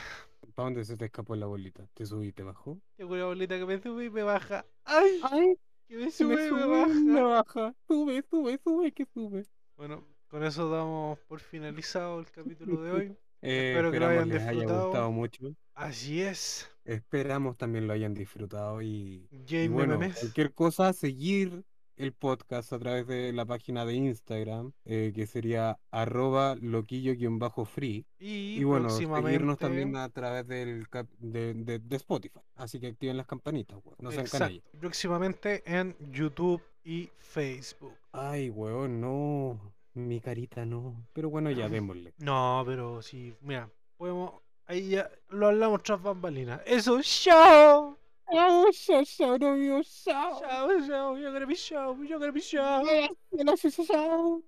[0.53, 1.87] ¿Para dónde se te escapó la bolita?
[1.93, 2.77] ¿Te subí y te bajó?
[2.97, 4.65] Tengo una bolita que me sube y me baja.
[4.83, 5.19] ¡Ay!
[5.23, 5.57] ¡Ay!
[5.89, 6.67] Que me sube me sube
[7.03, 7.21] me baja.
[7.21, 7.75] baja.
[7.87, 9.45] Sube, sube, sube, que sube.
[9.75, 13.17] Bueno, con eso damos por finalizado el capítulo de hoy.
[13.41, 14.81] Eh, Espero que lo esperamos hayan les haya disfrutado.
[14.81, 15.55] gustado mucho.
[15.73, 16.69] Así es.
[16.83, 21.63] Esperamos también lo hayan disfrutado y, y bueno, cualquier cosa, seguir
[21.99, 28.05] el podcast a través de la página de Instagram, eh, que sería arroba loquillo-free.
[28.19, 29.27] Y, Y bueno, próximamente.
[29.31, 30.85] seguirnos también a través del
[31.19, 32.39] de, de- de Spotify.
[32.55, 33.97] Así que activen las campanitas, weón.
[33.99, 34.63] No sean canallas.
[34.79, 37.93] próximamente en YouTube y Facebook.
[38.11, 39.59] Ay, weón, no.
[39.93, 41.05] Mi carita no.
[41.13, 42.13] Pero bueno, ya démosle.
[42.19, 44.31] No, pero sí, mira, podemos.
[44.65, 46.61] Ahí ya lo hablamos tras bambalinas.
[46.65, 47.97] Eso, chao.
[48.31, 49.81] ¡Chao, chao, chao, novio!
[49.83, 50.39] ¡Chao!
[50.39, 51.15] Chao, chao.
[51.15, 51.95] You're gonna be show.
[52.01, 52.83] You're gonna be show.
[53.31, 54.43] Gracias, chao!